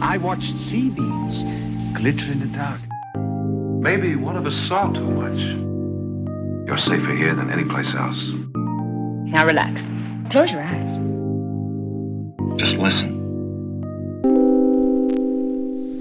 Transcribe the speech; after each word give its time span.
I 0.00 0.16
watched 0.16 0.56
sea 0.56 0.90
beams 0.90 1.42
glitter 1.92 2.30
in 2.30 2.38
the 2.38 2.46
dark. 2.56 2.80
Maybe 3.82 4.14
one 4.14 4.36
of 4.36 4.46
us 4.46 4.54
saw 4.54 4.92
too 4.92 5.10
much. 5.10 5.38
You're 6.68 6.78
safer 6.78 7.14
here 7.16 7.34
than 7.34 7.50
any 7.50 7.64
place 7.64 7.92
else. 7.94 8.22
Now 8.54 9.44
relax. 9.44 9.80
Close 10.30 10.50
your 10.52 10.62
eyes. 10.62 11.00
Just 12.58 12.76
listen. 12.76 13.16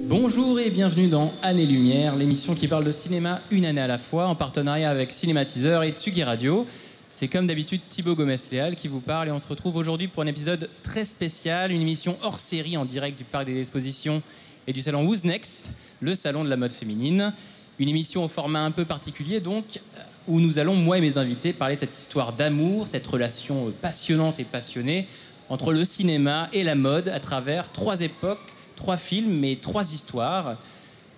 Bonjour 0.08 0.60
et 0.60 0.70
bienvenue 0.70 1.08
dans 1.08 1.34
Année 1.42 1.66
Lumière, 1.66 2.16
l'émission 2.16 2.54
qui 2.54 2.68
parle 2.68 2.84
de 2.84 2.92
cinéma 2.92 3.42
une 3.50 3.66
année 3.66 3.82
à 3.82 3.88
la 3.88 3.98
fois 3.98 4.28
en 4.28 4.36
partenariat 4.36 4.90
avec 4.90 5.12
Cinématiseur 5.12 5.84
et 5.84 5.92
Tsugi 5.92 6.24
Radio. 6.24 6.68
C'est 7.20 7.30
comme 7.30 7.48
d'habitude 7.48 7.82
Thibaut 7.90 8.14
Gomez-Léal 8.14 8.76
qui 8.76 8.88
vous 8.88 9.00
parle 9.00 9.30
et 9.30 9.32
on 9.32 9.40
se 9.40 9.48
retrouve 9.48 9.76
aujourd'hui 9.76 10.08
pour 10.08 10.22
un 10.22 10.28
épisode 10.28 10.70
très 10.84 11.04
spécial, 11.04 11.72
une 11.72 11.82
émission 11.82 12.16
hors 12.22 12.38
série 12.38 12.78
en 12.78 12.86
direct 12.86 13.18
du 13.18 13.24
Parc 13.24 13.48
des 13.48 13.60
Expositions 13.60 14.22
et 14.68 14.72
du 14.72 14.84
salon 14.84 15.04
Who's 15.04 15.24
Next, 15.24 15.74
le 16.00 16.14
salon 16.14 16.44
de 16.44 16.50
la 16.50 16.58
mode 16.58 16.72
féminine. 16.72 17.34
Une 17.80 17.90
émission 17.90 18.24
au 18.24 18.28
format 18.28 18.60
un 18.60 18.70
peu 18.70 18.86
particulier 18.86 19.40
donc, 19.40 19.82
où 20.28 20.40
nous 20.40 20.60
allons, 20.60 20.76
moi 20.76 21.00
et 21.00 21.02
mes 21.02 21.18
invités, 21.18 21.54
parler 21.54 21.74
de 21.74 21.80
cette 21.80 21.98
histoire 21.98 22.34
d'amour, 22.34 22.88
cette 22.88 23.08
relation 23.08 23.74
passionnante 23.82 24.40
et 24.40 24.44
passionnée 24.44 25.08
entre 25.50 25.74
le 25.74 25.86
cinéma 25.86 26.50
et 26.54 26.64
la 26.64 26.76
mode 26.76 27.08
à 27.08 27.20
travers 27.20 27.72
trois 27.72 28.02
époques, 28.02 28.54
trois 28.76 28.98
films 28.98 29.40
mais 29.40 29.56
trois 29.60 29.92
histoires. 29.92 30.58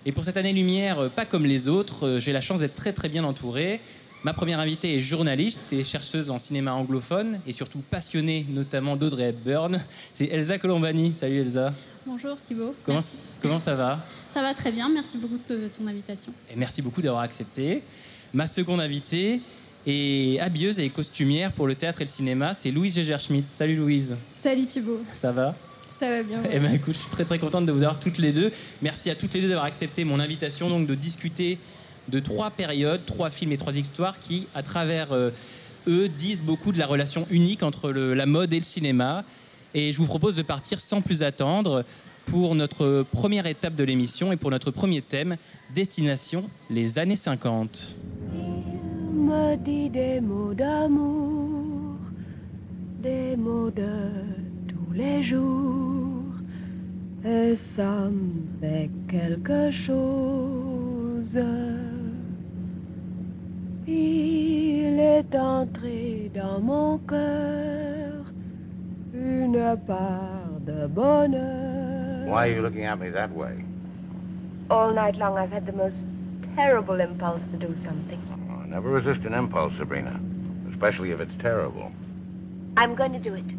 Et 0.06 0.12
pour 0.12 0.24
cette 0.24 0.38
année 0.38 0.54
lumière, 0.54 1.10
pas 1.10 1.26
comme 1.26 1.44
les 1.44 1.68
autres, 1.68 2.20
j'ai 2.20 2.32
la 2.32 2.40
chance 2.40 2.60
d'être 2.60 2.74
très 2.74 2.94
très 2.94 3.10
bien 3.10 3.22
entouré. 3.22 3.82
Ma 4.22 4.34
première 4.34 4.60
invitée 4.60 4.98
est 4.98 5.00
journaliste 5.00 5.60
et 5.72 5.82
chercheuse 5.82 6.28
en 6.28 6.36
cinéma 6.36 6.74
anglophone 6.74 7.40
et 7.46 7.52
surtout 7.52 7.78
passionnée 7.78 8.44
notamment 8.50 8.94
d'Audrey 8.94 9.30
Hepburn. 9.30 9.80
C'est 10.12 10.26
Elsa 10.26 10.58
Colombani. 10.58 11.14
Salut 11.16 11.40
Elsa. 11.40 11.72
Bonjour 12.04 12.38
Thibaut. 12.38 12.74
Comment, 12.84 13.00
comment 13.40 13.60
ça 13.60 13.74
va 13.74 14.04
Ça 14.30 14.42
va 14.42 14.52
très 14.52 14.72
bien, 14.72 14.90
merci 14.90 15.16
beaucoup 15.16 15.38
de 15.48 15.68
ton 15.68 15.86
invitation. 15.86 16.34
Et 16.52 16.56
merci 16.56 16.82
beaucoup 16.82 17.00
d'avoir 17.00 17.22
accepté. 17.22 17.82
Ma 18.34 18.46
seconde 18.46 18.82
invitée 18.82 19.40
est 19.86 20.38
habilleuse 20.38 20.78
et 20.78 20.90
costumière 20.90 21.50
pour 21.52 21.66
le 21.66 21.74
théâtre 21.74 22.02
et 22.02 22.04
le 22.04 22.10
cinéma, 22.10 22.52
c'est 22.52 22.70
Louise 22.70 22.94
Gégère-Schmidt. 22.94 23.46
Salut 23.50 23.76
Louise. 23.76 24.16
Salut 24.34 24.66
Thibaut. 24.66 25.00
Ça 25.14 25.32
va? 25.32 25.56
Ça 25.88 26.10
va 26.10 26.22
bien. 26.22 26.42
Eh 26.52 26.58
ben 26.58 26.74
écoute, 26.74 26.94
je 26.94 27.00
suis 27.00 27.10
très 27.10 27.24
très 27.24 27.38
contente 27.38 27.64
de 27.64 27.72
vous 27.72 27.82
avoir 27.82 27.98
toutes 27.98 28.18
les 28.18 28.32
deux. 28.32 28.52
Merci 28.82 29.08
à 29.08 29.14
toutes 29.14 29.32
les 29.32 29.40
deux 29.40 29.48
d'avoir 29.48 29.64
accepté 29.64 30.04
mon 30.04 30.20
invitation 30.20 30.68
donc 30.68 30.86
de 30.86 30.94
discuter 30.94 31.58
de 32.10 32.20
trois 32.20 32.50
périodes, 32.50 33.06
trois 33.06 33.30
films 33.30 33.52
et 33.52 33.56
trois 33.56 33.76
histoires 33.76 34.18
qui, 34.18 34.48
à 34.54 34.62
travers 34.62 35.12
euh, 35.12 35.30
eux, 35.86 36.08
disent 36.08 36.42
beaucoup 36.42 36.72
de 36.72 36.78
la 36.78 36.86
relation 36.86 37.26
unique 37.30 37.62
entre 37.62 37.90
la 37.90 38.26
mode 38.26 38.52
et 38.52 38.58
le 38.58 38.64
cinéma. 38.64 39.24
Et 39.74 39.92
je 39.92 39.98
vous 39.98 40.06
propose 40.06 40.36
de 40.36 40.42
partir 40.42 40.80
sans 40.80 41.00
plus 41.00 41.22
attendre 41.22 41.84
pour 42.26 42.54
notre 42.54 43.04
première 43.10 43.46
étape 43.46 43.74
de 43.74 43.84
l'émission 43.84 44.32
et 44.32 44.36
pour 44.36 44.50
notre 44.50 44.70
premier 44.70 45.02
thème, 45.02 45.36
destination 45.74 46.44
les 46.68 46.98
années 46.98 47.16
50. 47.16 47.98
Il 48.32 49.20
me 49.20 49.56
dit 49.56 49.90
des 49.90 50.20
mots 50.20 50.54
d'amour, 50.54 51.96
des 53.00 53.36
mots 53.36 53.70
de 53.70 54.10
tous 54.68 54.92
les 54.92 55.22
jours, 55.22 56.22
et 57.24 57.54
ça 57.56 58.08
me 58.08 58.60
fait 58.60 58.90
quelque 59.08 59.70
chose. 59.70 61.38
Il 63.86 64.98
est 65.00 65.34
entré 65.34 66.30
dans 66.34 66.60
mon 66.60 66.98
cœur 66.98 68.24
une 69.14 69.76
part 69.86 70.60
de 70.66 70.86
bonheur. 70.86 72.26
Why 72.26 72.48
are 72.50 72.56
you 72.56 72.62
looking 72.62 72.84
at 72.84 72.96
me 72.96 73.10
that 73.10 73.30
way? 73.34 73.64
All 74.68 74.92
night 74.92 75.18
long 75.18 75.36
I've 75.36 75.52
had 75.52 75.66
the 75.66 75.74
most 75.74 76.06
terrible 76.56 77.00
impulse 77.00 77.42
to 77.50 77.56
do 77.56 77.74
something. 77.82 78.20
Oh, 78.50 78.64
never 78.66 78.90
resist 78.90 79.24
an 79.26 79.34
impulse, 79.34 79.76
Sabrina, 79.78 80.20
especially 80.70 81.10
if 81.10 81.20
it's 81.20 81.36
terrible. 81.38 81.90
I'm 82.76 82.94
going 82.94 83.12
to 83.12 83.18
do 83.18 83.34
it. 83.34 83.56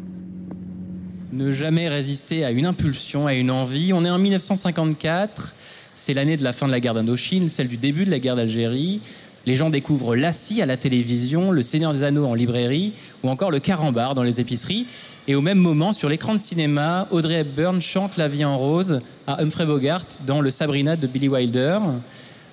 Ne 1.32 1.50
jamais 1.50 1.88
résister 1.88 2.44
à 2.44 2.50
une 2.50 2.66
impulsion, 2.66 3.26
à 3.26 3.34
une 3.34 3.50
envie. 3.50 3.92
On 3.92 4.04
est 4.04 4.10
en 4.10 4.18
1954, 4.18 5.54
c'est 5.94 6.14
l'année 6.14 6.36
de 6.36 6.44
la 6.44 6.52
fin 6.52 6.66
de 6.66 6.72
la 6.72 6.80
guerre 6.80 6.94
d'Indochine, 6.94 7.48
celle 7.48 7.68
du 7.68 7.76
début 7.78 8.04
de 8.04 8.10
la 8.10 8.18
guerre 8.18 8.36
d'Algérie. 8.36 9.00
Les 9.44 9.56
gens 9.56 9.70
découvrent 9.70 10.14
Lassie 10.14 10.62
à 10.62 10.66
la 10.66 10.76
télévision, 10.76 11.50
Le 11.50 11.62
Seigneur 11.62 11.92
des 11.92 12.04
Anneaux 12.04 12.26
en 12.26 12.34
librairie 12.34 12.92
ou 13.24 13.28
encore 13.28 13.50
Le 13.50 13.58
Carambar 13.58 14.14
dans 14.14 14.22
les 14.22 14.40
épiceries. 14.40 14.86
Et 15.26 15.34
au 15.34 15.40
même 15.40 15.58
moment, 15.58 15.92
sur 15.92 16.08
l'écran 16.08 16.32
de 16.32 16.38
cinéma, 16.38 17.08
Audrey 17.10 17.40
Hepburn 17.40 17.80
chante 17.80 18.16
La 18.16 18.28
vie 18.28 18.44
en 18.44 18.56
rose 18.56 19.00
à 19.26 19.42
Humphrey 19.42 19.66
Bogart 19.66 20.04
dans 20.26 20.40
Le 20.40 20.50
Sabrina 20.50 20.94
de 20.94 21.08
Billy 21.08 21.28
Wilder. 21.28 21.80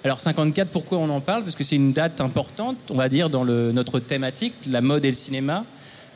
Alors 0.03 0.19
54, 0.19 0.69
pourquoi 0.69 0.97
on 0.97 1.09
en 1.09 1.21
parle? 1.21 1.43
Parce 1.43 1.55
que 1.55 1.63
c'est 1.63 1.75
une 1.75 1.93
date 1.93 2.21
importante, 2.21 2.77
on 2.89 2.95
va 2.95 3.07
dire, 3.07 3.29
dans 3.29 3.45
notre 3.45 3.99
thématique, 3.99 4.53
la 4.67 4.81
mode 4.81 5.05
et 5.05 5.09
le 5.09 5.15
cinéma. 5.15 5.65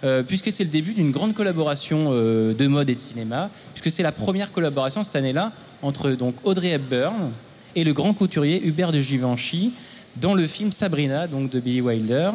Euh, 0.04 0.22
puisque 0.24 0.52
c'est 0.52 0.64
le 0.64 0.70
début 0.70 0.94
d'une 0.94 1.12
grande 1.12 1.34
collaboration 1.34 2.10
euh, 2.12 2.54
de 2.54 2.68
mode 2.68 2.90
et 2.90 2.96
de 2.96 3.00
cinéma, 3.00 3.50
puisque 3.74 3.90
c'est 3.96 4.04
la 4.04 4.12
première 4.12 4.52
collaboration 4.52 5.02
cette 5.02 5.16
année-là 5.16 5.54
entre 5.82 6.12
donc 6.12 6.36
Audrey 6.44 6.72
Hepburn 6.72 7.32
et 7.76 7.86
le 7.86 7.94
grand 7.94 8.14
couturier 8.14 8.66
Hubert 8.66 8.92
de 8.92 9.00
Givenchy 9.00 9.72
dans 10.18 10.34
le 10.34 10.48
film 10.48 10.72
Sabrina, 10.72 11.28
donc 11.28 11.50
de 11.50 11.60
Billy 11.60 11.82
Wilder. 11.82 12.32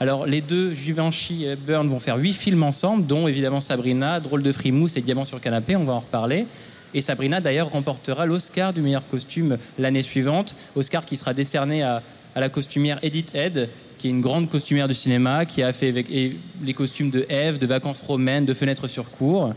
Alors 0.00 0.26
les 0.26 0.40
deux, 0.40 0.74
Givenchy 0.74 1.44
et 1.44 1.52
Hepburn, 1.52 1.88
vont 1.88 2.00
faire 2.00 2.16
huit 2.16 2.34
films 2.34 2.62
ensemble, 2.62 3.06
dont 3.06 3.28
évidemment 3.28 3.60
Sabrina, 3.60 4.20
Drôle 4.20 4.42
de 4.42 4.52
frimousse 4.52 4.96
et 4.96 5.00
Diamant 5.00 5.24
sur 5.24 5.40
canapé, 5.40 5.76
on 5.76 5.84
va 5.84 5.94
en 5.94 6.00
reparler. 6.00 6.46
Et 6.94 7.02
Sabrina 7.02 7.40
d'ailleurs 7.40 7.70
remportera 7.70 8.26
l'Oscar 8.26 8.72
du 8.72 8.80
meilleur 8.80 9.06
costume 9.08 9.58
l'année 9.78 10.02
suivante, 10.02 10.56
Oscar 10.76 11.04
qui 11.04 11.16
sera 11.16 11.34
décerné 11.34 11.82
à, 11.82 12.02
à 12.34 12.40
la 12.40 12.48
costumière 12.48 12.98
Edith 13.02 13.34
Head, 13.34 13.68
qui 13.98 14.08
est 14.08 14.10
une 14.10 14.20
grande 14.20 14.50
costumière 14.50 14.88
du 14.88 14.94
cinéma, 14.94 15.46
qui 15.46 15.62
a 15.62 15.72
fait 15.72 15.88
avec, 15.88 16.08
les 16.08 16.74
costumes 16.74 17.10
de 17.10 17.24
Ève, 17.28 17.58
de 17.58 17.66
Vacances 17.66 18.02
romaines, 18.02 18.44
de 18.44 18.54
Fenêtres 18.54 18.88
sur 18.88 19.10
cour. 19.10 19.54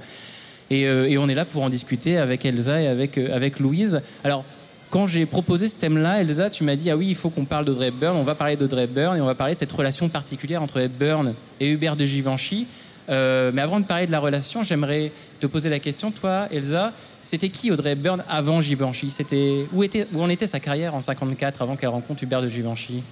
Et, 0.70 0.88
euh, 0.88 1.10
et, 1.10 1.18
on 1.18 1.30
est 1.30 1.36
là 1.36 1.46
pour 1.46 1.64
en 1.64 1.70
discuter 1.70 2.18
avec 2.18 2.46
Elsa 2.46 2.82
et 2.82 2.88
avec, 2.88 3.18
euh, 3.18 3.36
avec 3.36 3.60
Louise. 3.60 4.02
Alors, 4.24 4.44
quand 4.90 5.08
j'ai 5.08 5.26
proposé 5.26 5.68
ce 5.68 5.78
thème-là, 5.78 6.22
Elsa, 6.22 6.50
tu 6.50 6.64
m'as 6.64 6.76
dit, 6.76 6.90
ah 6.90 6.98
oui, 6.98 7.08
il 7.10 7.16
faut 7.16 7.30
qu'on 7.30 7.46
parle 7.46 7.66
d'Audrey 7.66 7.88
Hepburn, 7.88 8.16
on 8.16 8.24
va 8.24 8.36
parler 8.36 8.56
d'Audrey 8.56 8.84
Hepburn 8.84 9.18
et 9.18 9.22
on 9.22 9.26
va 9.26 9.36
parler 9.36 9.54
de 9.54 9.60
cette 9.60 9.72
relation 9.72 10.10
particulière 10.10 10.64
entre 10.64 10.80
Hepburn 10.80 11.34
et 11.60 11.70
Hubert 11.70 11.96
de 11.96 12.06
Givenchy. 12.06 12.68
Euh, 13.10 13.52
mais 13.54 13.62
avant 13.62 13.80
de 13.80 13.86
parler 13.86 14.06
de 14.06 14.12
la 14.12 14.20
relation, 14.20 14.64
j'aimerais 14.64 15.12
te 15.40 15.48
poser 15.48 15.70
la 15.70 15.80
question, 15.80 16.12
toi, 16.12 16.48
Elsa, 16.52 16.94
c'était 17.22 17.50
qui 17.50 17.72
Audrey 17.72 17.92
Hepburn 17.92 18.24
avant 18.30 18.62
Givenchy? 18.62 19.12
C'était 19.12 19.66
où, 19.74 19.84
était, 19.84 20.08
où 20.14 20.22
en 20.22 20.30
était 20.30 20.48
sa 20.48 20.60
carrière 20.60 20.94
en 20.96 21.02
54 21.02 21.62
avant 21.62 21.76
qu'elle 21.76 21.90
rencontre 21.90 22.24
Hubert 22.24 22.42
de 22.42 22.50
Givenchy? 22.50 23.04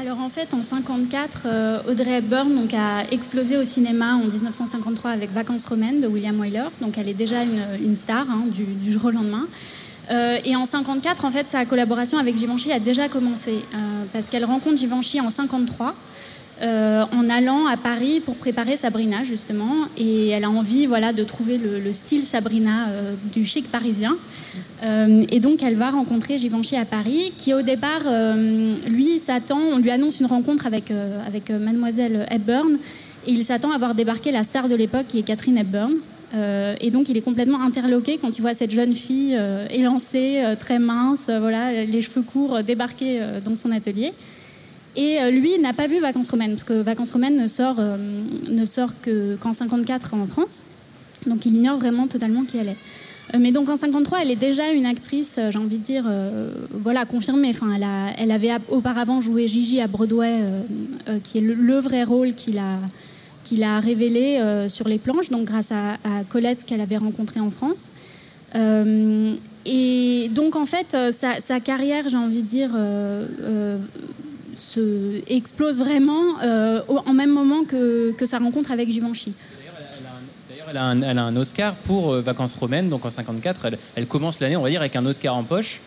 Alors 0.00 0.20
en 0.20 0.28
fait, 0.28 0.54
en 0.54 0.62
54, 0.62 1.42
euh, 1.46 1.82
Audrey 1.88 2.18
Hepburn 2.18 2.54
donc, 2.54 2.72
a 2.72 3.04
explosé 3.10 3.56
au 3.56 3.64
cinéma 3.64 4.14
en 4.14 4.26
1953 4.26 5.10
avec 5.10 5.32
Vacances 5.32 5.64
romaines 5.64 6.00
de 6.00 6.06
William 6.06 6.38
Wyler. 6.38 6.68
Donc 6.80 6.98
elle 6.98 7.08
est 7.08 7.14
déjà 7.14 7.42
une, 7.42 7.64
une 7.82 7.96
star 7.96 8.30
hein, 8.30 8.44
du, 8.46 8.62
du, 8.62 8.92
jour 8.92 9.06
au 9.06 9.10
lendemain. 9.10 9.48
Euh, 10.10 10.38
et 10.44 10.56
en 10.56 10.64
54, 10.64 11.24
en 11.24 11.30
fait, 11.30 11.46
sa 11.48 11.64
collaboration 11.64 12.18
avec 12.18 12.36
Givenchy 12.36 12.72
a 12.72 12.80
déjà 12.80 13.08
commencé 13.08 13.52
euh, 13.52 14.04
parce 14.12 14.28
qu'elle 14.28 14.44
rencontre 14.44 14.76
Givenchy 14.76 15.20
en 15.20 15.30
53. 15.30 15.94
Euh, 16.60 17.04
en 17.12 17.28
allant 17.28 17.68
à 17.68 17.76
Paris 17.76 18.18
pour 18.18 18.34
préparer 18.34 18.76
Sabrina 18.76 19.22
justement 19.22 19.86
et 19.96 20.30
elle 20.30 20.42
a 20.42 20.50
envie 20.50 20.86
voilà 20.86 21.12
de 21.12 21.22
trouver 21.22 21.56
le, 21.56 21.78
le 21.78 21.92
style 21.92 22.24
Sabrina 22.24 22.88
du 23.32 23.44
chic 23.44 23.70
parisien 23.70 24.16
et 24.82 25.38
donc 25.38 25.62
elle 25.62 25.76
va 25.76 25.90
rencontrer 25.90 26.36
Givenchy 26.36 26.74
à 26.74 26.84
Paris 26.84 27.32
qui 27.38 27.54
au 27.54 27.62
départ 27.62 28.00
lui 28.88 29.20
s'attend 29.20 29.60
on 29.60 29.78
lui 29.78 29.92
annonce 29.92 30.18
une 30.18 30.26
rencontre 30.26 30.66
avec 30.66 30.90
avec 31.24 31.48
mademoiselle 31.50 32.26
Hepburn 32.28 32.76
et 33.28 33.30
il 33.30 33.44
s'attend 33.44 33.70
à 33.70 33.78
voir 33.78 33.94
débarquer 33.94 34.32
la 34.32 34.42
star 34.42 34.68
de 34.68 34.74
l'époque 34.74 35.06
qui 35.06 35.20
est 35.20 35.22
Catherine 35.22 35.58
Hepburn 35.58 35.92
et 36.34 36.90
donc 36.90 37.08
il 37.08 37.16
est 37.16 37.22
complètement 37.22 37.62
interloqué 37.62 38.18
quand 38.18 38.36
il 38.36 38.42
voit 38.42 38.54
cette 38.54 38.70
jeune 38.70 38.94
fille 38.94 39.38
élancée 39.70 40.42
très 40.58 40.78
mince 40.78 41.30
voilà 41.30 41.84
les 41.84 42.02
cheveux 42.02 42.22
courts 42.22 42.62
débarquer 42.62 43.20
dans 43.44 43.54
son 43.54 43.70
atelier 43.70 44.12
et 44.98 45.20
euh, 45.20 45.30
lui 45.30 45.56
n'a 45.60 45.72
pas 45.72 45.86
vu 45.86 46.00
Vacances 46.00 46.28
romaines, 46.28 46.50
parce 46.50 46.64
que 46.64 46.72
Vacances 46.72 47.12
romaines 47.12 47.36
ne 47.36 47.46
sort, 47.46 47.76
euh, 47.78 47.96
ne 48.48 48.64
sort 48.64 48.90
qu'en 49.00 49.52
qu 49.52 49.56
54 49.56 50.14
en 50.14 50.26
France. 50.26 50.64
Donc 51.24 51.46
il 51.46 51.54
ignore 51.54 51.78
vraiment 51.78 52.08
totalement 52.08 52.44
qui 52.44 52.58
elle 52.58 52.70
est. 52.70 52.76
Euh, 53.34 53.38
mais 53.40 53.52
donc 53.52 53.68
en 53.68 53.76
53, 53.76 54.22
elle 54.22 54.32
est 54.32 54.36
déjà 54.36 54.72
une 54.72 54.86
actrice, 54.86 55.38
j'ai 55.50 55.58
envie 55.58 55.78
de 55.78 55.84
dire, 55.84 56.04
euh, 56.08 56.50
voilà, 56.72 57.04
confirmée. 57.04 57.50
Enfin, 57.50 57.68
elle, 58.18 58.30
avait 58.32 58.50
auparavant 58.68 59.20
joué 59.20 59.46
Gigi 59.46 59.80
à 59.80 59.86
Broadway, 59.86 60.40
euh, 60.40 61.18
qui 61.22 61.38
est 61.38 61.42
le, 61.42 61.54
le, 61.54 61.78
vrai 61.78 62.02
rôle 62.02 62.34
qu'il 62.34 62.58
a, 62.58 62.78
qu'il 63.48 63.62
a 63.62 63.80
révélé 63.80 64.40
sur 64.68 64.88
les 64.88 64.98
planches, 64.98 65.30
donc 65.30 65.44
grâce 65.44 65.72
à, 65.72 65.96
Colette 66.28 66.64
qu'elle 66.64 66.80
avait 66.80 66.96
rencontrée 66.96 67.40
en 67.40 67.50
France. 67.50 67.92
et 68.54 70.28
donc 70.34 70.56
en 70.56 70.66
fait, 70.66 70.96
sa, 71.12 71.40
sa 71.40 71.60
carrière, 71.60 72.08
j'ai 72.08 72.16
envie 72.16 72.42
de 72.42 72.48
dire 72.48 72.70
se 74.58 75.22
explose 75.28 75.78
vraiment 75.78 76.40
euh, 76.42 76.80
en 76.88 77.14
même 77.14 77.30
moment 77.30 77.64
que, 77.64 78.14
sa 78.26 78.38
rencontre 78.38 78.72
avec 78.72 78.90
Givenchy. 78.90 79.34
Elle, 80.70 80.76
a, 80.76 80.84
un, 80.84 81.00
elle 81.00 81.18
a 81.18 81.24
un 81.24 81.36
Oscar 81.36 81.74
pour 81.76 82.12
euh, 82.12 82.20
Vacances 82.20 82.54
romaines, 82.54 82.90
donc 82.90 83.04
en 83.06 83.10
54. 83.10 83.64
Elle, 83.64 83.78
elle 83.96 84.06
commence 84.06 84.38
l'année, 84.40 84.56
on 84.56 84.62
va 84.62 84.68
dire, 84.68 84.80
avec 84.80 84.96
un 84.96 85.06
Oscar 85.06 85.34
en 85.34 85.44
poche. 85.44 85.80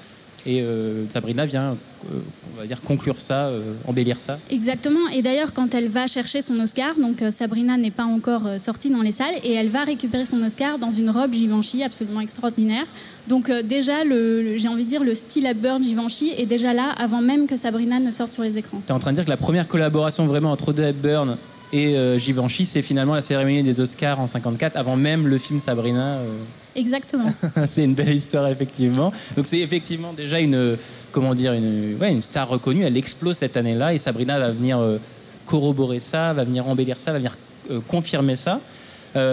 Et 0.46 0.62
euh, 0.62 1.08
Sabrina 1.10 1.46
vient, 1.46 1.72
euh, 2.12 2.20
on 2.56 2.60
va 2.60 2.66
dire, 2.66 2.82
conclure 2.82 3.20
ça, 3.20 3.48
euh, 3.48 3.74
embellir 3.88 4.18
ça. 4.18 4.40
Exactement. 4.50 5.08
Et 5.14 5.22
d'ailleurs, 5.22 5.54
quand 5.54 5.76
elle 5.76 5.88
va 5.88 6.08
chercher 6.08 6.42
son 6.42 6.60
Oscar, 6.60 6.96
donc 7.00 7.22
Sabrina 7.32 7.78
n'est 7.78 7.92
pas 7.92 8.06
encore 8.06 8.44
sortie 8.58 8.90
dans 8.90 9.02
les 9.04 9.12
salles, 9.12 9.36
et 9.44 9.54
elle 9.54 9.70
va 9.70 9.84
récupérer 9.84 10.26
son 10.26 10.42
Oscar 10.42 10.80
dans 10.80 10.90
une 10.90 11.10
robe 11.12 11.34
Givenchy 11.34 11.84
absolument 11.84 12.22
extraordinaire. 12.22 12.86
Donc 13.28 13.52
déjà, 13.52 14.04
le, 14.04 14.42
le- 14.42 14.58
j'ai 14.58 14.68
envie 14.68 14.84
de 14.86 14.90
dire, 14.90 15.04
le 15.04 15.14
style 15.14 15.46
à 15.46 15.54
Burn 15.54 15.84
Givenchy 15.84 16.32
est 16.36 16.48
déjà 16.48 16.74
là 16.74 16.90
avant 16.98 17.22
même 17.22 17.46
que 17.46 17.56
Sabrina 17.56 18.00
ne 18.00 18.10
sorte 18.10 18.34
sur 18.34 18.42
les 18.44 18.58
écrans. 18.58 18.82
Tu 18.86 18.92
es 18.92 18.96
en 18.96 19.00
train 19.00 19.12
de 19.12 19.18
dire 19.18 19.26
que 19.26 19.30
la 19.30 19.38
première 19.38 19.68
collaboration 19.68 20.26
vraiment 20.26 20.52
entre 20.52 20.70
Audrey 20.70 20.90
Hepburn 20.90 21.38
et 21.74 21.96
euh, 21.96 22.18
Givenchy, 22.18 22.66
c'est 22.66 22.82
finalement 22.82 23.14
la 23.14 23.22
cérémonie 23.22 23.64
des 23.64 23.80
Oscars 23.80 24.20
en 24.20 24.28
54, 24.28 24.76
avant 24.76 24.98
même 24.98 25.28
le 25.28 25.38
film 25.38 25.60
Sabrina. 25.60 26.18
euh. 26.18 26.42
Exactement. 26.76 27.34
c'est 27.66 27.84
une 27.84 27.94
belle 27.94 28.14
histoire 28.14 28.48
effectivement. 28.48 29.14
Donc 29.36 29.46
c'est 29.46 29.60
effectivement 29.60 30.14
déjà 30.14 30.40
une 30.40 30.78
comment 31.12 31.34
dire 31.34 31.54
une 31.54 31.98
ouais, 32.00 32.12
une 32.12 32.22
star 32.22 32.48
reconnue. 32.48 32.84
Elle 32.84 32.98
explose 32.98 33.38
cette 33.38 33.56
année-là 33.56 33.94
et 33.94 33.98
Sabrina 33.98 34.38
va 34.38 34.52
venir 34.52 34.80
euh, 34.80 34.98
corroborer 35.46 36.00
ça, 36.00 36.34
va 36.34 36.44
venir 36.44 36.68
embellir 36.68 37.00
ça, 37.00 37.12
va 37.12 37.18
venir 37.20 37.38
euh, 37.70 37.80
confirmer 37.88 38.36
ça. 38.36 38.60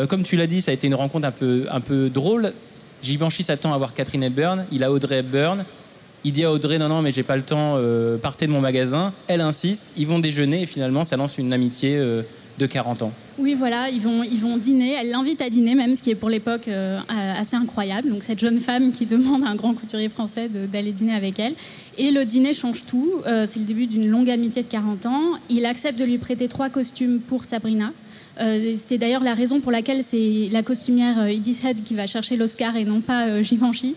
Comme 0.08 0.24
tu 0.24 0.34
l'as 0.34 0.48
dit, 0.48 0.60
ça 0.60 0.72
a 0.72 0.74
été 0.74 0.88
une 0.88 0.96
rencontre 0.96 1.28
un 1.28 1.30
peu 1.30 1.66
un 1.70 1.80
peu 1.80 2.10
drôle. 2.10 2.52
Givenchy 3.00 3.44
s'attend 3.44 3.72
à 3.72 3.78
voir 3.78 3.94
Catherine 3.94 4.24
Hepburn. 4.24 4.64
Il 4.72 4.82
a 4.82 4.90
Audrey 4.90 5.18
Hepburn. 5.18 5.64
Il 6.24 6.32
dit 6.32 6.44
à 6.44 6.52
Audrey 6.52 6.78
non 6.78 6.88
non 6.88 7.02
mais 7.02 7.12
j'ai 7.12 7.22
pas 7.22 7.36
le 7.36 7.42
temps. 7.42 7.74
euh, 7.76 8.18
partez 8.18 8.46
de 8.46 8.52
mon 8.52 8.60
magasin. 8.60 9.12
Elle 9.28 9.40
insiste. 9.40 9.92
Ils 9.96 10.06
vont 10.06 10.18
déjeuner 10.18 10.62
et 10.62 10.66
finalement 10.66 11.04
ça 11.04 11.16
lance 11.16 11.38
une 11.38 11.52
amitié 11.52 11.96
euh, 11.96 12.22
de 12.58 12.66
40 12.66 13.02
ans. 13.02 13.12
Oui, 13.38 13.54
voilà, 13.54 13.88
ils 13.88 14.00
vont, 14.00 14.24
ils 14.24 14.40
vont 14.40 14.56
dîner. 14.56 14.94
Elle 15.00 15.10
l'invite 15.10 15.40
à 15.40 15.48
dîner, 15.48 15.76
même, 15.76 15.94
ce 15.94 16.02
qui 16.02 16.10
est 16.10 16.16
pour 16.16 16.28
l'époque 16.28 16.66
euh, 16.66 16.98
assez 17.08 17.54
incroyable. 17.54 18.10
Donc, 18.10 18.24
cette 18.24 18.40
jeune 18.40 18.58
femme 18.58 18.92
qui 18.92 19.06
demande 19.06 19.44
à 19.44 19.48
un 19.48 19.54
grand 19.54 19.74
couturier 19.74 20.08
français 20.08 20.48
d'aller 20.48 20.90
dîner 20.90 21.14
avec 21.14 21.38
elle. 21.38 21.54
Et 21.98 22.10
le 22.10 22.24
dîner 22.24 22.52
change 22.54 22.84
tout. 22.84 23.12
Euh, 23.28 23.46
c'est 23.46 23.60
le 23.60 23.64
début 23.64 23.86
d'une 23.86 24.08
longue 24.08 24.28
amitié 24.28 24.64
de 24.64 24.68
40 24.68 25.06
ans. 25.06 25.22
Il 25.50 25.66
accepte 25.66 26.00
de 26.00 26.04
lui 26.04 26.18
prêter 26.18 26.48
trois 26.48 26.68
costumes 26.68 27.20
pour 27.20 27.44
Sabrina. 27.44 27.92
Euh, 28.40 28.74
c'est 28.76 28.98
d'ailleurs 28.98 29.22
la 29.24 29.34
raison 29.34 29.60
pour 29.60 29.72
laquelle 29.72 30.04
c'est 30.04 30.48
la 30.52 30.62
costumière 30.62 31.18
euh, 31.18 31.26
Edith 31.26 31.64
Head 31.64 31.82
qui 31.82 31.94
va 31.94 32.06
chercher 32.06 32.36
l'Oscar 32.36 32.76
et 32.76 32.84
non 32.84 33.00
pas 33.00 33.26
euh, 33.26 33.42
Givenchy. 33.42 33.96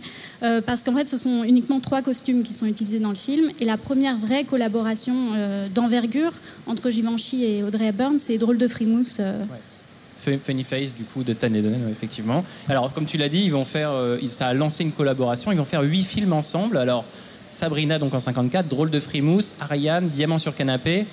Parce 0.66 0.82
qu'en 0.82 0.96
fait, 0.96 1.08
ce 1.08 1.18
sont 1.18 1.44
uniquement 1.44 1.80
trois 1.80 2.02
costumes 2.02 2.42
qui 2.42 2.54
sont 2.54 2.66
utilisés 2.66 2.98
dans 3.00 3.10
le 3.10 3.16
film. 3.16 3.52
Et 3.60 3.66
la 3.66 3.78
première 3.78 4.18
vraie 4.18 4.44
collaboration 4.44 5.14
d'envergure 5.74 6.32
entre 6.66 6.90
Givenchy 6.90 7.46
et 7.46 7.64
Audrey 7.64 7.86
Hepburn, 7.88 8.18
c'est 8.18 8.38
Drôle 8.40 8.58
de 8.58 8.68
frimousse. 8.68 9.20
Fu- 10.18 10.40
Funny 10.42 10.64
Face 10.64 10.96
du 10.96 11.04
coup 11.04 11.24
de 11.24 11.34
Stanley 11.34 11.62
Donen 11.62 11.88
effectivement. 11.92 12.44
Alors 12.68 12.92
comme 12.94 13.06
tu 13.06 13.18
l'as 13.18 13.30
dit, 13.30 13.42
ils 13.44 13.52
vont 13.52 13.66
faire 13.66 13.92
ça 14.28 14.48
a 14.48 14.54
lancé 14.54 14.84
une 14.84 14.92
collaboration, 14.92 15.52
ils 15.52 15.58
vont 15.60 15.66
faire 15.66 15.82
huit 15.84 16.04
films 16.04 16.34
ensemble. 16.34 16.78
Alors 16.78 17.06
Sabrina 17.52 18.00
donc 18.00 18.14
en 18.14 18.20
54, 18.20 18.68
Drôle 18.68 18.90
de 18.90 19.00
frimousse, 19.00 19.54
Ariane, 19.60 20.10
Diamant 20.10 20.40
sur 20.40 20.56
canapé, 20.56 21.06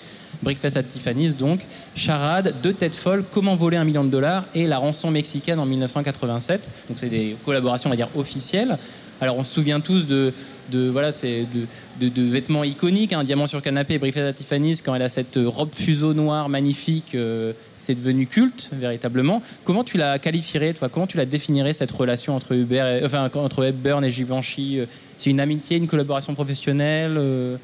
Breakfast 0.42 0.76
at 0.76 0.84
Tiffany's 0.84 1.36
donc, 1.36 1.60
Charade, 1.94 2.54
Deux 2.62 2.72
têtes 2.72 2.94
folles, 2.94 3.24
Comment 3.30 3.56
voler 3.56 3.76
un 3.76 3.84
million 3.84 4.04
de 4.04 4.10
dollars 4.10 4.44
et 4.54 4.66
La 4.66 4.78
rançon 4.78 5.10
mexicaine 5.10 5.58
en 5.58 5.66
1987. 5.66 6.70
Donc 6.88 6.98
c'est 6.98 7.08
des 7.08 7.36
collaborations 7.44 7.88
on 7.88 7.92
va 7.92 7.96
dire 7.96 8.08
officielles. 8.16 8.78
Alors 9.20 9.36
on 9.36 9.42
se 9.42 9.52
souvient 9.52 9.80
tous 9.80 10.06
de, 10.06 10.32
de 10.70 10.88
voilà 10.88 11.10
c'est 11.10 11.44
de, 12.00 12.22
vêtements 12.22 12.62
iconiques, 12.62 13.12
un 13.12 13.24
diamant 13.24 13.48
sur 13.48 13.60
canapé, 13.62 13.98
Breakfast 13.98 14.26
at 14.26 14.32
Tiffany's 14.34 14.80
quand 14.80 14.94
elle 14.94 15.02
a 15.02 15.08
cette 15.08 15.38
robe 15.44 15.74
fuseau 15.74 16.14
noire 16.14 16.48
magnifique, 16.48 17.16
euh, 17.16 17.52
c'est 17.78 17.96
devenu 17.96 18.26
culte 18.28 18.70
véritablement. 18.74 19.42
Comment 19.64 19.82
tu 19.82 19.96
la 19.96 20.20
qualifierais 20.20 20.72
toi? 20.72 20.88
Comment 20.88 21.08
tu 21.08 21.16
la 21.16 21.26
définirais 21.26 21.72
cette 21.72 21.90
relation 21.90 22.36
entre 22.36 22.54
et- 22.54 23.04
enfin 23.04 23.28
Hepburn 23.64 24.04
et 24.04 24.10
Givenchy? 24.12 24.78
Euh, 24.78 24.86
C'est 25.16 25.30
une 25.30 25.40
amitié, 25.40 25.78
une 25.78 25.88
collaboration 25.88 26.32
professionnelle 26.34 27.16
euh, 27.18 27.56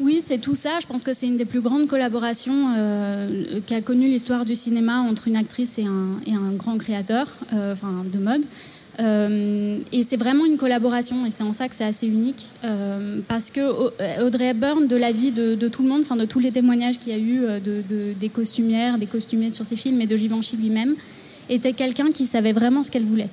Oui, 0.00 0.20
c'est 0.22 0.38
tout 0.38 0.54
ça. 0.54 0.78
Je 0.80 0.86
pense 0.86 1.02
que 1.04 1.12
c'est 1.12 1.26
une 1.26 1.36
des 1.36 1.44
plus 1.44 1.60
grandes 1.60 1.86
collaborations 1.86 2.72
euh, 2.76 3.60
qu'a 3.66 3.80
connue 3.82 4.06
l'histoire 4.08 4.44
du 4.46 4.56
cinéma 4.56 5.00
entre 5.00 5.28
une 5.28 5.36
actrice 5.36 5.78
et 5.78 5.84
un, 5.84 6.20
et 6.26 6.32
un 6.34 6.52
grand 6.52 6.78
créateur 6.78 7.28
euh, 7.52 7.72
enfin, 7.74 8.02
de 8.10 8.18
mode. 8.18 8.42
Euh, 8.98 9.78
et 9.92 10.02
c'est 10.02 10.16
vraiment 10.16 10.44
une 10.46 10.56
collaboration, 10.56 11.24
et 11.26 11.30
c'est 11.30 11.42
en 11.42 11.52
ça 11.52 11.68
que 11.68 11.74
c'est 11.74 11.84
assez 11.84 12.06
unique, 12.06 12.50
parce 13.28 13.50
que 13.50 13.60
Au- 13.60 13.92
Audrey 14.26 14.48
Hepburn, 14.48 14.86
de 14.88 14.96
la 14.96 15.12
vie 15.12 15.30
de, 15.30 15.54
de 15.54 15.68
tout 15.68 15.82
le 15.82 15.88
monde, 15.88 16.00
enfin 16.02 16.16
de 16.16 16.24
tous 16.26 16.38
les 16.40 16.50
témoignages 16.50 16.98
qu'il 16.98 17.12
y 17.12 17.14
a 17.14 17.18
eu 17.18 17.60
de- 17.64 18.12
des 18.18 18.28
costumières, 18.28 18.98
des 18.98 19.06
costumiers 19.06 19.52
sur 19.52 19.64
ses 19.64 19.76
films, 19.76 20.00
et 20.02 20.06
de 20.06 20.16
Givenchy 20.16 20.56
lui-même, 20.56 20.96
était 21.48 21.72
quelqu'un 21.72 22.10
qui 22.10 22.26
savait 22.26 22.52
vraiment 22.52 22.82
ce 22.82 22.90
qu'elle 22.90 23.04
voulait. 23.04 23.28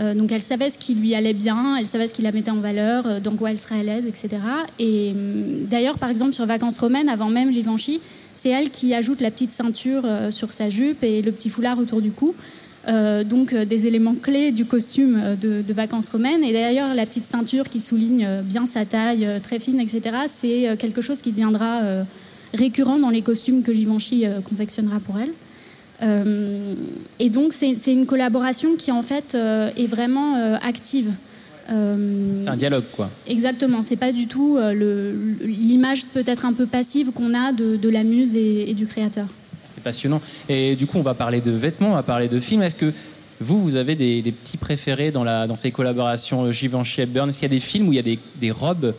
Euh, 0.00 0.14
donc 0.14 0.30
elle 0.30 0.42
savait 0.42 0.70
ce 0.70 0.78
qui 0.78 0.94
lui 0.94 1.14
allait 1.14 1.32
bien, 1.32 1.76
elle 1.76 1.86
savait 1.86 2.06
ce 2.06 2.14
qui 2.14 2.22
la 2.22 2.32
mettait 2.32 2.50
en 2.50 2.60
valeur, 2.60 3.06
euh, 3.06 3.20
dans 3.20 3.34
quoi 3.34 3.50
elle 3.50 3.58
serait 3.58 3.80
à 3.80 3.82
l'aise, 3.82 4.06
etc. 4.06 4.42
Et 4.78 5.10
hum, 5.10 5.66
d'ailleurs, 5.68 5.98
par 5.98 6.10
exemple, 6.10 6.34
sur 6.34 6.46
Vacances 6.46 6.78
romaines, 6.78 7.08
avant 7.08 7.28
même 7.28 7.52
Givenchy, 7.52 8.00
c'est 8.34 8.50
elle 8.50 8.70
qui 8.70 8.94
ajoute 8.94 9.20
la 9.20 9.30
petite 9.30 9.52
ceinture 9.52 10.02
euh, 10.04 10.30
sur 10.30 10.52
sa 10.52 10.68
jupe 10.68 11.02
et 11.02 11.22
le 11.22 11.32
petit 11.32 11.50
foulard 11.50 11.78
autour 11.78 12.00
du 12.00 12.12
cou. 12.12 12.34
Euh, 12.86 13.24
donc 13.24 13.54
des 13.54 13.86
éléments 13.86 14.14
clés 14.14 14.50
du 14.50 14.64
costume 14.64 15.36
de, 15.38 15.62
de 15.62 15.72
vacances 15.74 16.08
romaines. 16.08 16.44
Et 16.44 16.52
d'ailleurs, 16.52 16.94
la 16.94 17.04
petite 17.04 17.26
ceinture 17.26 17.68
qui 17.68 17.80
souligne 17.80 18.26
bien 18.44 18.66
sa 18.66 18.86
taille, 18.86 19.28
très 19.42 19.58
fine, 19.58 19.80
etc., 19.80 20.00
c'est 20.28 20.76
quelque 20.78 21.02
chose 21.02 21.20
qui 21.20 21.32
deviendra 21.32 21.82
récurrent 22.54 22.98
dans 22.98 23.10
les 23.10 23.20
costumes 23.20 23.62
que 23.62 23.74
Givenchy 23.74 24.24
confectionnera 24.48 25.00
pour 25.00 25.18
elle. 25.18 25.32
Euh, 26.02 26.74
et 27.18 27.28
donc, 27.30 27.52
c'est 27.52 27.92
une 27.92 28.06
collaboration 28.06 28.76
qui, 28.76 28.92
en 28.92 29.02
fait, 29.02 29.34
euh, 29.34 29.70
est 29.76 29.86
vraiment 29.86 30.36
euh, 30.36 30.56
active. 30.62 31.10
Euh, 31.70 32.38
C'est 32.38 32.48
un 32.48 32.54
dialogue 32.54 32.84
quoi. 32.96 33.10
Exactement, 33.26 33.82
c'est 33.82 33.96
pas 33.96 34.10
du 34.10 34.26
tout 34.26 34.56
euh, 34.56 34.72
l'image 35.42 36.06
peut-être 36.06 36.46
un 36.46 36.54
peu 36.54 36.64
passive 36.64 37.10
qu'on 37.12 37.34
a 37.34 37.52
de, 37.52 37.76
de 37.76 37.88
la 37.90 38.04
muse 38.04 38.34
et, 38.36 38.70
et 38.70 38.72
du 38.72 38.86
créateur. 38.86 39.26
C'est 39.74 39.82
passionnant. 39.82 40.22
Et 40.48 40.76
du 40.76 40.86
coup, 40.86 40.96
on 40.96 41.02
va 41.02 41.12
parler 41.12 41.42
de 41.42 41.50
vêtements, 41.50 41.90
on 41.90 41.94
va 41.94 42.02
parler 42.02 42.28
de 42.28 42.40
films. 42.40 42.62
Est-ce 42.62 42.74
que 42.74 42.90
vous, 43.40 43.62
vous 43.62 43.76
avez 43.76 43.96
des, 43.96 44.22
des 44.22 44.32
petits 44.32 44.56
préférés 44.56 45.10
dans, 45.10 45.24
la, 45.24 45.46
dans 45.46 45.56
ces 45.56 45.70
collaborations 45.70 46.50
Givenchy 46.50 47.02
Hepburn 47.02 47.28
Est-ce 47.28 47.40
qu'il 47.40 47.52
y 47.52 47.52
a 47.52 47.54
des 47.54 47.60
films 47.60 47.88
où 47.88 47.92
il 47.92 47.96
y 47.96 47.98
a 47.98 48.02
des, 48.02 48.18
des 48.40 48.50
robes 48.50 48.94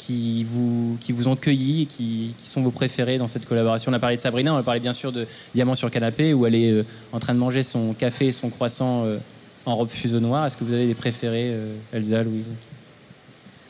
qui 0.00 0.44
vous, 0.44 0.96
qui 0.98 1.12
vous 1.12 1.28
ont 1.28 1.36
cueilli 1.36 1.82
et 1.82 1.86
qui, 1.86 2.34
qui 2.38 2.46
sont 2.46 2.62
vos 2.62 2.70
préférés 2.70 3.18
dans 3.18 3.26
cette 3.26 3.46
collaboration 3.46 3.92
On 3.92 3.94
a 3.94 3.98
parlé 3.98 4.16
de 4.16 4.20
Sabrina, 4.20 4.54
on 4.54 4.56
a 4.56 4.62
parlé 4.62 4.80
bien 4.80 4.94
sûr 4.94 5.12
de 5.12 5.26
Diamant 5.54 5.74
sur 5.74 5.90
canapé 5.90 6.32
où 6.32 6.46
elle 6.46 6.54
est 6.54 6.70
euh, 6.70 6.86
en 7.12 7.18
train 7.18 7.34
de 7.34 7.38
manger 7.38 7.62
son 7.62 7.92
café 7.92 8.28
et 8.28 8.32
son 8.32 8.48
croissant 8.48 9.04
euh, 9.04 9.18
en 9.66 9.76
robe 9.76 9.90
fuseau 9.90 10.20
noire. 10.20 10.46
Est-ce 10.46 10.56
que 10.56 10.64
vous 10.64 10.72
avez 10.72 10.86
des 10.86 10.94
préférés, 10.94 11.50
euh, 11.50 11.76
Elsa, 11.92 12.22
Louise? 12.22 12.46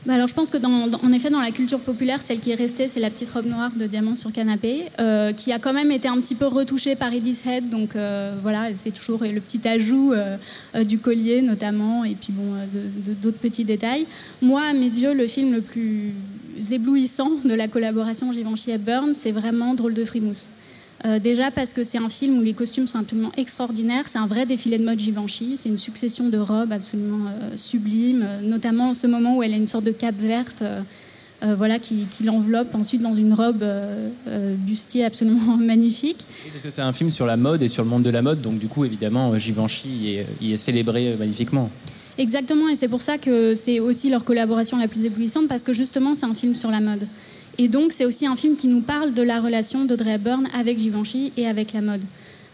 Bah 0.07 0.15
alors 0.15 0.29
je 0.29 0.35
pense 0.35 0.49
que 0.49 0.57
dans, 0.57 0.91
en 0.91 1.13
effet 1.13 1.29
dans 1.29 1.41
la 1.41 1.51
culture 1.51 1.79
populaire, 1.79 2.23
celle 2.23 2.41
qui 2.41 2.51
est 2.51 2.55
restée, 2.55 2.89
c'est 2.89 3.01
la 3.01 3.11
petite 3.11 3.29
robe 3.29 3.45
noire 3.45 3.71
de 3.77 3.87
diamant 3.87 4.17
sur 4.17 4.33
canapé, 4.33 4.87
euh, 4.99 5.35
qui 5.35 5.53
a 5.53 5.59
quand 5.59 5.75
même 5.75 5.93
été 5.93 6.09
un 6.09 6.19
petit 6.23 6.35
peu 6.35 6.47
retouchée 6.47 6.97
par 6.97 7.13
Edith 7.13 7.45
Head, 7.47 7.69
donc 7.69 7.95
euh, 7.97 8.35
voilà, 8.41 8.69
c'est 8.77 8.93
toujours 8.93 9.25
le 9.25 9.41
petit 9.43 9.69
ajout 9.69 10.15
euh, 10.15 10.39
du 10.85 10.99
collier 10.99 11.43
notamment, 11.43 12.05
et 12.05 12.15
puis 12.15 12.33
bon, 12.33 12.55
d'autres 13.21 13.37
petits 13.37 13.65
détails. 13.65 14.07
Moi, 14.41 14.63
à 14.63 14.73
mes 14.73 14.87
yeux, 14.87 15.13
le 15.13 15.27
film 15.27 15.53
le 15.53 15.61
plus 15.61 16.15
éblouissant 16.73 17.33
de 17.45 17.53
la 17.53 17.69
collaboration 17.69 18.33
Givenchy-Hepburn, 18.33 19.13
c'est 19.15 19.33
vraiment 19.33 19.75
Drôle 19.75 19.93
de 19.93 20.05
frimousse. 20.05 20.49
Euh, 21.07 21.19
déjà 21.19 21.51
parce 21.51 21.73
que 21.73 21.83
c'est 21.83 21.99
un 21.99 22.09
film 22.09 22.39
où 22.39 22.43
les 22.43 22.53
costumes 22.53 22.87
sont 22.87 22.99
absolument 22.99 23.33
extraordinaires. 23.37 24.05
C'est 24.07 24.19
un 24.19 24.27
vrai 24.27 24.45
défilé 24.45 24.79
de 24.79 24.85
mode 24.85 25.01
Givenchy. 25.01 25.57
C'est 25.57 25.69
une 25.69 25.79
succession 25.79 26.29
de 26.29 26.39
robes 26.39 26.73
absolument 26.73 27.29
euh, 27.29 27.57
sublimes, 27.57 28.27
euh, 28.27 28.43
notamment 28.43 28.93
ce 28.93 29.07
moment 29.07 29.37
où 29.37 29.43
elle 29.43 29.55
a 29.55 29.57
une 29.57 29.67
sorte 29.67 29.85
de 29.85 29.93
cape 29.93 30.19
verte. 30.19 30.63
voilà, 31.57 31.79
qui, 31.79 32.05
qui 32.11 32.23
l'enveloppe 32.23 32.75
ensuite 32.75 33.01
dans 33.01 33.15
une 33.15 33.33
robe 33.33 33.65
bustier 34.59 35.07
absolument 35.07 35.57
magnifique. 35.73 36.19
Parce 36.53 36.63
que 36.63 36.71
c'est 36.71 36.83
un 36.83 36.93
film 36.93 37.11
sur 37.11 37.25
la 37.25 37.39
mode 37.39 37.63
et 37.63 37.69
sur 37.69 37.83
le 37.83 37.89
monde 37.89 38.03
de 38.03 38.11
la 38.11 38.21
mode, 38.21 38.43
donc 38.43 38.59
du 38.59 38.69
coup, 38.69 38.85
évidemment, 38.85 39.39
Givenchy 39.39 39.89
y 39.89 40.17
est, 40.17 40.27
y 40.43 40.53
est 40.53 40.59
célébré 40.59 41.17
magnifiquement. 41.19 41.71
Exactement, 42.19 42.69
et 42.69 42.77
c'est 42.77 42.89
pour 42.89 43.01
ça 43.01 43.17
que 43.17 43.55
c'est 43.55 43.81
aussi 43.81 44.11
leur 44.11 44.25
collaboration 44.25 44.77
la 44.77 44.87
plus 44.87 45.03
éblouissante, 45.07 45.49
parce 45.49 45.63
que 45.63 45.73
justement, 45.73 46.15
c'est 46.15 46.27
un 46.27 46.35
film 46.35 46.55
sur 46.55 46.71
la 46.71 46.81
mode. 46.81 47.07
Et 47.59 47.69
donc, 47.69 47.93
c'est 47.93 48.05
aussi 48.05 48.27
un 48.27 48.37
film 48.37 48.57
qui 48.57 48.69
nous 48.69 48.81
parle 48.81 49.13
de 49.13 49.23
la 49.23 49.41
relation 49.41 49.85
d'Audrey 49.85 50.15
Hepburn 50.15 50.49
avec 50.55 50.79
Givenchy 50.79 51.33
et 51.37 51.47
avec 51.47 51.73
la 51.73 51.81
mode. 51.81 52.03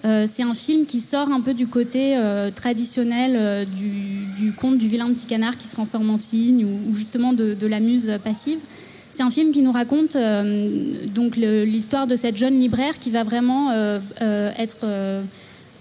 Euh, 0.04 0.26
c'est 0.28 0.42
un 0.42 0.54
film 0.54 0.86
qui 0.86 1.00
sort 1.00 1.30
un 1.30 1.40
peu 1.40 1.54
du 1.54 1.66
côté 1.66 2.16
euh, 2.16 2.50
traditionnel 2.50 3.34
euh, 3.36 3.64
du, 3.64 4.52
conte 4.52 4.78
du 4.78 4.88
vilain 4.88 5.08
petit 5.12 5.26
canard 5.26 5.56
qui 5.56 5.66
se 5.66 5.74
transforme 5.74 6.10
en 6.10 6.16
cygne, 6.16 6.64
ou, 6.64 6.94
justement 6.94 7.32
de, 7.32 7.54
de 7.54 7.66
la 7.66 7.80
muse 7.80 8.10
passive. 8.22 8.58
C'est 9.10 9.22
un 9.22 9.30
film 9.30 9.50
qui 9.50 9.62
nous 9.62 9.72
raconte 9.72 10.14
donc 11.14 11.36
l'histoire 11.36 12.06
de 12.06 12.16
cette 12.16 12.36
jeune 12.36 12.60
libraire 12.60 12.98
qui 12.98 13.10
va 13.10 13.24
vraiment 13.24 13.72
être 14.20 14.86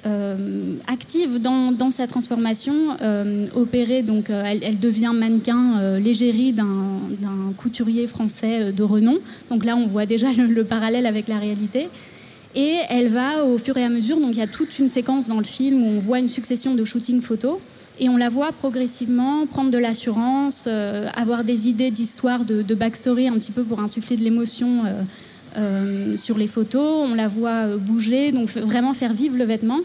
euh, 0.06 0.76
active 0.86 1.42
dans, 1.42 1.90
sa 1.90 2.06
transformation, 2.06 2.74
euh, 3.02 3.48
opérée, 3.56 4.04
donc 4.04 4.30
euh, 4.30 4.44
elle, 4.46 4.80
devient 4.80 5.12
mannequin 5.14 5.98
l'égérie 6.00 6.54
d'un 6.54 7.54
couturier 7.58 8.06
français 8.06 8.72
de 8.72 8.84
renom. 8.84 9.18
Donc 9.50 9.66
là, 9.66 9.76
on 9.76 9.88
voit 9.88 10.06
déjà 10.06 10.32
le, 10.38 10.46
le 10.46 10.64
parallèle 10.64 11.08
avec 11.08 11.28
la 11.28 11.40
réalité. 11.40 11.90
Et 12.54 12.76
elle 12.90 13.10
va 13.10 13.44
au 13.46 13.58
fur 13.58 13.76
et 13.78 13.84
à 13.84 13.90
mesure, 13.90 14.20
donc 14.20 14.34
il 14.34 14.38
y 14.38 14.44
a 14.44 14.48
toute 14.48 14.80
une 14.80 14.90
séquence 14.90 15.28
dans 15.28 15.40
le 15.40 15.44
film 15.44 15.84
où 15.84 15.88
on 15.88 16.00
voit 16.00 16.20
une 16.20 16.30
succession 16.30 16.76
de 16.76 16.86
shootings 16.86 17.22
photos. 17.22 17.58
Et 18.00 18.08
on 18.08 18.18
la 18.18 18.30
voit 18.30 18.52
progressivement 18.52 19.46
prendre 19.48 19.72
de 19.72 19.78
l'assurance, 19.78 20.68
avoir 21.16 21.44
des 21.46 21.68
idées 21.68 21.92
d'histoire, 21.92 22.46
de, 22.46 22.76
backstory 22.76 23.28
un 23.28 23.34
petit 23.34 23.52
peu 23.52 23.64
pour 23.64 23.80
insuffler 23.80 24.18
de 24.18 24.24
l'émotion 24.24 24.84
euh, 25.58 26.18
sur 26.18 26.38
les 26.38 26.48
photos. 26.48 27.08
On 27.10 27.14
la 27.14 27.28
voit 27.28 27.68
euh, 27.68 27.78
bouger, 27.78 28.32
donc 28.32 28.50
vraiment 28.50 28.94
faire 28.94 29.14
vivre 29.14 29.38
le 29.38 29.46
vêtement. 29.46 29.80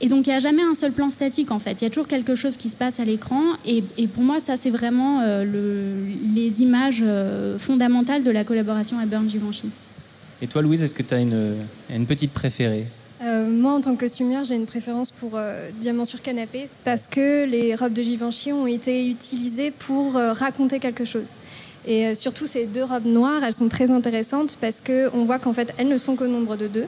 Et 0.00 0.08
donc 0.08 0.26
il 0.26 0.30
n'y 0.30 0.36
a 0.36 0.38
jamais 0.38 0.62
un 0.62 0.74
seul 0.74 0.92
plan 0.92 1.08
statique 1.08 1.50
en 1.50 1.58
fait. 1.58 1.80
Il 1.80 1.84
y 1.84 1.86
a 1.86 1.90
toujours 1.90 2.08
quelque 2.08 2.34
chose 2.34 2.56
qui 2.56 2.68
se 2.68 2.76
passe 2.76 3.00
à 3.00 3.04
l'écran. 3.04 3.42
Et, 3.64 3.82
et, 3.96 4.06
pour 4.06 4.22
moi, 4.22 4.40
ça 4.40 4.56
c'est 4.56 4.70
vraiment 4.70 5.20
euh, 5.22 5.44
le, 5.44 6.34
les 6.34 6.62
images 6.62 7.02
euh, 7.02 7.58
fondamentales 7.58 8.22
de 8.22 8.30
la 8.30 8.44
collaboration 8.44 8.98
à 8.98 9.06
Burn 9.06 9.28
Givenchy. 9.28 9.70
Et 10.42 10.46
toi, 10.46 10.60
Louise, 10.60 10.82
est-ce 10.82 10.94
que 10.94 11.02
tu 11.02 11.14
as 11.14 11.20
une, 11.20 11.56
une 11.88 12.06
petite 12.06 12.32
préférée? 12.32 12.86
Euh, 13.22 13.48
moi, 13.48 13.72
en 13.72 13.80
tant 13.80 13.94
que 13.94 14.00
costumière, 14.00 14.44
j'ai 14.44 14.56
une 14.56 14.66
préférence 14.66 15.10
pour 15.10 15.32
euh, 15.34 15.70
Diamant 15.80 16.04
sur 16.04 16.20
canapé 16.20 16.68
parce 16.84 17.08
que 17.08 17.46
les 17.46 17.74
robes 17.74 17.94
de 17.94 18.02
Givenchy 18.02 18.52
ont 18.52 18.66
été 18.66 19.08
utilisées 19.08 19.70
pour 19.70 20.16
euh, 20.16 20.32
raconter 20.32 20.78
quelque 20.78 21.04
chose. 21.04 21.32
Et 21.86 22.06
euh, 22.06 22.14
surtout, 22.14 22.46
ces 22.46 22.66
deux 22.66 22.84
robes 22.84 23.06
noires, 23.06 23.42
elles 23.44 23.52
sont 23.52 23.68
très 23.68 23.90
intéressantes 23.90 24.58
parce 24.60 24.82
qu'on 24.82 25.24
voit 25.24 25.38
qu'en 25.38 25.52
fait, 25.52 25.72
elles 25.78 25.88
ne 25.88 25.96
sont 25.96 26.16
qu'au 26.16 26.26
nombre 26.26 26.56
de 26.56 26.66
deux. 26.66 26.86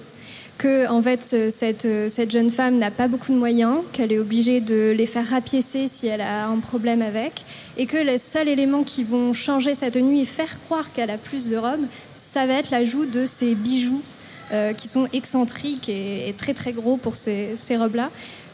Que 0.59 0.91
en 0.91 1.01
fait, 1.01 1.23
cette, 1.23 1.85
euh, 1.85 2.09
cette 2.09 2.33
jeune 2.33 2.51
femme 2.51 2.79
n'a 2.79 2.91
pas 2.91 3.07
beaucoup 3.07 3.31
de 3.31 3.39
moyens, 3.39 3.79
qu'elle 3.93 4.11
est 4.11 4.19
obligée 4.19 4.61
de 4.61 4.91
les 4.91 5.07
faire 5.07 5.29
rapiécer 5.29 5.87
si 5.87 6.09
elle 6.09 6.21
a 6.21 6.49
un 6.49 6.59
problème 6.59 7.01
avec, 7.01 7.45
et 7.77 7.87
que 7.87 7.97
les 7.97 8.19
seuls 8.19 8.49
éléments 8.49 8.83
qui 8.83 9.05
vont 9.05 9.33
changer 9.33 9.77
sa 9.77 9.93
tenue 9.93 10.19
et 10.19 10.25
faire 10.25 10.59
croire 10.63 10.93
qu'elle 10.93 11.11
a 11.11 11.19
plus 11.19 11.49
de 11.49 11.57
robes, 11.57 11.87
ça 12.17 12.47
va 12.47 12.55
être 12.55 12.73
l'ajout 12.73 13.07
de 13.07 13.25
ces 13.25 13.55
bijoux 13.55 14.03
euh, 14.51 14.73
qui 14.73 14.89
sont 14.89 15.07
excentriques 15.13 15.89
et, 15.89 16.35
très 16.37 16.55
très 16.55 16.73
gros 16.73 16.97
pour 16.97 17.15
ces, 17.15 17.55
robes-là. 17.71 18.11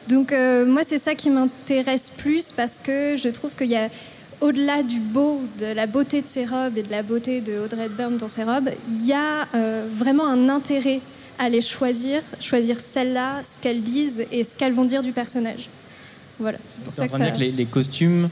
Donc 0.06 0.34
moi 0.66 0.82
c'est 0.84 0.98
ça 0.98 1.14
qui 1.14 1.30
m'intéresse 1.30 2.12
plus 2.14 2.52
parce 2.52 2.80
que 2.80 3.16
je 3.16 3.30
trouve 3.30 3.54
qu'il 3.54 3.68
y 3.68 3.76
a 3.76 3.88
au-delà 4.44 4.82
du 4.82 5.00
beau, 5.00 5.40
de 5.58 5.72
la 5.72 5.86
beauté 5.86 6.20
de 6.20 6.26
ses 6.26 6.44
robes 6.44 6.76
et 6.76 6.82
de 6.82 6.90
la 6.90 7.02
beauté 7.02 7.40
de 7.40 7.58
Audrey 7.58 7.86
Hepburn 7.86 8.18
dans 8.18 8.28
ses 8.28 8.44
robes, 8.44 8.68
il 8.90 9.06
y 9.06 9.14
a 9.14 9.48
euh, 9.54 9.88
vraiment 9.90 10.28
un 10.28 10.50
intérêt 10.50 11.00
à 11.38 11.48
les 11.48 11.62
choisir, 11.62 12.20
choisir 12.40 12.78
celles-là, 12.78 13.42
ce 13.42 13.58
qu'elles 13.58 13.82
disent 13.82 14.26
et 14.30 14.44
ce 14.44 14.54
qu'elles 14.54 14.74
vont 14.74 14.84
dire 14.84 15.02
du 15.02 15.12
personnage. 15.12 15.70
Voilà, 16.38 16.58
c'est 16.60 16.82
pour 16.82 16.94
ça 16.94 17.08
que, 17.08 17.16
ça... 17.16 17.30
que 17.30 17.38
les, 17.38 17.52
les 17.52 17.64
costumes, 17.64 18.28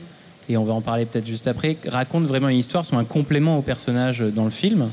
et 0.50 0.59
on 0.59 0.64
va 0.64 0.75
en 0.75 0.83
parler 0.83 1.07
peut-être 1.07 1.26
juste 1.26 1.47
après, 1.47 1.78
racontent 1.87 2.26
vraiment 2.26 2.50
une 2.50 2.59
histoire, 2.59 2.85
sont 2.85 2.99
un 2.99 3.04
complément 3.04 3.57
au 3.57 3.62
personnage 3.62 4.21
dans 4.21 4.45
le 4.45 4.50
film. 4.50 4.90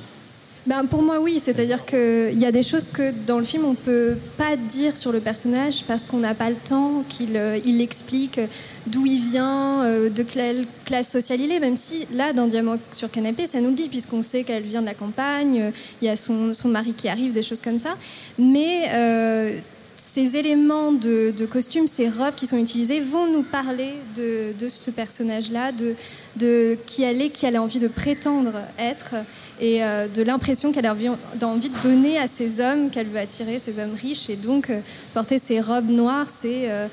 Ben, 0.69 0.85
pour 0.85 1.01
moi, 1.01 1.19
oui. 1.19 1.39
C'est-à-dire 1.39 1.83
qu'il 1.83 2.38
y 2.38 2.45
a 2.45 2.51
des 2.51 2.61
choses 2.61 2.89
que 2.89 3.11
dans 3.25 3.39
le 3.39 3.43
film, 3.43 3.65
on 3.65 3.71
ne 3.71 3.75
peut 3.75 4.15
pas 4.38 4.55
dire 4.55 4.95
sur 4.97 5.11
le 5.11 5.19
personnage 5.19 5.83
parce 5.88 6.05
qu'on 6.05 6.19
n'a 6.19 6.35
pas 6.35 6.51
le 6.51 6.57
temps 6.57 7.03
qu'il 7.09 7.35
euh, 7.38 7.57
il 7.65 7.81
explique 7.81 8.39
d'où 8.85 9.03
il 9.07 9.19
vient, 9.19 9.81
euh, 9.81 10.09
de 10.11 10.21
quelle 10.21 10.67
classe 10.85 11.09
sociale 11.09 11.41
il 11.41 11.51
est, 11.51 11.59
même 11.59 11.75
si 11.75 12.05
là, 12.13 12.33
dans 12.33 12.45
Diamant 12.45 12.77
sur 12.91 13.09
canapé, 13.09 13.47
ça 13.47 13.61
nous 13.61 13.69
le 13.69 13.75
dit, 13.75 13.88
puisqu'on 13.88 14.21
sait 14.21 14.43
qu'elle 14.43 14.61
vient 14.61 14.81
de 14.81 14.85
la 14.85 14.93
campagne, 14.93 15.71
il 16.03 16.05
y 16.05 16.07
a 16.07 16.15
son, 16.15 16.53
mari 16.65 16.93
qui 16.93 17.09
arrive, 17.09 17.31
des 17.31 17.41
choses 17.41 17.61
comme 17.61 17.79
ça. 17.79 17.97
Mais. 18.38 18.89
Euh, 18.93 19.59
ces 19.99 20.38
éléments 20.38 20.93
de, 20.93 21.31
de, 21.31 21.45
costume, 21.45 21.85
ces 21.85 22.07
robes 22.07 22.35
qui 22.35 22.47
sont 22.47 22.57
utilisées 22.57 23.01
vont 23.01 23.27
nous 23.27 23.43
parler 23.43 23.95
de, 24.15 24.67
ce 24.69 24.91
personnage-là, 24.91 25.71
de, 25.73 26.77
qui 26.85 27.03
elle 27.03 27.21
est, 27.21 27.29
qui 27.29 27.45
elle 27.45 27.57
a 27.57 27.61
envie 27.61 27.79
de 27.79 27.89
prétendre 27.89 28.53
être 28.79 29.15
et 29.59 29.83
euh, 29.83 30.07
de 30.07 30.21
l'impression 30.21 30.71
qu'elle 30.71 30.85
a 30.85 30.93
envie, 30.93 31.69
de 31.69 31.81
donner 31.83 32.17
à 32.17 32.27
ces 32.27 32.61
hommes 32.61 32.89
qu'elle 32.89 33.07
veut 33.07 33.19
attirer, 33.19 33.59
ces 33.59 33.79
hommes 33.79 33.93
riches. 33.93 34.29
Et 34.29 34.35
donc, 34.35 34.69
euh, 34.69 34.79
porter 35.13 35.37
ces 35.37 35.59
robes 35.59 35.89
noires, 35.89 36.29
c'est 36.29 36.71
euh, 36.71 36.87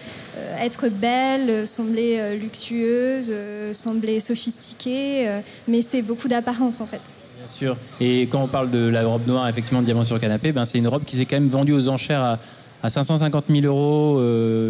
être 0.60 0.88
belle, 0.88 1.66
sembler 1.66 2.36
luxueuse, 2.36 3.32
sembler 3.72 4.20
sophistiquée, 4.20 5.28
mais 5.68 5.82
c'est 5.82 6.02
beaucoup 6.02 6.28
d'apparence 6.28 6.80
en 6.80 6.86
fait. 6.86 7.14
Bien 7.38 7.46
sûr. 7.46 7.76
Et 8.00 8.22
quand 8.22 8.42
on 8.42 8.48
parle 8.48 8.70
de 8.70 8.88
la 8.88 9.06
robe 9.06 9.26
noire, 9.26 9.48
effectivement, 9.48 9.82
diamant 9.82 10.04
sur 10.04 10.20
canapé, 10.20 10.52
ben, 10.52 10.64
c'est 10.64 10.78
une 10.78 10.88
robe 10.88 11.04
qui 11.04 11.16
s'est 11.16 11.24
quand 11.24 11.36
même 11.36 11.48
vendue 11.48 11.72
aux 11.72 11.88
enchères 11.88 12.22
à 12.22 12.38
à 12.82 12.90
550 12.90 13.46
000 13.48 13.66
euros 13.66 14.20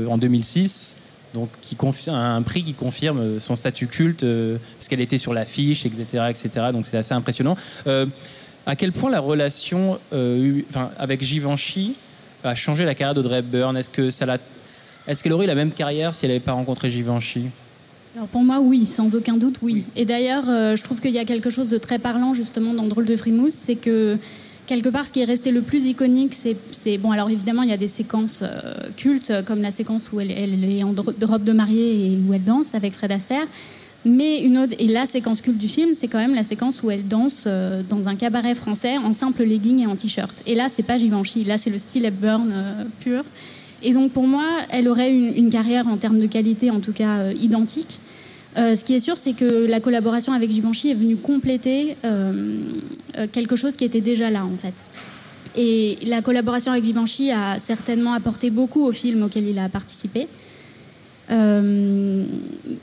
en 0.09 0.17
2006. 0.17 0.97
Donc, 1.37 1.51
qui 1.61 1.77
un 2.09 2.43
prix 2.43 2.63
qui 2.63 2.73
confirme 2.73 3.39
son 3.41 3.57
statut 3.57 3.87
culte, 3.87 4.25
euh, 4.25 4.57
parce 4.79 4.89
qu'elle 4.89 5.03
était 5.03 5.19
sur 5.19 5.35
l'affiche, 5.35 5.85
etc., 5.85 6.25
etc. 6.31 6.49
Donc, 6.73 6.87
c'est 6.87 6.97
assez 6.97 7.13
impressionnant. 7.13 7.57
Euh, 7.87 8.07
à 8.65 8.75
quel 8.75 8.93
point 8.93 9.11
la 9.11 9.21
relation 9.21 9.99
euh, 10.15 10.63
avec 10.99 11.23
Givenchy 11.23 11.95
a 12.43 12.55
changé 12.55 12.87
la 12.87 12.95
carrière 12.95 13.15
d'Audrey 13.15 13.41
Hepburn? 13.41 13.77
Est-ce 13.77 13.91
que 13.91 14.11
ça 14.11 14.25
l'a 14.25 14.39
est-ce 15.07 15.23
qu'elle 15.23 15.33
aurait 15.33 15.45
eu 15.45 15.49
la 15.49 15.55
même 15.55 15.71
carrière 15.71 16.13
si 16.13 16.25
elle 16.25 16.33
n'avait 16.33 16.41
pas 16.41 16.53
rencontré 16.53 16.91
Givenchy? 16.91 17.47
Alors 18.17 18.29
pour 18.29 18.43
moi, 18.43 18.61
oui, 18.61 18.87
sans 18.87 19.15
aucun 19.15 19.37
doute, 19.37 19.57
oui. 19.63 19.85
Et 19.95 20.05
d'ailleurs, 20.05 20.49
euh, 20.49 20.75
je 20.75 20.83
trouve 20.83 21.01
qu'il 21.01 21.13
y 21.13 21.19
a 21.19 21.25
quelque 21.25 21.51
chose 21.51 21.69
de 21.69 21.79
très 21.79 21.99
parlant 21.99 22.35
justement 22.35 22.73
dans 22.73 22.85
Drôle 22.85 23.05
de 23.05 23.15
Frimousse, 23.15 23.55
c'est 23.55 23.77
que 23.77 24.19
quelque 24.67 24.89
part, 24.89 25.07
ce 25.07 25.13
qui 25.13 25.21
est 25.21 25.25
resté 25.25 25.51
le 25.51 25.63
plus 25.63 25.87
iconique, 25.87 26.35
c'est 26.35 26.99
bon. 26.99 27.13
Alors 27.13 27.31
évidemment, 27.31 27.63
il 27.63 27.71
y 27.71 27.73
a 27.73 27.77
des 27.77 27.89
séquences 27.89 28.41
euh, 28.43 28.75
cultes, 28.97 29.33
comme 29.47 29.63
la 29.63 29.71
séquence 29.71 30.11
où 30.13 30.21
elle, 30.21 30.31
est 30.31 30.83
en 30.83 30.95
robe 31.23 31.45
de 31.45 31.53
mariée 31.53 32.13
et 32.13 32.19
où 32.19 32.35
elle 32.35 32.45
danse 32.45 32.75
avec 32.75 32.93
Fred 32.93 33.13
Astaire. 33.13 33.47
Mais 34.07 34.41
une 34.41 34.57
autre, 34.59 34.75
et 34.79 34.87
la 34.87 35.05
séquence 35.05 35.41
culte 35.41 35.59
du 35.59 35.67
film, 35.67 35.93
c'est 35.93 36.07
quand 36.07 36.19
même 36.19 36.35
la 36.35 36.45
séquence 36.45 36.81
où 36.85 36.93
elle 36.93 37.09
danse 37.09 37.43
euh, 37.49 37.83
dans 37.89 38.09
un 38.09 38.15
cabaret 38.15 38.55
français 38.55 38.99
en 38.99 39.13
simple 39.13 39.43
legging 39.43 39.81
et 39.81 39.87
en 39.87 39.97
t-shirt. 39.97 40.45
Et 40.47 40.55
là, 40.55 40.69
c'est 40.69 40.85
pas 40.85 40.97
Givenchy, 40.97 41.43
là, 41.43 41.59
c'est 41.59 41.71
le 41.71 41.79
style 41.79 42.05
Hepburn 42.05 42.53
euh, 42.53 42.85
pur. 43.01 43.25
Et 43.83 43.93
donc, 43.93 44.13
pour 44.13 44.29
moi, 44.29 44.47
elle 44.71 44.89
aurait 44.89 45.13
une, 45.13 45.51
carrière 45.51 45.89
en 45.89 45.97
termes 45.97 46.21
de 46.21 46.27
qualité, 46.27 46.71
en 46.71 46.79
tout 46.79 46.93
cas, 46.93 47.17
euh, 47.17 47.33
identique. 47.33 47.99
Euh, 48.57 48.75
ce 48.75 48.85
qui 48.85 48.95
est 48.95 49.01
sûr, 49.01 49.19
c'est 49.19 49.35
que 49.35 49.67
la 49.67 49.81
collaboration 49.81 50.33
avec 50.33 50.51
Givenchy 50.51 50.91
est 50.91 50.95
venue 50.95 51.17
compléter 51.17 51.97
euh, 52.05 52.59
quelque 53.33 53.57
chose 53.57 53.77
qui 53.77 53.85
était 53.85 54.01
déjà 54.01 54.31
là, 54.31 54.45
en 54.45 54.57
fait. 54.57 54.75
Et 55.57 55.99
la 56.05 56.23
collaboration 56.23 56.73
avec 56.73 56.85
Givenchy 56.85 57.31
a 57.31 57.59
certainement 57.59 58.13
apporté 58.13 58.51
beaucoup 58.51 58.87
au 58.87 58.93
film 58.93 59.23
auquel 59.23 59.47
il 59.49 59.59
a 59.59 59.69
participé. 59.69 60.29
Euh, 61.29 62.25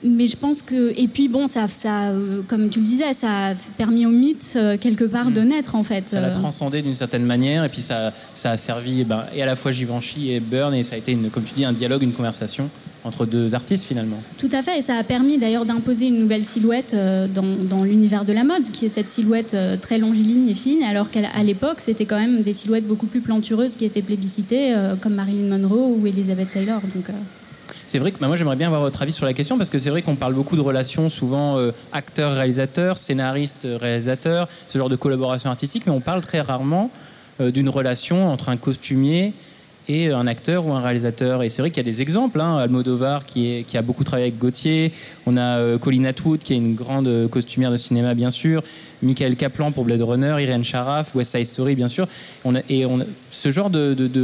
mais 0.03 0.27
je 0.27 0.35
pense 0.35 0.61
que 0.61 0.91
et 0.99 1.07
puis 1.07 1.29
bon 1.29 1.47
ça, 1.47 1.69
ça 1.69 2.09
euh, 2.09 2.41
comme 2.45 2.67
tu 2.69 2.79
le 2.79 2.85
disais 2.85 3.13
ça 3.13 3.47
a 3.47 3.55
permis 3.77 4.05
au 4.05 4.09
mythe 4.09 4.55
euh, 4.57 4.77
quelque 4.77 5.05
part 5.05 5.31
de 5.31 5.39
naître 5.39 5.75
en 5.75 5.83
fait 5.83 6.09
ça 6.09 6.19
l'a 6.19 6.29
transcendé 6.29 6.81
d'une 6.81 6.93
certaine 6.93 7.23
manière 7.23 7.63
et 7.63 7.69
puis 7.69 7.79
ça, 7.79 8.11
ça 8.33 8.51
a 8.51 8.57
servi 8.57 8.99
eh 8.99 9.03
ben, 9.05 9.23
et 9.33 9.41
à 9.41 9.45
la 9.45 9.55
fois 9.55 9.71
Givenchy 9.71 10.31
et 10.31 10.41
Burn 10.41 10.73
et 10.73 10.83
ça 10.83 10.95
a 10.95 10.97
été 10.97 11.13
une, 11.13 11.29
comme 11.29 11.43
tu 11.43 11.53
dis 11.53 11.63
un 11.63 11.71
dialogue 11.71 12.03
une 12.03 12.11
conversation 12.11 12.69
entre 13.03 13.25
deux 13.25 13.55
artistes 13.55 13.85
finalement. 13.85 14.17
Tout 14.37 14.49
à 14.51 14.61
fait 14.61 14.79
et 14.79 14.81
ça 14.81 14.95
a 14.95 15.03
permis 15.03 15.37
d'ailleurs 15.37 15.65
d'imposer 15.65 16.07
une 16.07 16.19
nouvelle 16.19 16.45
silhouette 16.45 16.95
dans, 17.33 17.43
dans 17.69 17.83
l'univers 17.83 18.25
de 18.25 18.33
la 18.33 18.43
mode 18.43 18.69
qui 18.71 18.85
est 18.85 18.89
cette 18.89 19.09
silhouette 19.09 19.55
très 19.81 19.97
longiligne 19.97 20.49
et 20.49 20.55
fine 20.55 20.83
alors 20.83 21.09
qu'à 21.09 21.43
l'époque 21.43 21.79
c'était 21.79 22.05
quand 22.05 22.19
même 22.19 22.41
des 22.41 22.53
silhouettes 22.53 22.87
beaucoup 22.87 23.07
plus 23.07 23.21
plantureuses 23.21 23.75
qui 23.75 23.85
étaient 23.85 24.01
plébiscitées 24.01 24.75
comme 25.01 25.15
Marilyn 25.15 25.57
Monroe 25.57 25.97
ou 25.97 26.07
Elizabeth 26.07 26.51
Taylor 26.51 26.81
donc 26.95 27.09
euh. 27.09 27.13
C'est 27.85 27.99
vrai 27.99 28.11
que 28.11 28.19
bah, 28.19 28.27
moi 28.27 28.35
j'aimerais 28.35 28.55
bien 28.55 28.67
avoir 28.67 28.81
votre 28.81 29.01
avis 29.01 29.11
sur 29.11 29.25
la 29.25 29.33
question 29.33 29.57
parce 29.57 29.69
que 29.69 29.79
c'est 29.79 29.89
vrai 29.89 30.01
qu'on 30.01 30.15
parle 30.15 30.33
beaucoup 30.33 30.55
de 30.55 30.61
relations 30.61 31.09
souvent 31.09 31.57
euh, 31.57 31.71
acteur-réalisateur, 31.91 32.97
scénariste-réalisateur, 32.97 34.47
ce 34.67 34.77
genre 34.77 34.89
de 34.89 34.95
collaboration 34.95 35.49
artistique, 35.49 35.83
mais 35.85 35.91
on 35.91 36.01
parle 36.01 36.21
très 36.21 36.41
rarement 36.41 36.89
euh, 37.41 37.51
d'une 37.51 37.69
relation 37.69 38.31
entre 38.31 38.49
un 38.49 38.57
costumier 38.57 39.33
et 39.87 40.11
un 40.11 40.27
acteur 40.27 40.65
ou 40.65 40.73
un 40.73 40.81
réalisateur. 40.81 41.43
Et 41.43 41.49
c'est 41.49 41.61
vrai 41.61 41.71
qu'il 41.71 41.85
y 41.85 41.87
a 41.87 41.91
des 41.91 42.01
exemples, 42.01 42.39
hein, 42.41 42.57
Almodovar 42.57 43.25
qui, 43.25 43.65
a 43.73 43.81
beaucoup 43.81 44.03
travaillé 44.03 44.27
avec 44.27 44.39
Gauthier, 44.39 44.91
on 45.25 45.37
a 45.37 45.57
euh, 45.57 45.77
Colin 45.77 46.05
Atwood 46.05 46.39
qui 46.39 46.53
est 46.53 46.57
une 46.57 46.75
grande 46.75 47.27
costumière 47.29 47.71
de 47.71 47.77
cinéma 47.77 48.13
bien 48.13 48.29
sûr, 48.29 48.63
Michael 49.01 49.35
Kaplan 49.35 49.71
pour 49.71 49.83
Blade 49.83 50.01
Runner, 50.01 50.35
Irène 50.39 50.63
Charaf, 50.63 51.15
West 51.15 51.35
Side 51.35 51.45
Story 51.45 51.75
bien 51.75 51.87
sûr. 51.87 52.07
Et 52.69 52.85
ce 53.29 53.51
genre 53.51 53.69
de, 53.69 53.93
de, 53.93 54.07
de 54.07 54.23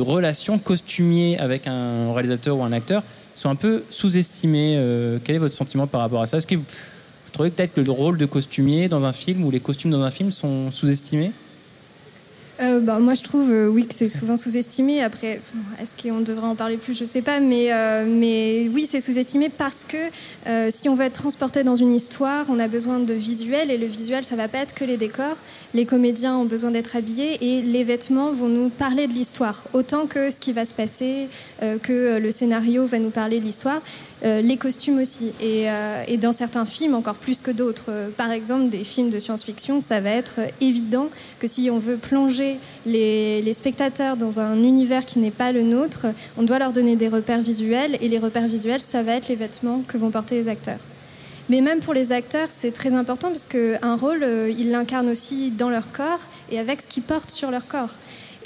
avec 1.39 1.67
un 1.67 2.13
réalisateur 2.13 2.57
ou 2.57 2.63
un 2.63 2.71
acteur, 2.71 3.03
sont 3.39 3.49
un 3.49 3.55
peu 3.55 3.83
sous-estimés. 3.89 4.75
Euh, 4.77 5.19
quel 5.23 5.35
est 5.35 5.39
votre 5.39 5.55
sentiment 5.55 5.87
par 5.87 6.01
rapport 6.01 6.21
à 6.21 6.27
ça? 6.27 6.37
Est-ce 6.37 6.47
que 6.47 6.55
vous 6.55 6.63
trouvez 7.31 7.49
peut-être 7.51 7.73
que 7.73 7.81
le 7.81 7.91
rôle 7.91 8.17
de 8.17 8.25
costumier 8.25 8.89
dans 8.89 9.03
un 9.05 9.13
film 9.13 9.45
ou 9.45 9.51
les 9.51 9.59
costumes 9.59 9.91
dans 9.91 10.03
un 10.03 10.11
film 10.11 10.31
sont 10.31 10.71
sous-estimés? 10.71 11.31
Euh, 12.61 12.79
bah, 12.79 12.99
moi, 12.99 13.13
je 13.13 13.23
trouve, 13.23 13.49
euh, 13.51 13.67
oui, 13.67 13.87
que 13.87 13.93
c'est 13.93 14.09
souvent 14.09 14.35
sous-estimé. 14.35 15.01
Après, 15.01 15.41
est-ce 15.81 15.95
qu'on 15.95 16.19
devrait 16.19 16.47
en 16.47 16.55
parler 16.55 16.77
plus? 16.77 16.93
Je 16.93 17.01
ne 17.01 17.05
sais 17.05 17.21
pas. 17.21 17.39
Mais, 17.39 17.71
euh, 17.71 18.05
mais 18.07 18.69
oui, 18.73 18.85
c'est 18.85 18.99
sous-estimé 18.99 19.49
parce 19.49 19.85
que 19.87 19.97
euh, 20.47 20.69
si 20.69 20.89
on 20.89 20.95
veut 20.95 21.05
être 21.05 21.13
transporté 21.13 21.63
dans 21.63 21.75
une 21.75 21.95
histoire, 21.95 22.45
on 22.49 22.59
a 22.59 22.67
besoin 22.67 22.99
de 22.99 23.13
visuel. 23.13 23.71
Et 23.71 23.77
le 23.77 23.85
visuel, 23.85 24.23
ça 24.23 24.35
ne 24.35 24.41
va 24.41 24.47
pas 24.47 24.59
être 24.59 24.75
que 24.75 24.83
les 24.83 24.97
décors. 24.97 25.37
Les 25.73 25.85
comédiens 25.85 26.35
ont 26.35 26.45
besoin 26.45 26.71
d'être 26.71 26.95
habillés 26.95 27.37
et 27.41 27.61
les 27.61 27.83
vêtements 27.83 28.31
vont 28.31 28.49
nous 28.49 28.69
parler 28.69 29.07
de 29.07 29.13
l'histoire. 29.13 29.63
Autant 29.73 30.05
que 30.05 30.29
ce 30.29 30.39
qui 30.39 30.51
va 30.51 30.65
se 30.65 30.73
passer, 30.73 31.27
euh, 31.63 31.77
que 31.77 32.17
le 32.17 32.31
scénario 32.31 32.85
va 32.85 32.99
nous 32.99 33.11
parler 33.11 33.39
de 33.39 33.45
l'histoire. 33.45 33.81
Euh, 34.25 34.41
les 34.41 34.57
costumes 34.57 34.99
aussi. 34.99 35.31
Et, 35.39 35.69
euh, 35.69 36.03
et, 36.07 36.17
dans 36.17 36.31
certains 36.31 36.65
films, 36.65 36.93
encore 36.93 37.15
plus 37.15 37.41
que 37.41 37.51
d'autres. 37.51 37.85
Euh, 37.89 38.09
par 38.09 38.31
exemple, 38.31 38.69
des 38.69 38.83
films 38.83 39.09
de 39.09 39.19
science-fiction, 39.19 39.79
ça 39.79 40.01
va 40.01 40.09
être 40.09 40.39
évident 40.59 41.07
que 41.39 41.47
si 41.47 41.69
on 41.71 41.79
veut 41.79 41.97
plonger 41.97 42.57
les, 42.85 43.41
les 43.41 43.53
spectateurs 43.53 44.17
dans 44.17 44.39
un 44.39 44.61
univers 44.63 45.05
qui 45.05 45.19
n'est 45.19 45.31
pas 45.31 45.51
le 45.51 45.63
nôtre, 45.63 46.07
on 46.37 46.43
doit 46.43 46.59
leur 46.59 46.73
donner 46.73 46.95
des 46.95 47.07
repères 47.07 47.41
visuels. 47.41 47.97
Et 48.01 48.09
les 48.09 48.19
repères 48.19 48.47
visuels, 48.47 48.81
ça 48.81 49.03
va 49.03 49.13
être 49.13 49.29
les 49.29 49.35
vêtements 49.35 49.81
que 49.87 49.97
vont 49.97 50.11
porter 50.11 50.35
les 50.35 50.49
acteurs. 50.49 50.79
Mais 51.49 51.61
même 51.61 51.79
pour 51.79 51.93
les 51.93 52.11
acteurs, 52.11 52.49
c'est 52.51 52.71
très 52.71 52.93
important 52.93 53.29
parce 53.29 53.47
qu'un 53.47 53.95
rôle, 53.95 54.23
ils 54.55 54.69
l'incarnent 54.69 55.09
aussi 55.09 55.49
dans 55.49 55.69
leur 55.71 55.91
corps 55.91 56.19
et 56.51 56.59
avec 56.59 56.79
ce 56.81 56.87
qu'ils 56.87 57.01
portent 57.01 57.31
sur 57.31 57.49
leur 57.49 57.65
corps. 57.65 57.95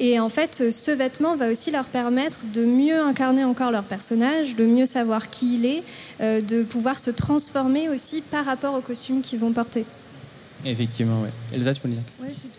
Et 0.06 0.20
en 0.20 0.28
fait, 0.28 0.70
ce 0.70 0.92
vêtement 0.92 1.38
va 1.38 1.50
aussi 1.50 1.72
leur 1.72 1.86
permettre 1.86 2.42
de 2.54 2.66
mieux 2.66 3.00
incarner 3.00 3.46
encore 3.46 3.72
leur 3.72 3.86
personnage, 3.86 4.58
de 4.58 4.66
mieux 4.66 4.86
savoir 4.86 5.30
qui 5.30 5.56
il 5.56 5.66
est, 5.66 5.82
euh, 6.20 6.42
de 6.42 6.64
pouvoir 6.64 7.00
se 7.00 7.10
transformer 7.10 7.88
aussi 7.88 8.22
par 8.22 8.44
rapport 8.44 8.74
au 8.74 8.82
costume 8.82 9.22
qu'ils 9.22 9.40
vont 9.40 9.54
porter. 9.54 9.86
Effectivement, 10.66 11.22
oui. 11.24 11.30
Elsa, 11.54 11.74
tu 11.74 11.80
peux 11.80 11.88
le 11.88 11.94
dire 11.94 12.04
Oui, 12.22 12.28
je 12.34 12.38
suis 12.38 12.50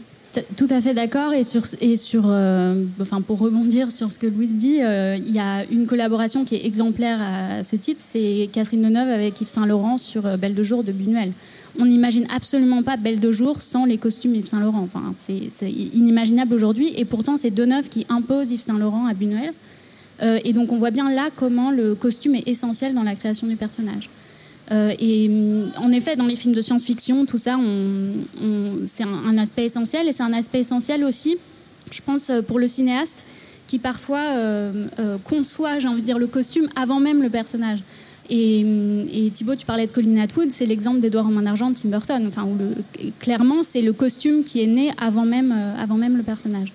tout 0.57 0.67
à 0.71 0.81
fait 0.81 0.95
d'accord 0.95 1.33
et 1.33 1.45
sur 1.45 1.63
et 1.81 1.97
sur 1.97 2.25
euh, 2.27 2.83
enfin 3.01 3.21
pour 3.21 3.39
rebondir 3.39 3.93
sur 3.93 4.11
ce 4.11 4.19
que 4.19 4.27
Louise 4.27 4.55
dit 4.55 4.83
euh, 4.83 5.17
il 5.17 5.33
y 5.33 5.39
a 5.39 5.65
une 5.71 5.87
collaboration 5.87 6.45
qui 6.45 6.57
est 6.57 6.67
exemplaire 6.67 7.21
à, 7.23 7.63
ce 7.63 7.77
titre 7.77 8.01
c'est 8.03 8.51
Catherine 8.53 8.83
Deneuve 8.83 9.11
avec 9.11 9.41
Yves 9.41 9.47
Saint 9.47 9.65
Laurent 9.65 9.97
sur 9.97 10.37
Belle 10.37 10.57
de 10.57 10.63
jour 10.65 10.83
de 10.83 10.91
Buñuel 10.91 11.33
on 11.79 11.87
n'imagine 11.87 12.27
absolument 12.35 12.83
pas 12.83 12.97
Belle 12.97 13.21
de 13.21 13.33
jour 13.33 13.63
sans 13.63 13.85
les 13.85 13.99
costumes 13.99 14.35
Yves 14.35 14.47
Saint 14.47 14.61
Laurent 14.61 14.81
enfin 14.81 15.15
c'est 15.19 15.71
inimaginable 15.71 16.55
aujourd'hui 16.55 16.93
et 16.97 17.05
pourtant 17.05 17.37
c'est 17.37 17.51
Deneuve 17.51 17.89
qui 17.89 18.07
impose 18.09 18.51
Yves 18.51 18.61
Saint 18.61 18.79
Laurent 18.79 19.07
à 19.07 19.15
Buñuel 19.15 19.53
et 20.23 20.53
donc 20.53 20.71
on 20.71 20.79
voit 20.79 20.93
bien 20.93 21.11
là 21.11 21.31
comment 21.35 21.71
le 21.71 21.95
costume 21.95 22.37
est 22.37 22.47
essentiel 22.47 22.95
dans 22.95 23.03
la 23.03 23.17
création 23.17 23.47
du 23.47 23.57
personnage 23.57 24.09
euh, 24.73 24.95
et 24.99 25.31
en 25.77 25.93
effet, 25.93 26.17
dans 26.17 26.27
les 26.27 26.37
films 26.37 26.55
de 26.55 26.61
science-fiction, 26.61 27.27
tout 27.27 27.39
ça, 27.39 27.59
c'est 28.87 29.05
un, 29.05 29.39
aspect 29.39 29.65
essentiel. 29.65 30.09
Et 30.09 30.13
c'est 30.13 30.23
un 30.23 30.33
aspect 30.33 30.61
essentiel 30.61 31.05
aussi, 31.05 31.37
je 31.91 32.01
pense, 32.01 32.31
euh, 32.31 32.43
pour 32.43 32.59
le 32.59 32.69
cinéaste 32.69 33.25
qui 33.67 33.79
parfois 33.79 34.21
euh, 34.21 35.17
conçoit, 35.25 35.79
j'ai 35.79 35.89
envie 35.89 36.03
de 36.03 36.07
dire, 36.07 36.19
le 36.19 36.27
costume 36.27 36.69
avant 36.77 37.01
même 37.01 37.23
le 37.23 37.31
personnage. 37.31 37.81
Et, 38.31 38.65
mm, 38.65 39.07
et 39.13 39.31
Thibaut, 39.31 39.57
tu 39.57 39.67
parlais 39.67 39.87
de 39.87 39.93
Colin 39.93 40.17
Atwood, 40.17 40.51
c'est 40.51 40.67
l'exemple 40.67 41.01
d'Edouard 41.01 41.27
en 41.27 41.43
d'argent 41.43 41.73
Tim 41.73 41.89
Burton. 41.89 42.27
Enfin, 42.27 42.45
où 42.45 42.57
clairement, 43.21 43.63
c'est 43.63 43.83
le 43.83 43.93
costume 43.93 44.45
qui 44.45 44.63
est 44.63 44.67
né 44.67 44.91
avant 44.99 45.25
même, 45.25 45.53
avant 45.79 45.97
même 45.97 46.17
le 46.17 46.23
personnage. 46.23 46.73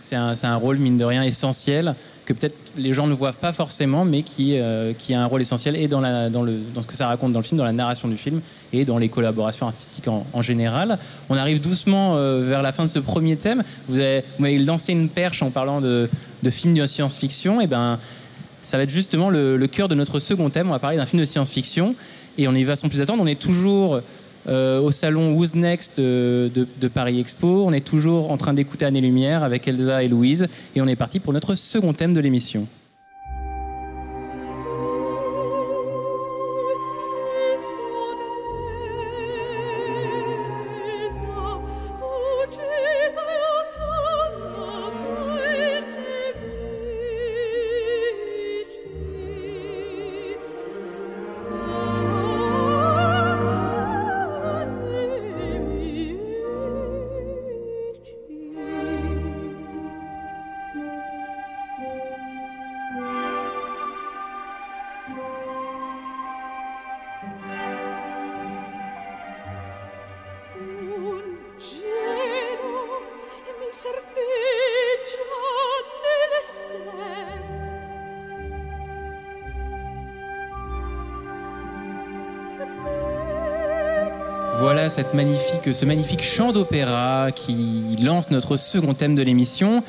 c'est 0.00 0.16
un, 0.16 0.34
un, 0.42 0.56
rôle, 0.56 0.78
mine 0.78 0.96
de 0.96 1.04
rien, 1.04 1.22
essentiel 1.22 1.94
que 2.30 2.38
peut-être 2.38 2.56
les 2.76 2.92
gens 2.92 3.08
ne 3.08 3.12
voient 3.12 3.32
pas 3.32 3.52
forcément, 3.52 4.04
mais 4.04 4.22
qui, 4.22 4.56
euh, 4.56 4.92
qui 4.96 5.14
a 5.14 5.20
un 5.20 5.26
rôle 5.26 5.40
essentiel 5.40 5.74
et 5.74 5.88
dans, 5.88 6.00
la, 6.00 6.30
dans, 6.30 6.42
le, 6.42 6.60
dans 6.72 6.80
ce 6.80 6.86
que 6.86 6.94
ça 6.94 7.08
raconte 7.08 7.32
dans 7.32 7.40
le 7.40 7.44
film, 7.44 7.58
dans 7.58 7.64
la 7.64 7.72
narration 7.72 8.06
du 8.06 8.16
film 8.16 8.40
et 8.72 8.84
dans 8.84 8.98
les 8.98 9.08
collaborations 9.08 9.66
artistiques 9.66 10.06
en, 10.06 10.42
général. 10.42 10.98
On 11.28 11.36
arrive 11.36 11.60
doucement 11.60 12.16
euh, 12.16 12.44
vers 12.46 12.62
la 12.62 12.70
fin 12.70 12.84
de 12.84 12.88
ce 12.88 13.00
premier 13.00 13.36
thème. 13.36 13.64
Vous 13.88 13.98
avez, 13.98 14.22
vous 14.38 14.44
avez 14.44 14.58
lancé 14.58 14.92
une 14.92 15.08
perche 15.08 15.42
en 15.42 15.50
parlant 15.50 15.80
de, 15.80 16.08
de 16.42 16.50
films 16.50 16.74
de 16.74 16.86
science-fiction. 16.86 17.60
Et 17.60 17.66
ben, 17.66 17.98
ça 18.62 18.76
va 18.76 18.82
être 18.82 18.90
justement 18.90 19.30
le, 19.30 19.66
cœur 19.66 19.88
de 19.88 19.94
notre 19.94 20.20
second 20.20 20.50
thème. 20.50 20.68
On 20.68 20.72
va 20.72 20.78
parler 20.78 20.96
d'un 20.96 21.06
film 21.06 21.20
de 21.20 21.26
science-fiction 21.26 21.94
et 22.38 22.48
on 22.48 22.54
y 22.54 22.64
va 22.64 22.76
sans 22.76 22.88
plus 22.88 23.00
attendre. 23.00 23.22
On 23.22 23.26
est 23.26 23.40
toujours 23.40 24.00
euh, 24.48 24.80
au 24.80 24.90
salon 24.90 25.34
Who's 25.34 25.54
Next 25.54 25.98
de, 25.98 26.50
de, 26.54 26.88
Paris 26.88 27.20
Expo. 27.20 27.64
On 27.66 27.72
est 27.72 27.86
toujours 27.86 28.30
en 28.30 28.36
train 28.36 28.54
d'écouter 28.54 28.84
Année 28.84 29.00
Lumière 29.00 29.42
avec 29.42 29.68
Elsa 29.68 30.02
et 30.02 30.08
Louise 30.08 30.46
et 30.74 30.80
on 30.80 30.86
est 30.86 30.96
parti 30.96 31.20
pour 31.20 31.32
notre 31.32 31.54
second 31.54 31.92
thème 31.92 32.14
de 32.14 32.20
l'émission. 32.20 32.66
Cette 85.00 85.14
magnifique, 85.14 85.74
ce 85.74 85.86
magnifique 85.86 86.22
chant 86.22 86.52
d'opéra 86.52 87.30
qui 87.34 87.96
lance 88.02 88.30
notre 88.30 88.58
second 88.58 88.92
thème 88.92 89.14
de 89.14 89.22
l'émission. 89.22 89.82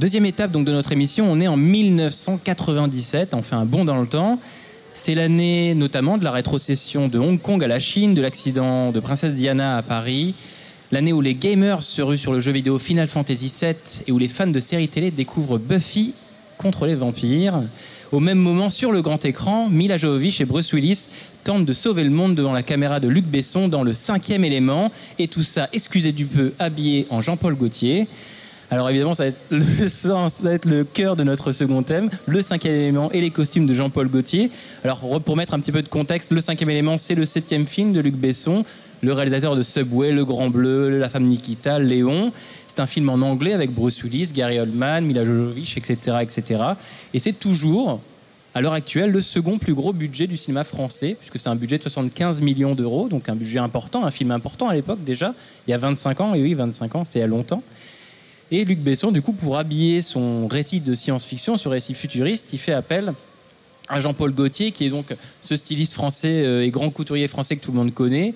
Deuxième 0.00 0.26
étape 0.26 0.50
donc 0.50 0.64
de 0.66 0.72
notre 0.72 0.90
émission, 0.90 1.30
on 1.30 1.38
est 1.38 1.46
en 1.46 1.56
1997, 1.56 3.34
on 3.34 3.42
fait 3.44 3.54
un 3.54 3.64
bond 3.64 3.84
dans 3.84 4.00
le 4.00 4.08
temps. 4.08 4.40
C'est 4.94 5.14
l'année 5.14 5.76
notamment 5.76 6.18
de 6.18 6.24
la 6.24 6.32
rétrocession 6.32 7.06
de 7.06 7.20
Hong 7.20 7.40
Kong 7.40 7.62
à 7.62 7.68
la 7.68 7.78
Chine, 7.78 8.14
de 8.14 8.20
l'accident 8.20 8.90
de 8.90 8.98
Princesse 8.98 9.34
Diana 9.34 9.76
à 9.76 9.82
Paris, 9.82 10.34
l'année 10.90 11.12
où 11.12 11.20
les 11.20 11.36
gamers 11.36 11.84
se 11.84 12.02
ruent 12.02 12.18
sur 12.18 12.32
le 12.32 12.40
jeu 12.40 12.50
vidéo 12.50 12.80
Final 12.80 13.06
Fantasy 13.06 13.54
VII 13.60 13.76
et 14.08 14.10
où 14.10 14.18
les 14.18 14.26
fans 14.26 14.48
de 14.48 14.58
séries 14.58 14.88
télé 14.88 15.12
découvrent 15.12 15.58
Buffy 15.58 16.14
contre 16.56 16.86
les 16.86 16.96
vampires. 16.96 17.62
Au 18.10 18.18
même 18.18 18.38
moment, 18.38 18.70
sur 18.70 18.90
le 18.90 19.02
grand 19.02 19.24
écran, 19.24 19.68
Mila 19.68 19.98
Jovovich 19.98 20.40
et 20.40 20.46
Bruce 20.46 20.72
Willis 20.72 21.10
de 21.48 21.72
sauver 21.72 22.04
le 22.04 22.10
monde 22.10 22.34
devant 22.34 22.52
la 22.52 22.62
caméra 22.62 23.00
de 23.00 23.08
Luc 23.08 23.24
Besson 23.24 23.68
dans 23.68 23.82
le 23.82 23.94
cinquième 23.94 24.44
élément. 24.44 24.92
Et 25.18 25.28
tout 25.28 25.42
ça, 25.42 25.66
excusez 25.72 26.12
du 26.12 26.26
peu, 26.26 26.52
habillé 26.58 27.06
en 27.08 27.22
Jean-Paul 27.22 27.54
Gaultier. 27.54 28.06
Alors 28.70 28.90
évidemment, 28.90 29.14
ça 29.14 29.22
va, 29.22 29.28
être 29.30 29.40
le 29.50 29.88
sens, 29.88 30.34
ça 30.34 30.42
va 30.42 30.52
être 30.52 30.66
le 30.66 30.84
cœur 30.84 31.16
de 31.16 31.24
notre 31.24 31.52
second 31.52 31.82
thème, 31.82 32.10
le 32.26 32.42
cinquième 32.42 32.74
élément 32.74 33.10
et 33.12 33.22
les 33.22 33.30
costumes 33.30 33.64
de 33.64 33.72
Jean-Paul 33.72 34.08
Gaultier. 34.08 34.50
Alors 34.84 35.22
pour 35.22 35.36
mettre 35.38 35.54
un 35.54 35.60
petit 35.60 35.72
peu 35.72 35.80
de 35.80 35.88
contexte, 35.88 36.32
le 36.32 36.42
cinquième 36.42 36.68
élément, 36.68 36.98
c'est 36.98 37.14
le 37.14 37.24
septième 37.24 37.64
film 37.64 37.94
de 37.94 38.00
Luc 38.00 38.16
Besson, 38.16 38.66
le 39.00 39.14
réalisateur 39.14 39.56
de 39.56 39.62
Subway, 39.62 40.12
Le 40.12 40.26
Grand 40.26 40.50
Bleu, 40.50 40.98
La 40.98 41.08
femme 41.08 41.24
Nikita, 41.24 41.78
Léon. 41.78 42.30
C'est 42.66 42.80
un 42.80 42.86
film 42.86 43.08
en 43.08 43.22
anglais 43.22 43.54
avec 43.54 43.72
Bruce 43.72 44.02
Willis, 44.02 44.32
Gary 44.34 44.58
Oldman, 44.58 45.02
Mila 45.02 45.24
Jovovich, 45.24 45.78
etc., 45.78 46.18
etc. 46.20 46.62
Et 47.14 47.20
c'est 47.20 47.32
toujours, 47.32 48.02
à 48.58 48.60
l'heure 48.60 48.72
actuelle, 48.72 49.12
le 49.12 49.20
second 49.20 49.56
plus 49.56 49.72
gros 49.72 49.92
budget 49.92 50.26
du 50.26 50.36
cinéma 50.36 50.64
français, 50.64 51.14
puisque 51.16 51.38
c'est 51.38 51.48
un 51.48 51.54
budget 51.54 51.78
de 51.78 51.84
75 51.84 52.40
millions 52.40 52.74
d'euros, 52.74 53.08
donc 53.08 53.28
un 53.28 53.36
budget 53.36 53.60
important, 53.60 54.04
un 54.04 54.10
film 54.10 54.32
important 54.32 54.68
à 54.68 54.74
l'époque 54.74 54.98
déjà, 55.04 55.32
il 55.68 55.70
y 55.70 55.74
a 55.74 55.78
25 55.78 56.20
ans, 56.20 56.34
et 56.34 56.42
oui, 56.42 56.54
25 56.54 56.96
ans, 56.96 57.04
c'était 57.04 57.20
il 57.20 57.22
y 57.22 57.24
a 57.24 57.28
longtemps. 57.28 57.62
Et 58.50 58.64
Luc 58.64 58.80
Besson, 58.80 59.12
du 59.12 59.22
coup, 59.22 59.32
pour 59.32 59.58
habiller 59.58 60.02
son 60.02 60.48
récit 60.48 60.80
de 60.80 60.92
science-fiction, 60.96 61.56
ce 61.56 61.68
récit 61.68 61.94
futuriste, 61.94 62.52
il 62.52 62.58
fait 62.58 62.72
appel 62.72 63.12
à 63.88 64.00
Jean-Paul 64.00 64.34
Gaultier, 64.34 64.72
qui 64.72 64.86
est 64.86 64.90
donc 64.90 65.14
ce 65.40 65.54
styliste 65.54 65.92
français 65.92 66.44
euh, 66.44 66.64
et 66.64 66.72
grand 66.72 66.90
couturier 66.90 67.28
français 67.28 67.54
que 67.54 67.64
tout 67.64 67.70
le 67.70 67.78
monde 67.78 67.94
connaît, 67.94 68.34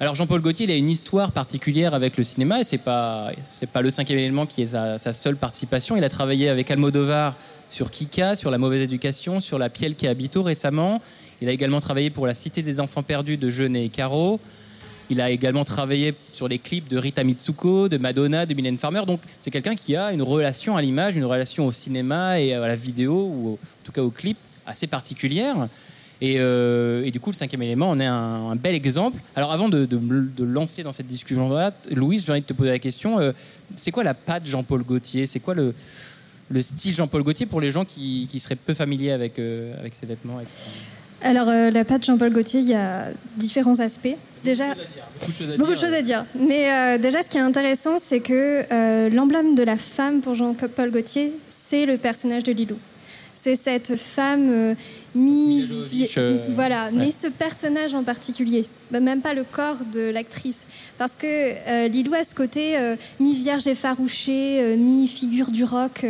alors 0.00 0.14
Jean-Paul 0.14 0.40
Gaultier, 0.40 0.64
il 0.64 0.70
a 0.70 0.76
une 0.76 0.90
histoire 0.90 1.32
particulière 1.32 1.92
avec 1.92 2.16
le 2.16 2.22
cinéma 2.22 2.60
et 2.60 2.64
c'est 2.64 2.78
pas 2.78 3.32
pas 3.72 3.82
le 3.82 3.90
cinquième 3.90 4.20
élément 4.20 4.46
qui 4.46 4.62
est 4.62 4.68
sa, 4.98 5.12
seule 5.12 5.36
participation. 5.36 5.96
Il 5.96 6.04
a 6.04 6.08
travaillé 6.08 6.48
avec 6.48 6.70
Almodovar 6.70 7.34
sur 7.68 7.90
Kika, 7.90 8.36
sur 8.36 8.52
la 8.52 8.58
mauvaise 8.58 8.82
éducation, 8.82 9.40
sur 9.40 9.58
la 9.58 9.68
Piel 9.70 9.96
qui 9.96 10.06
habito 10.06 10.44
récemment. 10.44 11.02
Il 11.42 11.48
a 11.48 11.52
également 11.52 11.80
travaillé 11.80 12.10
pour 12.10 12.28
la 12.28 12.34
Cité 12.34 12.62
des 12.62 12.78
enfants 12.78 13.02
perdus 13.02 13.38
de 13.38 13.50
Jeunet 13.50 13.86
et 13.86 13.88
Caro. 13.88 14.38
Il 15.10 15.20
a 15.20 15.30
également 15.30 15.64
travaillé 15.64 16.14
sur 16.30 16.46
les 16.46 16.60
clips 16.60 16.88
de 16.88 16.96
Rita 16.96 17.24
Mitsuko, 17.24 17.88
de 17.88 17.98
Madonna, 17.98 18.46
de 18.46 18.54
Mylène 18.54 18.78
Farmer. 18.78 19.02
Donc 19.04 19.20
c'est 19.40 19.50
quelqu'un 19.50 19.74
qui 19.74 19.96
a 19.96 20.12
une 20.12 20.22
relation 20.22 20.76
à 20.76 20.82
l'image, 20.82 21.16
une 21.16 21.24
relation 21.24 21.66
au 21.66 21.72
cinéma 21.72 22.38
et 22.38 22.52
à 22.54 22.60
la 22.60 22.76
vidéo, 22.76 23.14
ou 23.14 23.54
en 23.54 23.84
tout 23.84 23.90
cas 23.90 24.02
au 24.02 24.10
clip, 24.10 24.38
assez 24.64 24.86
particulière. 24.86 25.68
Euh, 26.22 27.04
et, 27.04 27.10
du 27.10 27.20
coup, 27.20 27.30
le 27.30 27.36
cinquième 27.36 27.62
élément 27.62 27.90
en 27.90 28.00
est 28.00 28.06
un, 28.06 28.56
bel 28.56 28.74
exemple. 28.74 29.18
Alors, 29.36 29.52
avant 29.52 29.68
de, 29.68 29.84
de, 29.86 30.44
lancer 30.44 30.82
dans 30.82 30.92
cette 30.92 31.06
discussion-là, 31.06 31.72
Louise, 31.90 32.24
j'ai 32.26 32.32
envie 32.32 32.40
de 32.40 32.46
te 32.46 32.52
poser 32.52 32.70
la 32.70 32.78
question 32.78 33.18
euh, 33.18 33.32
c'est 33.76 33.90
quoi 33.90 34.02
la 34.02 34.14
patte 34.14 34.46
Jean-Paul 34.46 34.82
Gaultier? 34.82 35.26
C'est 35.26 35.40
quoi 35.40 35.54
le, 35.54 35.74
le 36.50 36.62
style 36.62 36.94
Jean-Paul 36.94 37.22
Gaultier 37.22 37.46
pour 37.46 37.60
les 37.60 37.70
gens 37.70 37.84
qui, 37.84 38.26
qui, 38.30 38.40
seraient 38.40 38.56
peu 38.56 38.74
familiers 38.74 39.12
avec, 39.12 39.38
euh, 39.38 39.78
avec 39.78 39.94
ses 39.94 40.06
vêtements 40.06 40.40
Alors, 41.22 41.46
la 41.46 41.84
patte 41.84 42.04
Jean-Paul 42.04 42.32
Gaultier, 42.32 42.60
il 42.60 42.68
y 42.68 42.74
a 42.74 43.08
différents 43.36 43.78
aspects. 43.78 44.16
Déjà, 44.42 44.74
beaucoup 45.58 45.72
de 45.72 45.78
choses 45.78 45.92
à 45.92 46.02
dire. 46.02 46.24
Mais 46.34 46.98
déjà, 46.98 47.22
ce 47.22 47.28
qui 47.28 47.36
est 47.36 47.42
intéressant, 47.42 47.98
c'est 47.98 48.20
que 48.20 49.08
l'emblème 49.08 49.54
de 49.54 49.62
la 49.62 49.76
femme 49.76 50.20
pour 50.20 50.34
Jean-Paul 50.34 50.90
Gaultier, 50.90 51.32
c'est 51.48 51.86
le 51.86 51.98
personnage 51.98 52.44
de 52.44 52.52
Lilou. 52.52 52.76
C'est 53.40 53.54
cette 53.54 53.94
femme 53.96 54.50
euh, 54.50 54.74
mi... 55.14 55.64
Euh, 56.16 56.38
Voilà, 56.50 56.86
ouais. 56.86 56.92
mais 56.92 57.10
ce 57.12 57.28
personnage 57.28 57.94
en 57.94 58.02
particulier, 58.02 58.66
bah, 58.90 58.98
même 58.98 59.20
pas 59.20 59.32
le 59.32 59.44
corps 59.44 59.84
de 59.92 60.10
l'actrice. 60.10 60.64
Parce 60.98 61.14
que 61.14 61.26
euh, 61.26 61.86
Lilou 61.86 62.14
a 62.14 62.24
ce 62.24 62.34
côté 62.34 62.76
euh, 62.76 62.96
mi-vierge 63.20 63.68
effarouchée, 63.68 64.76
mi-figure 64.76 65.52
du 65.52 65.62
rock. 65.62 66.04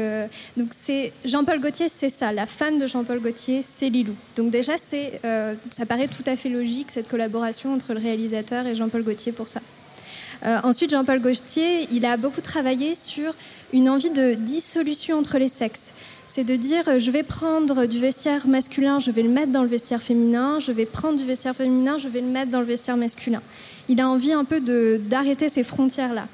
donc 0.57 0.69
c'est 0.71 1.13
Jean-Paul 1.27 1.61
Gaultier, 1.61 1.91
c'est 1.91 2.09
ça. 2.09 2.33
La 2.33 2.47
femme 2.47 2.79
de 2.79 2.87
Jean-Paul 2.87 3.21
Gaultier, 3.21 3.61
c'est 3.63 3.91
Lilou. 3.91 4.15
Donc 4.35 4.51
déjà, 4.51 4.79
c'est, 4.79 5.21
ça 5.71 5.85
paraît 5.87 6.09
tout 6.09 6.25
à 6.27 6.35
fait 6.35 6.49
logique, 6.49 6.91
cette 6.91 7.09
collaboration 7.09 7.75
entre 7.75 7.93
le 7.93 8.01
réalisateur 8.01 8.67
et 8.67 8.75
Jean-Paul 8.75 9.03
Gaultier 9.03 9.33
pour 9.33 9.49
ça. 9.49 9.61
Euh, 10.45 10.59
ensuite, 10.63 10.91
Jean-Paul 10.91 11.21
Gaultier, 11.21 11.89
il 11.91 12.05
a 12.05 12.17
beaucoup 12.17 12.41
travaillé 12.41 12.95
sur 12.95 13.35
une 13.73 13.89
envie 13.89 14.11
de 14.11 14.35
dissolution 14.35 15.19
entre 15.19 15.39
les 15.39 15.49
sexes. 15.49 15.93
C'est 16.31 16.45
de 16.45 16.57
dire, 16.57 16.83
euh, 16.89 16.99
je 16.99 17.11
vais 17.11 17.23
prendre 17.23 17.87
du 17.87 17.99
vestiaire 17.99 18.47
masculin, 18.47 18.99
je 18.99 19.11
vais 19.11 19.23
le 19.23 19.31
mettre 19.31 19.51
dans 19.51 19.63
le 19.63 19.69
vestiaire 19.69 20.03
féminin, 20.03 20.59
je 20.61 20.73
vais 20.73 20.85
prendre 20.85 21.19
du 21.19 21.25
vestiaire 21.25 21.57
féminin, 21.57 21.97
je 21.97 22.07
vais 22.07 22.21
le 22.21 22.27
mettre 22.27 22.51
dans 22.51 22.61
le 22.61 22.67
vestiaire 22.67 22.99
masculin. 22.99 23.41
Il 23.89 23.99
a 23.99 24.07
envie 24.11 24.33
un 24.35 24.45
peu 24.45 24.61
d'arrêter 24.99 25.49
ces 25.49 25.63
frontières-là. 25.63 26.29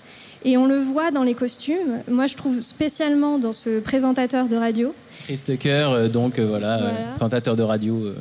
Et 0.44 0.57
on 0.57 0.66
le 0.66 0.78
voit 0.78 1.12
dans 1.12 1.22
les 1.22 1.35
costumes. 1.35 2.00
Moi, 2.11 2.26
je 2.26 2.35
trouve 2.35 2.61
spécialement 2.61 3.38
dans 3.38 3.52
ce 3.52 3.78
présentateur 3.78 4.48
de 4.48 4.57
radio, 4.57 4.92
Chris 5.26 5.38
Tucker, 5.44 5.88
euh, 5.92 6.09
donc 6.09 6.40
euh, 6.40 6.44
voilà, 6.44 6.76
Voilà. 6.78 6.94
présentateur 7.14 7.54
de 7.54 7.62
radio 7.62 8.12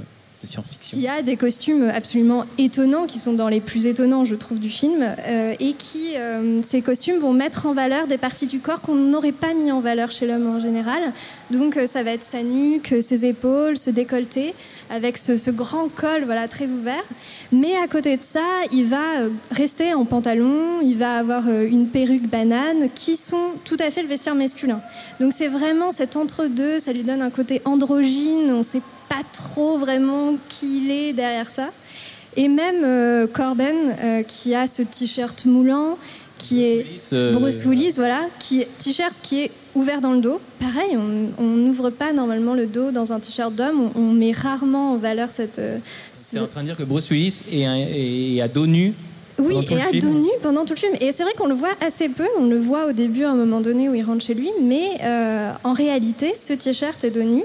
de 0.44 0.48
science-fiction. 0.48 0.98
qui 0.98 1.08
a 1.08 1.22
des 1.22 1.38
costumes 1.38 1.92
absolument 1.94 2.46
étonnants, 2.58 3.06
qui 3.06 3.20
sont 3.20 3.34
dans 3.34 3.48
les 3.48 3.62
plus 3.62 3.88
étonnants, 3.88 4.26
je 4.26 4.36
trouve, 4.36 4.60
du 4.60 4.70
film, 4.70 5.02
euh, 5.02 5.56
et 5.60 5.74
qui, 5.74 6.16
euh, 6.16 6.62
ces 6.62 6.82
costumes 6.82 7.18
vont 7.18 7.34
mettre 7.34 7.66
en 7.66 7.74
valeur 7.74 8.08
des 8.08 8.18
parties 8.18 8.48
du 8.48 8.60
corps 8.60 8.82
qu'on 8.82 8.96
n'aurait 8.96 9.32
pas 9.32 9.54
mis 9.54 9.72
en 9.72 9.80
valeur 9.80 10.12
chez 10.12 10.28
l'homme 10.28 10.48
en 10.48 10.60
général. 10.60 11.14
Donc, 11.50 11.78
euh, 11.78 11.88
ça 11.88 12.04
va 12.04 12.12
être 12.12 12.24
sa 12.24 12.44
nuque, 12.44 12.96
ses 13.02 13.26
épaules, 13.26 13.78
ce 13.78 13.90
décolleté, 13.90 14.54
avec 14.94 15.18
ce, 15.18 15.50
grand 15.50 15.90
col, 15.90 16.24
voilà, 16.26 16.48
très 16.48 16.72
ouvert. 16.72 17.04
Mais 17.52 17.76
à 17.84 17.88
côté 17.88 18.16
de 18.16 18.22
ça, 18.22 18.46
il 18.72 18.86
va 18.86 19.22
euh, 19.22 19.30
rester 19.50 19.94
en 19.96 20.06
pantalon, 20.06 20.82
il 20.84 20.98
va 20.98 21.18
avoir 21.18 21.46
euh, 21.48 21.68
une 21.68 21.88
perruque 21.88 22.30
banane, 22.30 22.90
qui 22.94 23.16
sont 23.16 23.54
tout 23.66 23.78
à 23.80 23.90
fait 23.90 24.04
le 24.04 24.08
vestiaire 24.08 24.36
masculin. 24.36 24.82
Donc, 25.20 25.34
c'est 25.34 25.48
vraiment 25.48 25.90
cet 25.90 26.16
entre-deux, 26.16 26.78
ça 26.78 26.94
lui 26.94 27.04
donne 27.04 27.24
un 27.24 27.32
côté 27.32 27.62
androgyne, 27.66 28.52
on 28.52 28.62
sait 28.62 28.84
pas 29.10 29.24
trop 29.34 29.80
vraiment 29.80 30.36
qui 30.48 30.84
il 30.84 30.92
est 30.92 31.14
derrière 31.14 31.50
ça. 31.50 31.72
Et 32.36 32.48
même 32.48 32.84
euh, 32.84 33.28
Corben, 33.28 33.96
euh, 34.02 34.24
qui 34.24 34.56
a 34.56 34.66
ce 34.66 34.82
t-shirt 34.82 35.46
moulant, 35.46 35.98
qui 36.44 36.64
est 36.64 36.78
Willis, 36.84 37.10
euh, 37.14 37.34
Bruce 37.34 37.66
Willis, 37.66 37.94
voilà, 37.96 38.22
qui 38.40 38.62
est 38.62 38.68
t-shirt 38.78 39.16
qui 39.22 39.44
est 39.44 39.52
ouvert 39.76 40.02
dans 40.02 40.12
le 40.14 40.20
dos. 40.22 40.40
Pareil, 40.60 40.98
on 41.40 41.44
n'ouvre 41.44 41.90
pas 41.90 42.14
normalement 42.14 42.54
le 42.54 42.66
dos 42.68 42.92
dans 42.92 43.14
un 43.14 43.20
t-shirt 43.20 43.54
d'homme. 43.54 43.92
On, 43.96 44.00
on 44.02 44.12
met 44.12 44.32
rarement 44.32 44.94
en 44.94 44.98
valeur 44.98 45.32
cette. 45.32 45.60
euh, 45.60 45.78
C'est 46.12 46.38
ce- 46.38 46.44
en 46.44 46.48
train 46.48 46.62
de 46.62 46.68
dire 46.68 46.78
que 46.78 46.84
Bruce 46.84 47.10
Willis 47.10 47.42
est, 47.52 47.66
un- 47.66 47.76
est 47.78 48.42
à 48.42 48.48
dos 48.48 48.68
nu. 48.68 48.94
oui, 49.40 49.56
et 49.56 49.82
à 49.82 49.92
dos 50.00 50.14
nu 50.14 50.30
pendant 50.42 50.64
tout 50.66 50.74
le 50.76 50.80
film. 50.80 50.94
Et 51.02 51.12
c'est 51.12 51.24
vrai 51.24 51.34
qu'on 51.36 51.48
le 51.48 51.56
voit 51.56 51.74
assez 51.86 52.08
peu. 52.10 52.28
On 52.38 52.46
le 52.48 52.60
voit 52.60 52.86
au 52.88 52.92
début, 52.92 53.24
à 53.24 53.32
un 53.32 53.36
moment 53.36 53.62
donné, 53.62 53.90
où 53.90 53.96
il 53.96 54.04
rentre 54.04 54.24
chez 54.24 54.36
lui. 54.36 54.50
Mais 54.62 54.90
euh, 55.04 55.52
en 55.64 55.74
réalité, 55.74 56.34
ce 56.36 56.54
t-shirt 56.54 57.04
est 57.04 57.10
dos 57.12 57.24
nu. 57.24 57.44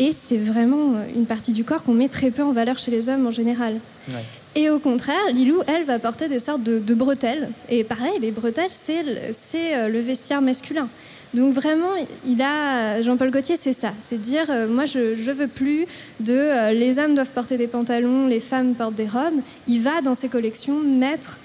Et 0.00 0.12
c'est 0.12 0.36
vraiment 0.36 0.92
une 1.14 1.26
partie 1.26 1.52
du 1.52 1.64
corps 1.64 1.82
qu'on 1.82 1.94
met 1.94 2.08
très 2.08 2.30
peu 2.30 2.42
en 2.44 2.52
valeur 2.52 2.78
chez 2.78 2.90
les 2.92 3.08
hommes 3.08 3.26
en 3.26 3.32
général. 3.32 3.80
Ouais. 4.08 4.14
Et 4.54 4.70
au 4.70 4.78
contraire, 4.78 5.26
Lilou, 5.32 5.60
elle, 5.66 5.84
va 5.84 5.98
porter 5.98 6.28
des 6.28 6.38
sortes 6.38 6.62
de, 6.62 6.94
bretelles. 6.94 7.50
Et 7.68 7.84
pareil, 7.84 8.18
les 8.20 8.30
bretelles, 8.30 8.70
c'est 8.70 9.04
euh, 9.04 9.88
le 9.88 10.00
vestiaire 10.00 10.42
masculin. 10.42 10.88
Donc 11.34 11.52
vraiment, 11.52 11.90
il 12.26 12.40
a 12.40 13.02
Jean-Paul 13.02 13.30
Gaultier, 13.30 13.56
c'est 13.56 13.74
ça, 13.74 13.92
c'est 13.98 14.18
dire 14.18 14.46
euh, 14.48 14.66
moi 14.66 14.86
je 14.86 15.14
je 15.14 15.30
veux 15.30 15.46
plus 15.46 15.84
de 16.20 16.32
euh, 16.32 16.72
les 16.72 16.98
hommes 16.98 17.14
doivent 17.14 17.32
porter 17.32 17.58
des 17.58 17.66
pantalons, 17.66 18.26
les 18.26 18.40
femmes 18.40 18.74
portent 18.74 18.94
des 18.94 19.06
robes. 19.06 19.42
Il 19.66 19.82
va 19.82 20.00
dans 20.00 20.14
ses 20.14 20.28
collections 20.28 20.80
mettre 20.80 21.38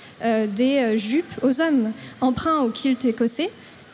des 0.56 0.98
jupes 0.98 1.34
aux 1.42 1.60
hommes, 1.60 1.92
emprunt 2.22 2.62
au 2.62 2.70
kilt 2.70 3.04
écossais, 3.04 3.50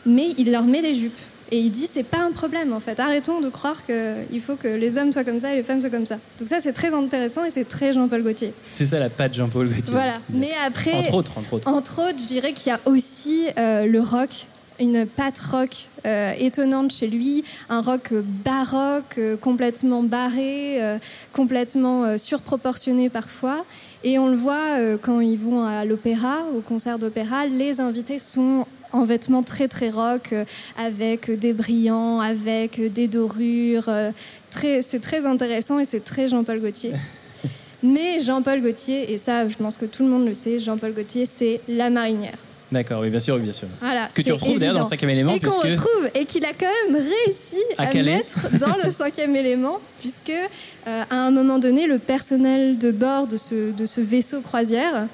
mais 0.06 0.28
il 0.38 0.52
leur 0.52 0.62
met 0.62 0.80
des 0.80 0.94
jupes. 0.94 1.18
Et 1.52 1.58
il 1.58 1.70
dit 1.70 1.86
c'est 1.86 2.04
pas 2.04 2.18
un 2.20 2.30
problème 2.32 2.72
en 2.72 2.80
fait. 2.80 3.00
Arrêtons 3.00 3.40
de 3.40 3.48
croire 3.48 3.84
qu'il 3.84 4.40
faut 4.40 4.56
que 4.56 4.68
les 4.68 4.98
hommes 4.98 5.12
soient 5.12 5.24
comme 5.24 5.40
ça 5.40 5.52
et 5.52 5.56
les 5.56 5.62
femmes 5.62 5.80
soient 5.80 5.90
comme 5.90 6.06
ça. 6.06 6.18
Donc 6.38 6.48
ça 6.48 6.60
c'est 6.60 6.72
très 6.72 6.94
intéressant 6.94 7.44
et 7.44 7.50
c'est 7.50 7.64
très 7.68 7.92
Jean-Paul 7.92 8.22
Gaultier. 8.22 8.52
C'est 8.70 8.86
ça 8.86 8.98
la 8.98 9.10
patte 9.10 9.34
Jean-Paul 9.34 9.66
Gaultier. 9.68 9.92
Voilà. 9.92 10.18
Mais 10.32 10.50
après, 10.64 10.92
Entre 10.94 11.14
autres, 11.14 11.38
entre 11.38 11.52
autres. 11.54 11.68
entre 11.68 12.08
autres, 12.08 12.18
je 12.20 12.26
dirais 12.26 12.52
qu'il 12.52 12.70
y 12.70 12.74
a 12.74 12.80
aussi 12.86 13.46
euh, 13.58 13.84
le 13.86 14.00
rock, 14.00 14.46
une 14.78 15.04
patte 15.06 15.38
rock 15.40 15.70
euh, 16.06 16.32
étonnante 16.38 16.92
chez 16.92 17.08
lui, 17.08 17.44
un 17.68 17.80
rock 17.82 18.12
baroque, 18.44 19.18
euh, 19.18 19.36
complètement 19.36 20.02
barré, 20.02 20.82
euh, 20.82 20.98
complètement 21.32 22.04
euh, 22.04 22.16
surproportionné 22.16 23.10
parfois. 23.10 23.64
Et 24.04 24.18
on 24.18 24.28
le 24.28 24.36
voit 24.36 24.78
euh, 24.78 24.96
quand 25.00 25.20
ils 25.20 25.36
vont 25.36 25.64
à 25.64 25.84
l'opéra, 25.84 26.38
au 26.56 26.60
concert 26.60 26.98
d'opéra, 26.98 27.46
les 27.46 27.80
invités 27.80 28.18
sont 28.18 28.66
en 28.92 29.04
vêtements 29.04 29.42
très 29.42 29.68
très 29.68 29.90
rock, 29.90 30.32
euh, 30.32 30.44
avec 30.76 31.30
des 31.30 31.52
brillants, 31.52 32.20
avec 32.20 32.92
des 32.92 33.08
dorures. 33.08 33.88
euh, 33.88 34.10
très, 34.50 34.82
c'est 34.82 35.00
très 35.00 35.26
intéressant 35.26 35.78
et 35.78 35.84
c'est 35.84 36.04
très 36.04 36.28
Jean-Paul 36.28 36.60
Gaultier. 36.60 36.92
Mais 37.82 38.20
Jean-Paul 38.20 38.60
Gaultier, 38.60 39.12
et 39.12 39.18
ça 39.18 39.48
je 39.48 39.56
pense 39.56 39.76
que 39.76 39.86
tout 39.86 40.02
le 40.02 40.08
monde 40.10 40.26
le 40.26 40.34
sait, 40.34 40.58
Jean-Paul 40.58 40.92
Gaultier, 40.92 41.24
c'est 41.26 41.60
la 41.68 41.88
marinière. 41.90 42.38
D'accord, 42.72 43.00
oui, 43.00 43.10
bien 43.10 43.18
sûr, 43.18 43.34
oui, 43.34 43.40
bien 43.40 43.52
sûr. 43.52 43.66
Voilà, 43.80 44.08
Que 44.14 44.22
tu 44.22 44.30
retrouves 44.30 44.58
d'ailleurs 44.58 44.74
dans 44.74 44.80
le 44.82 44.86
cinquième 44.86 45.10
élément, 45.10 45.34
Et 45.34 45.40
qu'on 45.40 45.50
retrouve, 45.50 46.08
et 46.14 46.24
qu'il 46.24 46.44
a 46.44 46.52
quand 46.52 46.68
même 46.88 47.02
réussi 47.02 47.56
À 47.78 47.92
mettre 47.92 48.58
dans 48.58 48.76
le 48.84 48.90
cinquième 48.90 49.34
élément, 49.34 49.80
puisque 49.98 50.30
euh, 50.30 51.02
à 51.10 51.16
un 51.16 51.32
moment 51.32 51.58
donné, 51.58 51.86
le 51.86 51.98
personnel 51.98 52.78
de 52.78 52.92
bord 52.92 53.26
de 53.26 53.36
ce, 53.36 53.72
de 53.72 53.84
ce 53.84 54.00
vaisseau 54.00 54.40
croisière 54.40 55.08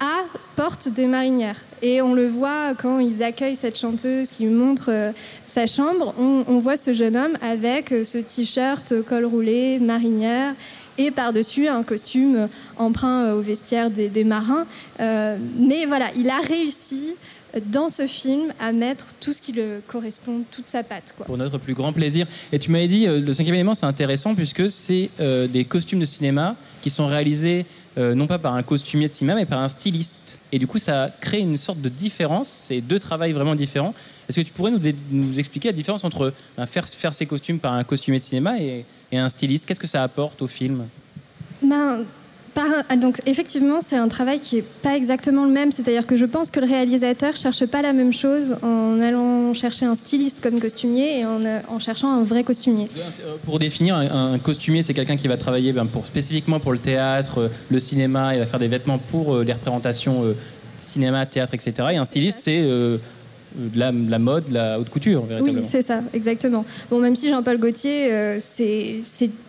a, 0.00 0.24
porte 0.56 0.88
des 0.88 1.06
marinières. 1.06 1.56
Et 1.82 2.02
on 2.02 2.14
le 2.14 2.26
voit 2.26 2.74
quand 2.74 2.98
ils 2.98 3.22
accueillent 3.22 3.56
cette 3.56 3.78
chanteuse 3.78 4.30
qui 4.30 4.46
montre 4.46 4.90
euh, 4.90 5.12
sa 5.46 5.66
chambre, 5.66 6.14
on, 6.18 6.58
voit 6.58 6.76
ce 6.76 6.92
jeune 6.92 7.16
homme 7.16 7.36
avec 7.40 7.92
euh, 7.92 8.04
ce 8.04 8.18
t-shirt 8.18 9.02
col 9.02 9.24
roulé, 9.24 9.78
marinière, 9.78 10.54
et 10.98 11.10
par-dessus 11.10 11.68
un 11.68 11.82
costume 11.82 12.48
emprunt 12.76 13.24
euh, 13.24 13.38
au 13.38 13.40
vestiaire 13.40 13.90
des, 13.90 14.24
marins. 14.24 14.66
Mais 14.98 15.86
voilà, 15.86 16.10
il 16.16 16.28
a 16.28 16.38
réussi 16.38 17.14
dans 17.66 17.88
ce 17.88 18.06
film 18.06 18.52
à 18.60 18.70
mettre 18.70 19.06
tout 19.18 19.32
ce 19.32 19.40
qui 19.42 19.52
le 19.52 19.80
correspond, 19.88 20.42
toute 20.50 20.68
sa 20.68 20.84
patte. 20.84 21.14
Quoi. 21.16 21.26
Pour 21.26 21.38
notre 21.38 21.58
plus 21.58 21.74
grand 21.74 21.92
plaisir. 21.92 22.26
Et 22.52 22.58
tu 22.58 22.70
m'avais 22.70 22.86
dit, 22.86 23.06
le 23.06 23.32
cinquième 23.32 23.56
élément, 23.56 23.74
c'est 23.74 23.86
intéressant 23.86 24.34
puisque 24.34 24.70
c'est 24.70 25.10
des 25.18 25.64
costumes 25.64 25.98
de 26.00 26.04
cinéma 26.04 26.54
qui 26.80 26.90
sont 26.90 27.06
réalisés 27.06 27.66
euh, 27.98 28.14
non 28.14 28.26
pas 28.26 28.38
par 28.38 28.54
un 28.54 28.62
costumier 28.62 29.08
de 29.08 29.14
cinéma, 29.14 29.34
mais 29.34 29.46
par 29.46 29.60
un 29.60 29.68
styliste. 29.68 30.38
Et 30.52 30.58
du 30.58 30.66
coup, 30.66 30.78
ça 30.78 31.10
crée 31.20 31.40
une 31.40 31.56
sorte 31.56 31.80
de 31.80 31.88
différence. 31.88 32.48
C'est 32.48 32.80
deux 32.80 33.00
travails 33.00 33.32
vraiment 33.32 33.54
différents. 33.54 33.94
Est-ce 34.28 34.40
que 34.40 34.46
tu 34.46 34.52
pourrais 34.52 34.70
nous, 34.70 35.38
expliquer 35.38 35.68
la 35.68 35.72
différence 35.72 36.04
entre 36.04 36.32
ben, 36.56 36.66
faire, 36.66 36.86
faire 36.86 37.14
ces 37.14 37.26
costumes 37.26 37.58
par 37.58 37.72
un 37.72 37.82
costumier 37.82 38.18
de 38.18 38.24
cinéma 38.24 38.58
et, 38.60 38.84
un 39.12 39.28
styliste? 39.28 39.66
Qu'est-ce 39.66 39.80
que 39.80 39.88
ça 39.88 40.04
apporte 40.04 40.40
au 40.40 40.46
film? 40.46 40.86
Ben, 41.62 42.04
un- 42.56 42.96
donc 42.96 43.18
effectivement, 43.26 43.80
c'est 43.80 43.96
un 43.96 44.08
travail 44.08 44.40
qui 44.40 44.58
est 44.58 44.62
pas 44.82 44.96
exactement 44.96 45.44
le 45.44 45.50
même. 45.50 45.70
C'est-à-dire 45.72 46.06
que 46.06 46.16
je 46.16 46.26
pense 46.26 46.50
que 46.50 46.60
le 46.60 46.66
réalisateur 46.66 47.36
cherche 47.36 47.64
pas 47.66 47.82
la 47.82 47.92
même 47.92 48.12
chose 48.12 48.56
en 48.62 49.00
allant 49.00 49.54
chercher 49.54 49.86
un 49.86 49.94
styliste 49.94 50.40
comme 50.40 50.60
costumier 50.60 51.20
et 51.20 51.24
en, 51.26 51.42
euh, 51.44 51.60
en 51.68 51.78
cherchant 51.78 52.10
un 52.12 52.22
vrai 52.22 52.44
costumier. 52.44 52.88
Euh, 52.98 53.36
Pour 53.42 53.58
définir, 53.58 53.96
un, 53.96 54.34
un 54.34 54.38
costumier, 54.38 54.82
c'est 54.82 54.94
quelqu'un 54.94 55.16
qui 55.16 55.28
va 55.28 55.36
travailler 55.36 55.72
ben, 55.72 55.86
pour, 55.86 56.06
spécifiquement 56.06 56.60
pour 56.60 56.72
le 56.72 56.78
théâtre, 56.78 57.38
euh, 57.38 57.48
le 57.70 57.78
cinéma, 57.78 58.34
il 58.34 58.40
va 58.40 58.46
faire 58.46 58.60
des 58.60 58.68
vêtements 58.68 58.98
pour 58.98 59.34
euh, 59.36 59.44
les 59.44 59.52
représentations 59.52 60.24
euh, 60.24 60.34
cinéma, 60.78 61.26
théâtre, 61.26 61.54
etc. 61.54 61.88
Et 61.92 61.96
un 61.96 62.04
styliste, 62.04 62.38
c'est 62.40 62.60
de 63.54 63.78
la, 63.78 63.92
de 63.92 64.10
la 64.10 64.18
mode, 64.18 64.46
de 64.48 64.54
la 64.54 64.78
haute 64.78 64.88
couture, 64.90 65.24
Oui, 65.42 65.56
c'est 65.62 65.82
ça, 65.82 66.02
exactement. 66.12 66.64
Bon, 66.90 66.98
même 66.98 67.16
si 67.16 67.28
Jean-Paul 67.28 67.58
Gaultier, 67.58 68.12
euh, 68.12 68.36
c'est 68.40 69.00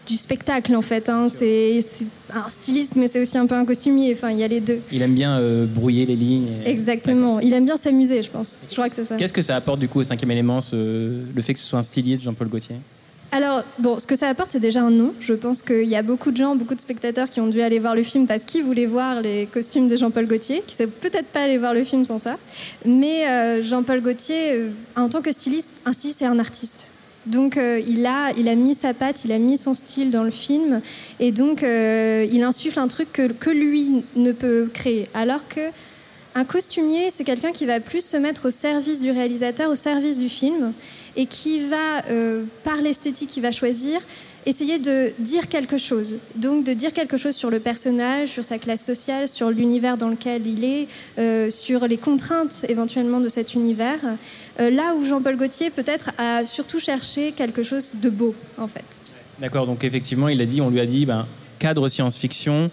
du 0.08 0.16
spectacle 0.18 0.76
en 0.76 0.82
fait. 0.82 1.08
hein. 1.10 1.28
C'est 1.30 1.80
c'est 1.82 2.06
un 2.34 2.50
styliste, 2.50 2.96
mais 2.96 3.08
c'est 3.08 3.20
aussi 3.22 3.38
un 3.38 3.46
peu 3.46 3.56
un 3.56 3.66
costumier. 3.66 4.14
Enfin, 4.14 4.32
il 4.32 4.40
y 4.40 4.44
a 4.44 4.48
les 4.48 4.60
deux. 4.62 4.80
il 4.92 5.02
aime 5.02 5.14
bien 5.14 5.38
euh, 5.38 5.66
brouiller 5.66 6.06
les 6.06 6.16
lignes. 6.16 6.48
et- 6.66 6.70
Exactement. 6.70 7.40
Il 7.40 7.54
aime 7.54 7.66
bien 7.66 7.78
s'amuser, 7.78 8.24
je 8.24 8.30
pense. 8.32 8.58
Je 8.68 8.72
crois 8.74 8.90
que 8.90 8.96
c'est 8.96 9.06
ça. 9.06 9.16
Qu'est-ce 9.18 9.34
que 9.34 9.42
ça 9.42 9.56
apporte 9.56 9.80
du 9.80 9.88
coup 9.88 10.00
au 10.00 10.04
cinquième 10.04 10.32
élément, 10.32 10.62
ce- 10.62 10.76
le 11.34 11.42
fait 11.42 11.54
que 11.54 11.60
ce 11.60 11.66
soit 11.68 11.80
un 11.80 11.84
styliste, 11.84 12.24
Jean-Paul 12.24 12.48
Gaultier? 12.48 12.78
Alors, 13.34 13.64
bon, 13.80 13.98
ce 13.98 14.06
que 14.06 14.18
ça 14.18 14.28
apporte, 14.28 14.52
c'est 14.52 14.60
déjà 14.60 14.82
un 14.82 14.92
nom. 14.92 15.14
Je 15.22 15.34
pense 15.34 15.62
qu'il 15.62 15.86
y 15.86 15.96
a 15.96 16.02
beaucoup 16.02 16.32
de 16.32 16.38
gens, 16.38 16.58
beaucoup 16.58 16.76
de 16.76 16.82
spectateurs 16.82 17.30
qui 17.30 17.40
ont 17.40 17.48
dû 17.48 17.62
aller 17.62 17.80
voir 17.80 17.96
le 17.96 18.04
film 18.04 18.28
parce 18.28 18.44
qu'ils 18.44 18.62
voulaient 18.62 18.88
voir 18.88 19.22
les 19.22 19.46
costumes 19.46 19.88
de 19.88 19.96
Jean-Paul 19.96 20.28
Gaultier, 20.28 20.62
qui 20.68 20.82
ne 20.82 20.88
peut-être 20.88 21.28
pas 21.28 21.44
aller 21.44 21.58
voir 21.58 21.74
le 21.74 21.86
film 21.86 22.04
sans 22.04 22.18
ça. 22.18 22.38
Mais 22.86 23.30
euh, 23.30 23.64
Jean-Paul 23.64 24.02
Gaultier, 24.02 24.52
euh, 24.52 24.70
en 24.98 25.08
tant 25.08 25.22
que 25.22 25.32
styliste, 25.32 25.72
un 25.86 25.94
styliste, 25.94 26.20
c'est 26.20 26.26
un 26.26 26.40
artiste. 26.40 26.92
Donc, 27.26 27.56
euh, 27.56 27.80
il, 27.88 28.06
a, 28.06 28.32
il 28.36 28.50
a 28.50 28.56
mis 28.56 28.76
sa 28.76 28.94
patte, 28.94 29.24
il 29.24 29.32
a 29.32 29.40
mis 29.40 29.58
son 29.58 29.74
style 29.74 30.12
dans 30.12 30.24
le 30.24 30.32
film. 30.32 30.82
Et 31.22 31.32
donc, 31.32 31.62
il 31.62 32.44
insuffle 32.44 32.80
un 32.80 32.90
truc 32.90 33.14
que, 33.14 33.32
que 33.32 33.50
lui 33.50 34.04
ne 34.18 34.34
peut 34.34 34.70
créer. 34.74 35.08
Alors 35.14 35.48
que 35.48 35.62
Un 36.34 36.46
costumier, 36.46 37.10
c'est 37.10 37.26
quelqu'un 37.26 37.52
qui 37.52 37.66
va 37.66 37.82
plus 37.82 38.06
se 38.06 38.16
mettre 38.16 38.48
au 38.48 38.52
service 38.52 39.02
du 39.02 39.12
réalisateur, 39.12 39.70
au 39.70 39.76
service 39.76 40.18
du 40.18 40.30
film, 40.30 40.72
et 41.16 41.26
qui 41.26 41.68
va, 41.68 42.06
euh, 42.10 42.44
par 42.64 42.78
l'esthétique 42.78 43.30
qu'il 43.30 43.44
va 43.44 43.52
choisir, 43.52 44.02
essayer 44.46 44.80
de 44.80 45.14
dire 45.20 45.48
quelque 45.48 45.78
chose. 45.78 46.18
Donc 46.36 46.64
de 46.64 46.74
dire 46.74 46.94
quelque 46.94 47.18
chose 47.18 47.36
sur 47.36 47.50
le 47.50 47.60
personnage, 47.60 48.30
sur 48.30 48.44
sa 48.44 48.58
classe 48.58 48.84
sociale, 48.84 49.28
sur 49.28 49.50
l'univers 49.52 49.98
dans 49.98 50.10
lequel 50.10 50.48
il 50.48 50.64
est, 50.64 50.88
euh, 51.20 51.50
sur 51.50 51.88
les 51.88 51.98
contraintes 51.98 52.66
éventuellement 52.68 53.20
de 53.20 53.30
cet 53.30 53.54
univers. 53.54 54.00
Euh, 54.60 54.70
là 54.70 54.96
où 54.96 55.06
Jean-Paul 55.06 55.38
Gaultier 55.38 55.70
peut-être 55.70 56.12
a 56.18 56.46
surtout 56.46 56.80
cherché 56.80 57.32
quelque 57.34 57.64
chose 57.64 57.94
de 58.02 58.10
beau 58.10 58.36
en 58.58 58.68
fait. 58.68 59.00
D'accord, 59.40 59.66
donc 59.66 59.84
effectivement, 59.84 60.28
il 60.28 60.40
a 60.42 60.46
dit, 60.46 60.62
on 60.62 60.70
lui 60.70 60.80
a 60.80 60.86
dit, 60.86 61.06
ben, 61.06 61.28
cadre 61.58 61.90
science-fiction, 61.90 62.70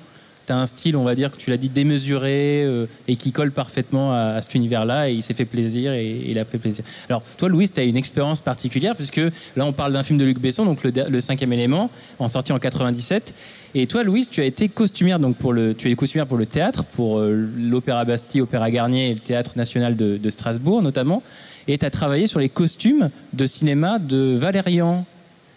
tu 0.49 0.53
as 0.53 0.57
un 0.57 0.67
style, 0.67 0.97
on 0.97 1.05
va 1.05 1.15
dire, 1.15 1.31
que 1.31 1.37
tu 1.37 1.51
l'as 1.51 1.57
dit, 1.57 1.69
démesuré 1.69 2.65
euh, 2.65 2.87
et 3.07 3.17
qui 3.17 3.33
colle 3.33 3.53
parfaitement 3.53 4.13
à, 4.13 4.35
à 4.35 4.43
cet 4.43 4.55
univers-là 4.55 5.11
et 5.11 5.13
il 5.13 5.23
s'est 5.23 5.35
fait 5.35 5.45
plaisir 5.45 5.93
et, 5.93 6.07
et 6.07 6.31
il 6.31 6.39
a 6.39 6.45
fait 6.45 6.59
plaisir. 6.59 6.85
Alors, 7.09 7.23
toi, 7.37 7.49
Louise, 7.49 7.73
tu 7.73 7.81
as 7.81 7.85
une 7.85 7.97
expérience 7.97 8.41
particulière 8.41 8.97
puisque 8.97 9.21
là, 9.57 9.65
on 9.65 9.73
parle 9.73 9.93
d'un 9.93 10.03
film 10.03 10.19
de 10.19 10.25
Luc 10.25 10.41
Besson, 10.41 10.65
donc 10.65 10.83
le, 10.83 10.93
le 11.09 11.21
cinquième 11.21 11.53
élément, 11.53 11.91
en 12.19 12.29
sorti 12.29 12.53
en 12.53 12.59
97. 12.59 13.35
Et 13.75 13.87
toi, 13.87 14.03
Louise, 14.03 14.31
tu 14.31 14.41
as 14.41 14.45
été 14.45 14.69
costumière, 14.69 15.19
donc 15.19 15.37
pour 15.37 15.53
le, 15.53 15.75
tu 15.75 15.91
es 15.91 15.95
costumière 15.95 16.27
pour 16.27 16.39
le 16.39 16.47
théâtre, 16.47 16.85
pour 16.85 17.19
euh, 17.19 17.49
l'Opéra 17.57 18.05
Bastille, 18.05 18.41
Opéra 18.41 18.71
Garnier 18.71 19.11
et 19.11 19.15
le 19.15 19.21
Théâtre 19.21 19.53
National 19.57 19.97
de, 19.97 20.17
de 20.17 20.31
Strasbourg 20.31 20.83
notamment. 20.83 21.23
Et 21.67 21.77
tu 21.77 21.85
as 21.85 21.91
travaillé 21.91 22.27
sur 22.27 22.41
les 22.41 22.49
costumes 22.49 23.11
de 23.35 23.47
cinéma 23.47 23.99
de 23.99 24.37
Valérian. 24.37 25.05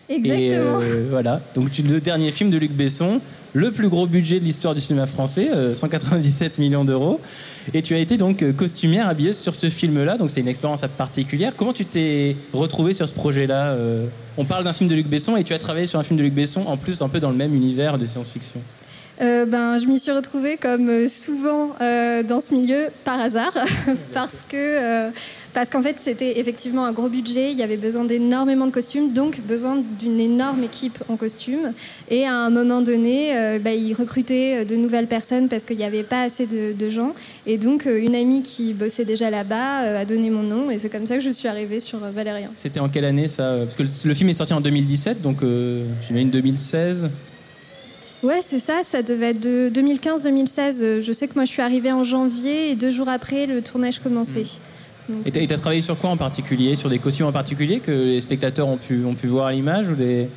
Exactement. 0.10 0.42
Et 0.42 0.54
euh, 0.84 1.08
voilà, 1.10 1.42
donc 1.56 1.72
tu, 1.72 1.84
le 1.84 2.02
dernier 2.02 2.34
film 2.34 2.50
de 2.50 2.58
Luc 2.58 2.72
Besson, 2.72 3.22
le 3.54 3.72
plus 3.72 3.90
gros 3.90 4.08
budget 4.08 4.40
de 4.40 4.46
l'histoire 4.46 4.74
du 4.76 4.82
cinéma 4.82 5.08
français, 5.08 5.50
euh, 5.54 5.74
197 5.74 6.58
millions 6.58 6.86
d'euros. 6.86 7.20
Et 7.74 7.82
tu 7.82 7.94
as 7.94 8.00
été 8.00 8.18
donc 8.18 8.44
euh, 8.44 8.54
costumière, 8.54 9.08
habilleuse 9.08 9.38
sur 9.38 9.56
ce 9.56 9.70
film-là, 9.70 10.18
donc 10.18 10.30
c'est 10.30 10.40
une 10.40 10.48
expérience 10.48 10.84
particulière. 10.98 11.54
Comment 11.56 11.74
tu 11.74 11.86
t'es 11.86 12.36
retrouvée 12.54 12.94
sur 12.94 13.08
ce 13.08 13.14
projet-là 13.14 13.72
euh? 13.72 14.06
On 14.38 14.46
parle 14.46 14.64
d'un 14.64 14.74
film 14.74 14.90
de 14.90 14.96
Luc 14.96 15.08
Besson 15.08 15.36
et 15.36 15.44
tu 15.44 15.54
as 15.54 15.60
travaillé 15.60 15.86
sur 15.86 16.00
un 16.00 16.04
film 16.04 16.18
de 16.18 16.24
Luc 16.24 16.34
Besson, 16.34 16.62
en 16.66 16.78
plus 16.78 17.02
un 17.02 17.10
peu 17.10 17.20
dans 17.20 17.30
le 17.30 17.36
même 17.36 17.54
univers 17.54 17.98
de 17.98 18.06
science-fiction. 18.06 18.62
Euh, 19.22 19.46
ben, 19.46 19.78
je 19.78 19.86
m'y 19.86 20.00
suis 20.00 20.12
retrouvée 20.12 20.58
comme 20.58 20.90
euh, 20.90 21.08
souvent 21.08 21.76
euh, 21.80 22.24
dans 22.24 22.40
ce 22.40 22.54
milieu 22.54 22.88
par 23.04 23.20
hasard, 23.20 23.54
parce 24.16 24.44
que 24.50 24.56
euh, 24.56 25.12
parce 25.54 25.70
qu'en 25.70 25.84
fait 25.84 25.98
c'était 26.00 26.40
effectivement 26.40 26.86
un 26.86 26.92
gros 26.92 27.08
budget, 27.08 27.52
il 27.52 27.58
y 27.58 27.62
avait 27.62 27.78
besoin 27.78 28.04
d'énormément 28.04 28.66
de 28.66 28.72
costumes, 28.72 29.14
donc 29.14 29.40
besoin 29.42 29.84
d'une 30.00 30.20
énorme 30.20 30.64
équipe 30.64 31.04
en 31.08 31.18
costume. 31.18 31.74
Et 32.10 32.26
à 32.26 32.34
un 32.34 32.50
moment 32.50 32.82
donné, 32.82 33.60
ben, 33.60 33.78
ils 33.78 33.94
recrutaient 33.94 34.64
de 34.64 34.76
nouvelles 34.78 35.08
personnes 35.08 35.50
parce 35.50 35.66
qu'il 35.66 35.78
n'y 35.78 35.84
avait 35.84 36.04
pas 36.04 36.22
assez 36.22 36.46
de, 36.46 36.72
de 36.72 36.90
gens. 36.90 37.14
Et 37.46 37.58
donc 37.58 37.86
une 37.86 38.16
amie 38.16 38.44
qui 38.44 38.74
bossait 38.74 39.04
déjà 39.04 39.30
là-bas 39.30 40.00
a 40.00 40.06
donné 40.06 40.30
mon 40.30 40.44
nom, 40.44 40.72
et 40.72 40.78
c'est 40.78 40.90
comme 40.90 41.06
ça 41.06 41.18
que 41.18 41.24
je 41.24 41.30
suis 41.30 41.50
arrivée 41.50 41.82
sur 41.82 42.00
Valérian. 42.00 42.52
C'était 42.56 42.80
en 42.80 42.88
quelle 42.88 43.06
année 43.06 43.28
ça? 43.28 43.58
Parce 43.64 43.76
que 43.76 43.84
le, 43.84 43.90
le 44.06 44.14
film 44.14 44.30
est 44.30 44.34
sorti 44.34 44.54
en 44.54 44.62
2017, 44.62 45.22
donc 45.22 45.40
j'imagine 46.08 46.30
2016. 46.30 47.10
Ouais, 48.24 48.40
c'est 48.42 48.60
ça, 48.60 48.84
ça 48.84 49.02
devait 49.02 49.32
être 49.32 49.40
de 49.40 49.72
2015-2016. 49.74 50.84
Euh, 50.84 51.02
Je 51.02 51.12
sais 51.12 51.28
que 51.28 51.34
moi 51.36 51.46
je 51.46 51.52
suis 51.52 51.62
arrivée 51.62 51.92
en 51.92 52.04
janvier 52.04 52.72
et 52.72 52.76
deux 52.76 52.92
jours 52.92 53.10
après, 53.10 53.48
le 53.48 53.62
tournage 53.62 54.00
commençait. 54.00 54.44
Donc, 55.10 55.26
Et 55.26 55.32
tu 55.32 55.40
as 55.54 55.58
travaillé 55.58 55.82
sur 55.82 55.98
quoi 55.98 56.12
en 56.12 56.18
particulier? 56.18 56.76
Sur 56.76 56.90
des 56.90 57.00
costumes 57.00 57.26
en 57.26 57.32
particulier 57.32 57.80
que 57.80 57.92
les 57.92 58.22
spectateurs 58.22 58.68
ont 58.68 58.78
pu, 58.78 59.04
ont 59.06 59.16
pu 59.16 59.28
voir 59.28 59.48
à 59.48 59.52
l'image 59.52 59.90
ou 59.90 59.96
des... 59.96 60.30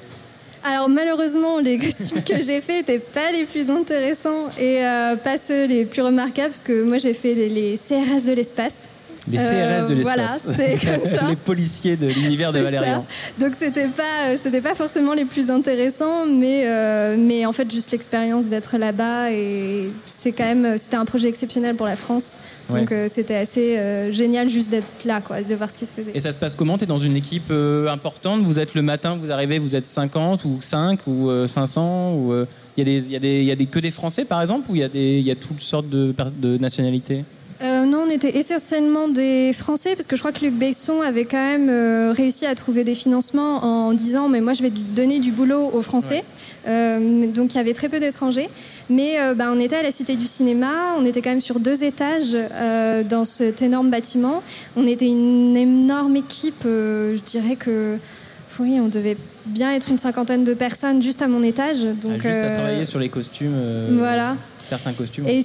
Alors 0.64 0.88
malheureusement, 0.88 1.58
les 1.60 1.78
costumes 1.84 2.22
que 2.22 2.42
j'ai 2.42 2.62
faits 2.62 2.88
n'étaient 2.88 2.98
pas 2.98 3.30
les 3.32 3.44
plus 3.44 3.70
intéressants 3.70 4.48
et 4.58 4.82
euh, 4.82 5.16
pas 5.16 5.36
ceux 5.36 5.66
les 5.66 5.84
plus 5.84 6.00
remarquables, 6.00 6.50
parce 6.50 6.62
que 6.62 6.82
moi 6.84 6.96
j'ai 6.96 7.12
fait 7.12 7.34
les, 7.34 7.50
les 7.50 7.74
CRS 7.76 8.24
de 8.26 8.32
l'espace. 8.32 8.88
Les 9.30 9.38
CRS 9.38 9.42
Euh, 9.44 9.86
de 9.86 9.94
l'espace. 9.94 10.14
voilà, 10.14 10.38
c'est 10.38 10.78
comme 11.00 11.10
ça. 11.10 11.26
les 11.28 11.36
policiers 11.36 11.96
de 11.96 12.06
l'univers 12.08 12.52
de 12.52 12.58
Valérian. 12.60 13.06
ça. 13.08 13.44
Donc 13.44 13.54
c'était 13.54 13.86
pas, 13.88 14.28
euh, 14.28 14.36
c'était 14.38 14.60
pas 14.60 14.74
forcément 14.74 15.14
les 15.14 15.24
plus 15.24 15.50
intéressants, 15.50 16.26
mais, 16.26 16.64
euh, 16.66 17.16
mais 17.18 17.46
en 17.46 17.52
fait 17.52 17.70
juste 17.70 17.90
l'expérience 17.92 18.46
d'être 18.46 18.76
là-bas 18.76 19.30
et 19.32 19.88
c'est 20.06 20.32
quand 20.32 20.44
même, 20.44 20.76
c'était 20.76 20.96
un 20.96 21.04
projet 21.06 21.28
exceptionnel 21.28 21.74
pour 21.74 21.86
la 21.86 21.96
France. 21.96 22.38
Donc 22.70 22.92
euh, 22.92 23.06
c'était 23.10 23.34
assez 23.36 23.78
euh, 23.78 24.10
génial 24.12 24.48
juste 24.48 24.70
d'être 24.70 24.84
là, 25.04 25.20
quoi, 25.20 25.42
de 25.42 25.54
voir 25.54 25.70
ce 25.70 25.78
qui 25.78 25.86
se 25.86 25.92
faisait. 25.92 26.12
Et 26.14 26.20
ça 26.20 26.32
se 26.32 26.36
passe 26.38 26.54
comment? 26.54 26.76
Tu 26.78 26.84
es 26.84 26.86
dans 26.86 26.98
une 26.98 27.16
équipe 27.16 27.50
euh, 27.50 27.88
importante? 27.88 28.40
Vous 28.42 28.58
êtes 28.58 28.74
le 28.74 28.82
matin, 28.82 29.16
vous 29.20 29.30
arrivez, 29.30 29.58
vous 29.58 29.74
êtes 29.76 29.86
50 29.86 30.44
ou 30.44 30.58
5 30.60 31.00
ou 31.06 31.30
euh, 31.30 31.46
500 31.48 32.12
ou 32.14 32.32
euh, 32.32 32.46
Il 32.76 32.80
y 32.80 32.82
a, 32.82 33.00
des, 33.00 33.06
il 33.06 33.12
y 33.12 33.16
a, 33.16 33.18
des, 33.20 33.38
il 33.40 33.44
y 33.44 33.50
a 33.52 33.56
des, 33.56 33.66
que 33.66 33.78
des 33.78 33.90
Français 33.90 34.24
par 34.24 34.40
exemple 34.40 34.70
ou 34.70 34.74
il 34.74 34.80
y 34.80 34.84
a, 34.84 34.88
des, 34.88 35.18
il 35.18 35.26
y 35.26 35.30
a 35.30 35.34
toutes 35.36 35.60
sortes 35.60 35.88
de 35.88 36.58
nationalités? 36.58 37.24
Euh, 37.62 37.84
non, 37.84 38.04
on 38.06 38.10
était 38.10 38.36
essentiellement 38.36 39.08
des 39.08 39.52
Français 39.52 39.94
parce 39.94 40.06
que 40.06 40.16
je 40.16 40.20
crois 40.20 40.32
que 40.32 40.44
Luc 40.44 40.54
Besson 40.54 41.00
avait 41.00 41.24
quand 41.24 41.36
même 41.42 41.68
euh, 41.70 42.12
réussi 42.12 42.46
à 42.46 42.54
trouver 42.54 42.82
des 42.84 42.94
financements 42.96 43.64
en 43.64 43.92
disant 43.92 44.28
mais 44.28 44.40
moi 44.40 44.52
je 44.54 44.62
vais 44.62 44.70
donner 44.70 45.20
du 45.20 45.30
boulot 45.30 45.70
aux 45.72 45.82
Français. 45.82 46.24
Euh, 46.66 47.26
donc 47.26 47.54
il 47.54 47.58
y 47.58 47.60
avait 47.60 47.72
très 47.72 47.88
peu 47.88 48.00
d'étrangers. 48.00 48.48
Mais 48.90 49.20
euh, 49.20 49.34
bah, 49.34 49.50
on 49.52 49.60
était 49.60 49.76
à 49.76 49.82
la 49.82 49.90
Cité 49.92 50.16
du 50.16 50.26
Cinéma, 50.26 50.94
on 50.98 51.04
était 51.04 51.22
quand 51.22 51.30
même 51.30 51.40
sur 51.40 51.60
deux 51.60 51.84
étages 51.84 52.36
dans 53.08 53.24
cet 53.24 53.62
énorme 53.62 53.90
bâtiment. 53.90 54.42
On 54.76 54.86
était 54.86 55.06
une 55.06 55.56
énorme 55.56 56.16
équipe, 56.16 56.64
je 56.64 57.20
dirais 57.20 57.56
que 57.56 57.98
oui, 58.60 58.78
on 58.80 58.88
devait 58.88 59.16
bien 59.46 59.72
être 59.72 59.90
une 59.90 59.98
cinquantaine 59.98 60.44
de 60.44 60.54
personnes 60.54 61.02
juste 61.02 61.22
à 61.22 61.28
mon 61.28 61.42
étage. 61.42 61.82
Donc, 61.82 62.20
Ah, 62.24 62.28
Juste 62.28 62.44
à 62.44 62.54
travailler 62.56 62.86
sur 62.86 62.98
les 62.98 63.08
costumes. 63.08 63.52
euh, 63.54 63.94
voilà. 63.98 64.36
Certains 64.58 64.92
costumes. 64.92 65.26
Et 65.28 65.42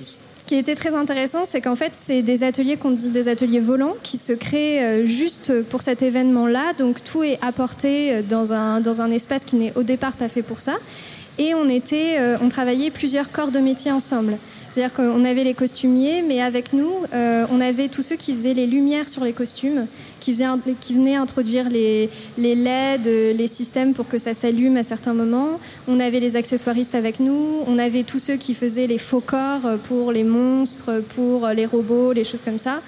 qui 0.49 0.55
était 0.55 0.73
très 0.73 0.95
intéressant, 0.95 1.45
c'est 1.45 1.62
qu'en 1.62 1.75
fait, 1.75 1.91
c'est 1.93 2.23
des 2.23 2.41
ateliers 2.41 2.75
qu'on 2.75 2.89
dit 2.89 3.12
des 3.12 3.27
ateliers 3.27 3.59
volants 3.59 3.93
qui 4.01 4.17
se 4.17 4.33
créent 4.33 4.83
euh, 4.83 5.05
juste 5.05 5.62
pour 5.62 5.83
cet 5.83 6.01
événement-là. 6.01 6.73
Donc 6.75 7.03
tout 7.03 7.21
est 7.21 7.38
apporté 7.43 8.12
euh, 8.12 8.21
dans 8.23 8.51
un, 8.51 8.81
dans 8.81 8.99
un 8.99 9.12
espace 9.12 9.45
qui 9.45 9.57
n'est 9.57 9.71
au 9.75 9.83
départ 9.83 10.13
pas 10.13 10.27
fait 10.27 10.41
pour 10.41 10.59
ça. 10.59 10.77
Et 11.38 11.53
on, 11.53 11.69
était, 11.69 12.15
euh, 12.17 12.38
on 12.41 12.49
travaillait 12.49 12.89
plusieurs 12.89 13.31
corps 13.31 13.51
de 13.51 13.59
métier 13.59 13.91
ensemble. 13.91 14.39
C'est-à-dire 14.69 14.93
qu'on 14.93 15.25
avait 15.25 15.43
les 15.43 15.55
costumiers, 15.55 16.21
mais 16.21 16.41
avec 16.41 16.73
nous, 16.73 16.91
euh, 17.13 17.45
on 17.51 17.60
avait 17.60 17.88
tous 17.88 18.03
ceux 18.03 18.15
qui 18.15 18.34
faisaient 18.34 18.53
les 18.53 18.67
lumières 18.67 19.10
sur 19.10 19.23
les 19.23 19.34
costumes, 19.34 19.88
qui, 20.19 20.32
faisaient, 20.32 20.45
qui 20.79 20.93
venaient 20.93 21.15
introduire 21.15 21.69
les, 21.69 22.10
les 22.38 22.53
LED, 22.53 23.08
euh, 23.08 23.34
les 23.34 23.47
systèmes 23.47 23.93
pour 23.93 24.08
que 24.08 24.19
ça 24.19 24.36
s'allume 24.36 24.77
à 24.77 24.84
certains 24.84 25.13
moments. 25.13 25.60
On 25.88 25.99
avait 25.99 26.19
les 26.19 26.36
accessoiristes 26.36 26.93
avec 26.93 27.19
nous, 27.19 27.63
on 27.65 27.79
avait 27.79 28.03
tous 28.03 28.19
ceux 28.19 28.36
qui 28.36 28.53
faisaient 28.53 28.86
les 28.86 28.99
faux 28.99 29.21
corps 29.21 29.65
euh, 29.65 29.77
pour 29.77 30.12
les 30.12 30.23
monstres, 30.23 31.01
pour 31.15 31.47
les 31.47 31.65
robots, 31.65 32.13
les 32.13 32.23
choses 32.23 32.43
comme 32.43 32.60
ça. 32.60 32.82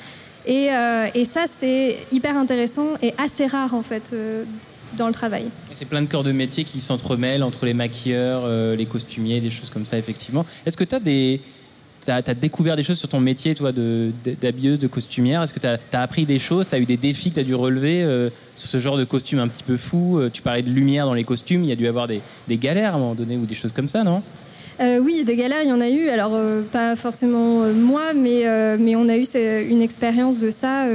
Et, 0.46 0.70
et 1.14 1.26
ça, 1.26 1.44
c'est 1.46 1.98
hyper 2.12 2.36
intéressant 2.36 2.88
et 3.04 3.14
assez 3.20 3.46
rare 3.46 3.76
en 3.76 3.84
fait 3.84 4.12
dans 4.98 5.06
le 5.06 5.14
travail. 5.14 5.46
C'est 5.76 5.86
plein 5.86 6.02
de 6.02 6.08
corps 6.08 6.24
de 6.24 6.32
métier 6.32 6.64
qui 6.64 6.80
s'entremêlent 6.82 7.44
entre 7.44 7.66
les 7.66 7.76
maquilleurs, 7.76 8.48
les 8.76 8.86
costumiers, 8.88 9.40
des 9.40 9.52
choses 9.52 9.70
comme 9.70 9.86
ça, 9.86 10.00
effectivement. 10.00 10.44
Est-ce 10.66 10.78
que 10.78 10.84
tu 10.84 10.96
as 10.96 11.00
des. 11.00 11.42
Tu 12.06 12.12
as, 12.12 12.22
découvert 12.34 12.76
des 12.76 12.84
choses 12.84 12.98
sur 12.98 13.10
ton 13.10 13.20
métier, 13.20 13.54
toi, 13.54 13.72
d'habilleuse, 13.72 14.80
de, 14.80 14.88
costumière. 14.88 15.44
Est-ce 15.44 15.54
que 15.54 15.60
tu 15.60 15.68
as, 15.68 16.02
appris 16.02 16.26
des 16.26 16.40
choses? 16.40 16.68
Tu 16.68 16.76
as 16.76 16.80
eu 16.80 16.86
des 16.86 16.98
défis 16.98 17.30
que 17.30 17.36
tu 17.36 17.40
as 17.42 17.44
dû 17.44 17.56
relever 17.56 18.02
euh, 18.02 18.30
sur 18.56 18.70
ce 18.70 18.80
genre 18.80 18.98
de 18.98 19.04
costume 19.04 19.40
un 19.40 19.48
petit 19.48 19.64
peu 19.64 19.78
fou? 19.78 20.18
Euh, 20.18 20.30
Tu 20.32 20.42
parlais 20.42 20.64
de 20.64 20.70
lumière 20.70 21.06
dans 21.06 21.14
les 21.14 21.24
costumes, 21.24 21.64
il 21.64 21.70
y 21.70 21.72
a 21.72 21.76
dû 21.76 21.88
avoir 21.88 22.08
des, 22.08 22.22
des 22.48 22.58
galères 22.58 22.94
à 22.94 22.96
un 22.96 23.00
moment 23.00 23.16
donné 23.16 23.38
ou 23.38 23.46
des 23.46 23.56
choses 23.56 23.72
comme 23.72 23.88
ça, 23.88 24.04
non? 24.04 24.24
Euh, 24.80 25.00
oui, 25.00 25.24
des 25.24 25.36
galères, 25.36 25.62
il 25.64 25.70
y 25.70 25.74
en 25.74 25.82
a 25.82 25.90
eu. 25.90 26.10
Alors, 26.10 26.40
pas 26.72 26.96
forcément 26.96 27.68
moi, 27.72 28.14
mais, 28.16 28.46
mais 28.80 28.96
on 28.96 29.08
a 29.08 29.18
eu 29.18 29.26
une 29.70 29.82
expérience 29.82 30.40
de 30.40 30.50
ça 30.50 30.88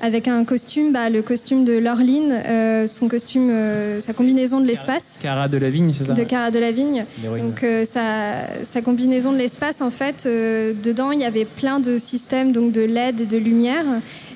avec 0.00 0.28
un 0.28 0.44
costume, 0.44 0.92
bah, 0.92 1.10
le 1.10 1.20
costume 1.22 1.64
de 1.64 1.76
Laureline, 1.76 2.32
euh, 2.46 2.86
son 2.86 3.08
costume, 3.08 3.50
euh, 3.50 4.00
sa 4.00 4.12
combinaison 4.12 4.60
de 4.60 4.66
l'espace. 4.66 5.18
Cara 5.22 5.48
de 5.48 5.58
la 5.58 5.68
vigne, 5.68 5.92
c'est 5.92 6.04
ça 6.04 6.14
De 6.14 6.24
Cara 6.24 6.50
de 6.50 6.58
la 6.58 6.72
Vigne. 6.72 7.04
Donc 7.22 7.62
euh, 7.62 7.84
sa, 7.84 8.64
sa 8.64 8.80
combinaison 8.80 9.32
de 9.32 9.38
l'espace, 9.38 9.80
en 9.80 9.90
fait, 9.90 10.26
dedans 10.26 11.10
il 11.10 11.20
y 11.20 11.24
avait 11.24 11.44
plein 11.44 11.80
de 11.80 11.98
systèmes 11.98 12.52
donc 12.52 12.72
de 12.72 12.80
LED 12.80 13.22
et 13.22 13.26
de 13.26 13.36
lumière. 13.36 13.84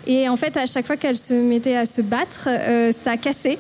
Et 0.07 0.29
en 0.29 0.37
fait, 0.37 0.59
à 0.59 0.67
chaque 0.67 0.87
fois 0.87 0.99
qu'elle 0.99 1.17
se 1.17 1.33
mettait 1.33 1.77
à 1.77 1.87
se 1.87 2.03
battre, 2.03 2.51
ça 2.93 3.17
cassait 3.17 3.57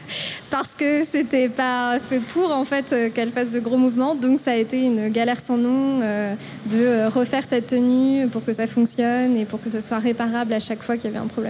parce 0.50 0.76
que 0.76 1.02
c'était 1.02 1.48
pas 1.48 1.98
fait 1.98 2.20
pour 2.20 2.52
en 2.52 2.64
fait 2.64 2.94
qu'elle 3.12 3.32
fasse 3.32 3.50
de 3.50 3.58
gros 3.58 3.78
mouvements. 3.78 4.14
Donc 4.14 4.38
ça 4.38 4.52
a 4.52 4.54
été 4.54 4.84
une 4.84 5.08
galère 5.08 5.40
sans 5.40 5.56
nom 5.56 5.98
de 5.98 7.08
refaire 7.08 7.44
cette 7.44 7.66
tenue 7.66 8.28
pour 8.28 8.44
que 8.44 8.52
ça 8.52 8.68
fonctionne 8.68 9.36
et 9.36 9.44
pour 9.44 9.60
que 9.60 9.70
ça 9.70 9.80
soit 9.80 9.98
réparable 9.98 10.52
à 10.52 10.60
chaque 10.60 10.84
fois 10.84 10.96
qu'il 10.96 11.06
y 11.06 11.08
avait 11.08 11.24
un 11.24 11.26
problème. 11.26 11.47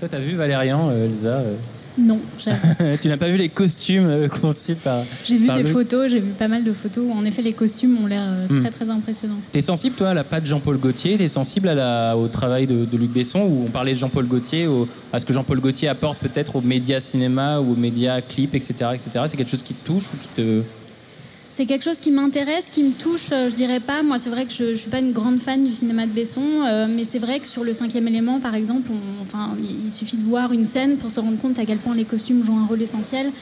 Toi, 0.00 0.08
tu 0.08 0.16
as 0.16 0.20
vu 0.20 0.34
Valérian, 0.34 0.90
euh, 0.90 1.06
Elsa 1.06 1.28
euh, 1.28 1.54
Non. 1.98 2.18
Tu 3.00 3.08
n'as 3.08 3.16
pas 3.16 3.28
vu 3.28 3.36
les 3.36 3.48
costumes 3.50 4.06
euh, 4.08 4.28
conçus 4.28 4.74
par. 4.74 5.00
J'ai 5.24 5.36
vu 5.36 5.46
par 5.46 5.56
des 5.56 5.64
photos, 5.64 6.10
j'ai 6.10 6.18
vu 6.20 6.30
pas 6.30 6.48
mal 6.48 6.64
de 6.64 6.72
photos 6.72 7.04
où 7.06 7.12
en 7.12 7.24
effet 7.24 7.42
les 7.42 7.52
costumes 7.52 7.98
ont 8.02 8.06
l'air 8.06 8.22
euh, 8.24 8.46
Hmm. 8.48 8.60
très 8.60 8.70
très 8.70 8.90
impressionnants. 8.90 9.38
T'es 9.52 9.60
sensible, 9.60 9.94
toi, 9.94 10.10
à 10.10 10.14
la 10.14 10.24
patte 10.24 10.44
Jean-Paul 10.46 10.78
Gaultier? 10.78 11.16
T'es 11.18 11.28
sensible 11.28 11.68
à 11.68 11.74
la- 11.74 12.16
au 12.16 12.26
travail 12.28 12.66
de, 12.66 12.84
de 12.84 12.96
Luc 12.96 13.12
Besson 13.12 13.40
Où 13.40 13.64
on 13.66 13.70
parlait 13.70 13.92
de 13.92 13.98
Jean-Paul 13.98 14.26
Gaultier, 14.26 14.66
au- 14.66 14.88
à 15.12 15.20
ce 15.20 15.24
que 15.24 15.32
Jean-Paul 15.32 15.60
Gaultier 15.60 15.88
apporte 15.88 16.18
peut-être 16.18 16.56
aux 16.56 16.60
médias 16.62 17.00
cinéma 17.00 17.60
ou 17.60 17.72
aux 17.72 17.76
médias 17.76 18.20
clips, 18.22 18.54
etc. 18.54 18.74
etc. 18.94 19.10
C'est 19.28 19.36
quelque 19.36 19.50
chose 19.50 19.62
qui 19.62 19.74
te 19.74 19.86
touche 19.86 20.04
ou 20.12 20.16
qui 20.20 20.28
te. 20.28 20.62
C'est 21.52 21.66
quelque 21.66 21.82
chose 21.82 22.00
qui 22.00 22.10
m'intéresse, 22.10 22.70
qui 22.70 22.82
me 22.82 22.92
touche, 22.92 23.28
euh, 23.30 23.50
je 23.50 23.54
dirais 23.54 23.78
pas. 23.78 24.02
Moi, 24.02 24.18
c'est 24.18 24.30
vrai 24.30 24.46
que 24.46 24.52
je, 24.54 24.70
je 24.70 24.74
suis 24.76 24.88
pas 24.88 25.00
une 25.00 25.12
grande 25.12 25.38
fan 25.38 25.62
du 25.62 25.72
cinéma 25.72 26.06
de 26.06 26.10
Besson, 26.10 26.40
euh, 26.66 26.86
mais 26.88 27.04
c'est 27.04 27.18
vrai 27.18 27.40
que 27.40 27.46
sur 27.46 27.62
le 27.62 27.74
cinquième 27.74 28.08
élément, 28.08 28.40
par 28.40 28.54
exemple, 28.54 28.90
enfin, 29.20 29.50
il 29.60 29.92
suffit 29.92 30.16
de 30.16 30.22
voir 30.22 30.54
une 30.54 30.64
scène 30.64 30.96
pour 30.96 31.10
se 31.10 31.20
rendre 31.20 31.38
compte 31.38 31.58
à 31.58 31.66
quel 31.66 31.76
point 31.76 31.94
les 31.94 32.06
costumes 32.06 32.42
jouent 32.42 32.56
un 32.56 32.64
rôle 32.64 32.80
essentiel. 32.80 33.32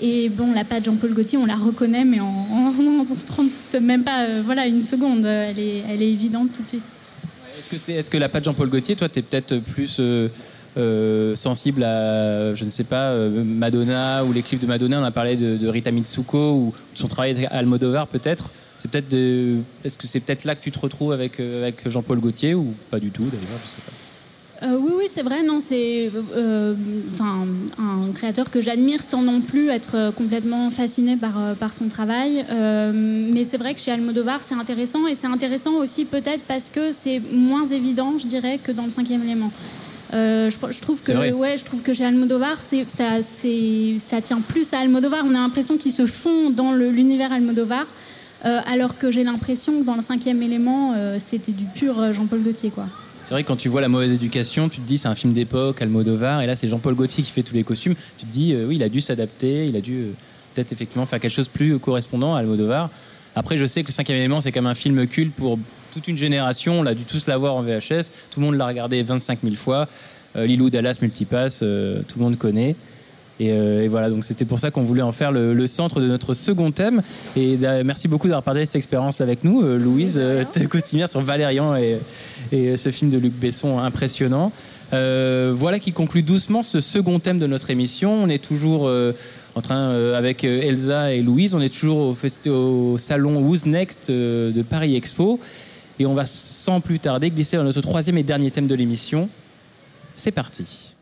Et 0.00 0.30
bon, 0.30 0.52
la 0.52 0.64
patte 0.64 0.84
Jean-Paul 0.86 1.14
Gaultier, 1.14 1.38
on 1.38 1.46
la 1.46 1.54
reconnaît, 1.54 2.04
mais 2.04 2.18
en, 2.18 2.26
en 3.06 3.06
30, 3.24 3.48
même 3.80 4.02
pas, 4.02 4.24
euh, 4.24 4.42
voilà, 4.44 4.66
une 4.66 4.82
seconde. 4.82 5.24
Elle 5.24 5.60
est, 5.60 5.84
elle 5.88 6.02
est 6.02 6.10
évidente 6.10 6.52
tout 6.52 6.64
de 6.64 6.68
suite. 6.68 6.90
Est-ce 7.56 7.70
que, 7.70 7.78
c'est, 7.78 7.92
est-ce 7.92 8.10
que 8.10 8.18
la 8.18 8.28
patte 8.28 8.46
Jean-Paul 8.46 8.68
Gaultier, 8.68 8.96
toi, 8.96 9.08
tu 9.08 9.20
es 9.20 9.22
peut-être 9.22 9.58
plus 9.58 10.00
euh, 10.76 11.34
sensible 11.34 11.82
à, 11.82 12.54
je 12.54 12.64
ne 12.64 12.70
sais 12.70 12.84
pas, 12.84 13.10
euh, 13.10 13.42
Madonna 13.44 14.24
ou 14.24 14.32
les 14.32 14.42
clips 14.42 14.60
de 14.60 14.66
Madonna 14.66 15.00
On 15.00 15.04
a 15.04 15.10
parlé 15.10 15.36
de, 15.36 15.66
Rita 15.68 15.90
Mitsuko 15.90 16.52
ou 16.52 16.72
de 16.94 16.98
son 16.98 17.08
travail 17.08 17.32
avec 17.32 17.48
Almodovar, 17.50 18.06
peut-être. 18.06 18.50
C'est 18.78 18.90
peut-être 18.90 19.08
de- 19.08 19.58
Est-ce 19.84 19.98
que 19.98 20.06
c'est 20.06 20.20
peut-être 20.20 20.44
là 20.44 20.54
que 20.54 20.62
tu 20.62 20.70
te 20.70 20.78
retrouves 20.78 21.12
avec, 21.12 21.40
euh, 21.40 21.62
avec 21.62 21.88
Jean-Paul 21.88 22.20
Gaultier 22.20 22.54
ou 22.54 22.74
pas 22.90 23.00
du 23.00 23.10
tout, 23.10 23.24
d'ailleurs 23.24 23.60
Je 23.64 23.68
sais 23.68 23.76
pas. 23.84 23.92
Oui, 24.62 24.92
oui, 24.98 25.04
c'est 25.08 25.22
vrai. 25.22 25.42
Non, 25.42 25.58
c'est 25.58 26.10
un 27.18 28.12
créateur 28.14 28.50
que 28.50 28.60
j'admire 28.60 29.02
sans 29.02 29.22
non 29.22 29.40
plus 29.40 29.70
être 29.70 30.12
complètement 30.14 30.68
fasciné 30.70 31.16
par 31.16 31.32
par 31.58 31.72
son 31.72 31.88
travail. 31.88 32.44
Mais 32.92 33.46
c'est 33.46 33.56
vrai 33.56 33.72
que 33.72 33.80
chez 33.80 33.90
Almodovar, 33.90 34.40
c'est 34.42 34.54
intéressant 34.54 35.06
et 35.06 35.14
c'est 35.14 35.28
intéressant 35.28 35.72
aussi 35.76 36.04
peut-être 36.04 36.42
parce 36.46 36.68
que 36.68 36.92
c'est 36.92 37.22
moins 37.32 37.64
évident, 37.64 38.18
je 38.18 38.26
dirais, 38.26 38.58
que 38.62 38.70
dans 38.70 38.84
le 38.84 38.90
cinquième 38.90 39.22
élément. 39.24 39.50
Euh, 40.12 40.50
je, 40.50 40.72
je 40.72 40.80
trouve 40.80 41.00
que 41.00 41.32
ouais, 41.32 41.56
je 41.56 41.64
trouve 41.64 41.82
que 41.82 41.92
chez 41.92 42.04
Almodovar, 42.04 42.60
ça, 42.60 44.20
tient 44.22 44.40
plus 44.40 44.72
à 44.72 44.78
Almodovar. 44.80 45.24
On 45.24 45.30
a 45.34 45.38
l'impression 45.38 45.76
qu'ils 45.76 45.92
se 45.92 46.06
font 46.06 46.50
dans 46.50 46.72
l'univers 46.72 47.32
Almodovar. 47.32 47.86
euh, 48.44 48.60
alors 48.66 48.96
que 48.98 49.10
j'ai 49.10 49.22
l'impression 49.22 49.80
que 49.80 49.84
dans 49.84 49.96
le 49.96 50.02
cinquième 50.02 50.42
élément, 50.42 50.94
euh, 50.96 51.18
c'était 51.18 51.52
du 51.52 51.64
pur 51.64 52.12
Jean-Paul 52.12 52.42
Gaultier, 52.42 52.70
quoi. 52.70 52.86
C'est 53.22 53.34
vrai 53.34 53.42
que 53.42 53.48
quand 53.48 53.56
tu 53.56 53.68
vois 53.68 53.82
La 53.82 53.88
mauvaise 53.88 54.12
éducation, 54.12 54.68
tu 54.68 54.80
te 54.80 54.86
dis 54.86 54.98
c'est 54.98 55.06
un 55.06 55.14
film 55.14 55.32
d'époque, 55.32 55.82
Almodovar, 55.82 56.40
et 56.40 56.46
là 56.46 56.56
c'est 56.56 56.68
Jean-Paul 56.68 56.94
Gaultier 56.94 57.22
qui 57.22 57.30
fait 57.30 57.42
tous 57.42 57.54
les 57.54 57.64
costumes. 57.64 57.94
Tu 58.18 58.26
te 58.26 58.32
dis 58.32 58.56
oui, 58.56 58.76
il 58.76 58.82
a 58.82 58.88
dû 58.88 59.00
s'adapter, 59.00 59.66
il 59.66 59.76
a 59.76 59.80
dû 59.80 60.06
peut-être 60.54 60.72
effectivement 60.72 61.06
faire 61.06 61.20
quelque 61.20 61.30
chose 61.30 61.46
de 61.46 61.52
plus 61.52 61.78
correspondant 61.78 62.34
à 62.34 62.40
Almodovar. 62.40 62.90
Après, 63.36 63.56
je 63.58 63.64
sais 63.66 63.82
que 63.82 63.88
le 63.88 63.92
cinquième 63.92 64.18
élément, 64.18 64.40
c'est 64.40 64.50
comme 64.52 64.66
un 64.66 64.74
film 64.74 65.06
culte 65.06 65.34
pour 65.34 65.58
toute 65.92 66.08
une 66.08 66.16
génération. 66.16 66.80
On 66.80 66.82
l'a 66.82 66.94
dû 66.94 67.04
tous 67.04 67.26
l'avoir 67.26 67.54
en 67.54 67.62
VHS. 67.62 68.10
Tout 68.30 68.40
le 68.40 68.46
monde 68.46 68.56
l'a 68.56 68.66
regardé 68.66 69.02
25 69.02 69.40
000 69.42 69.54
fois. 69.56 69.88
Euh, 70.36 70.46
Lilou 70.46 70.70
Dallas 70.70 70.98
Multipass, 71.02 71.60
euh, 71.62 72.02
tout 72.06 72.18
le 72.18 72.24
monde 72.24 72.38
connaît. 72.38 72.76
Et, 73.40 73.52
euh, 73.52 73.82
et 73.82 73.88
voilà, 73.88 74.10
donc 74.10 74.22
c'était 74.22 74.44
pour 74.44 74.60
ça 74.60 74.70
qu'on 74.70 74.82
voulait 74.82 75.02
en 75.02 75.12
faire 75.12 75.32
le, 75.32 75.54
le 75.54 75.66
centre 75.66 76.00
de 76.00 76.06
notre 76.06 76.34
second 76.34 76.72
thème. 76.72 77.02
Et 77.36 77.56
merci 77.84 78.06
beaucoup 78.06 78.28
d'avoir 78.28 78.42
partagé 78.42 78.66
cette 78.66 78.76
expérience 78.76 79.20
avec 79.20 79.44
nous, 79.44 79.62
euh, 79.62 79.78
Louise, 79.78 80.20
ta 80.52 80.64
costumière 80.66 81.08
sur 81.08 81.20
Valérian 81.20 81.74
et, 81.74 81.98
et 82.52 82.76
ce 82.76 82.90
film 82.90 83.10
de 83.10 83.18
Luc 83.18 83.32
Besson 83.32 83.78
impressionnant. 83.78 84.52
Voilà 84.92 85.78
qui 85.80 85.92
conclut 85.92 86.22
doucement 86.22 86.62
ce 86.62 86.80
second 86.80 87.18
thème 87.18 87.38
de 87.38 87.46
notre 87.46 87.70
émission. 87.70 88.12
On 88.12 88.28
est 88.28 88.44
toujours 88.44 88.90
en 89.54 89.60
train, 89.60 89.90
euh, 89.90 90.16
avec 90.16 90.44
Elsa 90.44 91.12
et 91.12 91.20
Louise, 91.22 91.54
on 91.54 91.60
est 91.60 91.74
toujours 91.74 92.16
au, 92.46 92.98
salon 92.98 93.40
Who's 93.40 93.66
Next 93.66 94.10
euh, 94.10 94.52
de 94.52 94.62
Paris 94.62 94.96
Expo. 94.96 95.40
Et 96.00 96.06
on 96.06 96.14
va 96.14 96.24
sans 96.24 96.80
plus 96.80 96.98
tarder 96.98 97.30
glisser 97.30 97.58
dans 97.58 97.64
notre 97.64 97.82
troisième 97.82 98.16
et 98.16 98.22
dernier 98.22 98.50
thème 98.50 98.66
de 98.66 98.74
l'émission. 98.74 99.28
C'est 100.14 100.32
parti. 100.32 100.96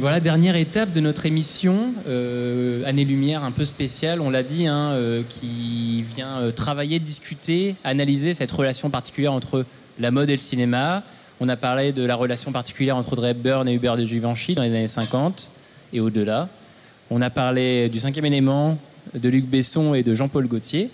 Voilà, 0.00 0.18
dernière 0.18 0.56
étape 0.56 0.94
de 0.94 1.00
notre 1.00 1.26
émission, 1.26 1.92
euh, 2.08 2.82
Année 2.86 3.04
Lumière 3.04 3.44
un 3.44 3.50
peu 3.50 3.66
spéciale, 3.66 4.22
on 4.22 4.30
l'a 4.30 4.42
dit, 4.42 4.66
hein, 4.66 4.92
euh, 4.92 5.22
qui 5.28 6.06
vient 6.14 6.38
euh, 6.38 6.52
travailler, 6.52 6.98
discuter, 6.98 7.76
analyser 7.84 8.32
cette 8.32 8.50
relation 8.50 8.88
particulière 8.88 9.34
entre 9.34 9.66
la 9.98 10.10
mode 10.10 10.30
et 10.30 10.32
le 10.32 10.38
cinéma. 10.38 11.02
On 11.38 11.48
a 11.48 11.56
parlé 11.56 11.92
de 11.92 12.02
la 12.02 12.16
relation 12.16 12.50
particulière 12.50 12.96
entre 12.96 13.12
Audrey 13.12 13.32
et 13.32 13.72
Hubert 13.74 13.96
de 13.98 14.04
Givenchy 14.06 14.54
dans 14.54 14.62
les 14.62 14.70
années 14.70 14.88
50 14.88 15.52
et 15.92 16.00
au-delà. 16.00 16.48
On 17.10 17.20
a 17.20 17.28
parlé 17.28 17.90
du 17.90 18.00
cinquième 18.00 18.24
élément 18.24 18.78
de 19.12 19.28
Luc 19.28 19.44
Besson 19.44 19.92
et 19.92 20.02
de 20.02 20.14
Jean-Paul 20.14 20.46
Gaultier. 20.46 20.88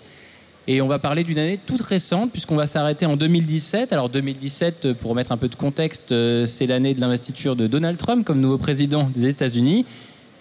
Et 0.69 0.81
on 0.81 0.87
va 0.89 0.99
parler 0.99 1.23
d'une 1.23 1.39
année 1.39 1.57
toute 1.65 1.81
récente, 1.81 2.29
puisqu'on 2.33 2.57
va 2.57 2.67
s'arrêter 2.67 3.05
en 3.05 3.15
2017. 3.15 3.93
Alors 3.93 4.09
2017, 4.09 4.91
pour 4.99 5.11
remettre 5.11 5.31
un 5.31 5.37
peu 5.37 5.47
de 5.47 5.55
contexte, 5.55 6.11
euh, 6.11 6.45
c'est 6.45 6.67
l'année 6.67 6.93
de 6.93 6.99
l'investiture 6.99 7.55
de 7.55 7.67
Donald 7.67 7.97
Trump 7.97 8.25
comme 8.25 8.41
nouveau 8.41 8.57
président 8.57 9.09
des 9.13 9.29
États-Unis, 9.29 9.85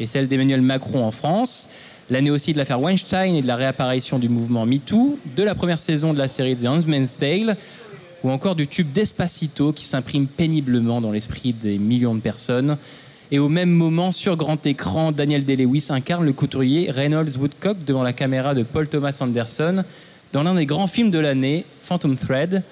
et 0.00 0.08
celle 0.08 0.26
d'Emmanuel 0.26 0.62
Macron 0.62 1.04
en 1.04 1.12
France. 1.12 1.68
L'année 2.10 2.32
aussi 2.32 2.52
de 2.52 2.58
l'affaire 2.58 2.80
Weinstein 2.80 3.36
et 3.36 3.42
de 3.42 3.46
la 3.46 3.54
réapparition 3.54 4.18
du 4.18 4.28
mouvement 4.28 4.66
MeToo, 4.66 5.16
de 5.36 5.42
la 5.44 5.54
première 5.54 5.78
saison 5.78 6.12
de 6.12 6.18
la 6.18 6.26
série 6.26 6.56
The 6.56 6.66
Handmaid's 6.66 7.16
Tale, 7.16 7.56
ou 8.24 8.30
encore 8.30 8.56
du 8.56 8.66
tube 8.66 8.90
Despacito 8.90 9.72
qui 9.72 9.84
s'imprime 9.84 10.26
péniblement 10.26 11.00
dans 11.00 11.12
l'esprit 11.12 11.52
des 11.52 11.78
millions 11.78 12.16
de 12.16 12.20
personnes. 12.20 12.78
Et 13.30 13.38
au 13.38 13.48
même 13.48 13.70
moment, 13.70 14.10
sur 14.10 14.36
grand 14.36 14.66
écran, 14.66 15.12
Daniel 15.12 15.44
Day-Lewis 15.44 15.86
incarne 15.90 16.24
le 16.24 16.32
couturier 16.32 16.90
Reynolds 16.90 17.36
Woodcock 17.38 17.84
devant 17.84 18.02
la 18.02 18.12
caméra 18.12 18.54
de 18.54 18.64
Paul 18.64 18.88
Thomas 18.88 19.18
Anderson 19.20 19.84
dans 20.36 20.42
l'un 20.42 20.54
des 20.54 20.66
grands 20.66 20.86
films 20.86 21.10
de 21.10 21.18
l'année, 21.18 21.64
Phantom 21.80 22.14
Thread, 22.14 22.62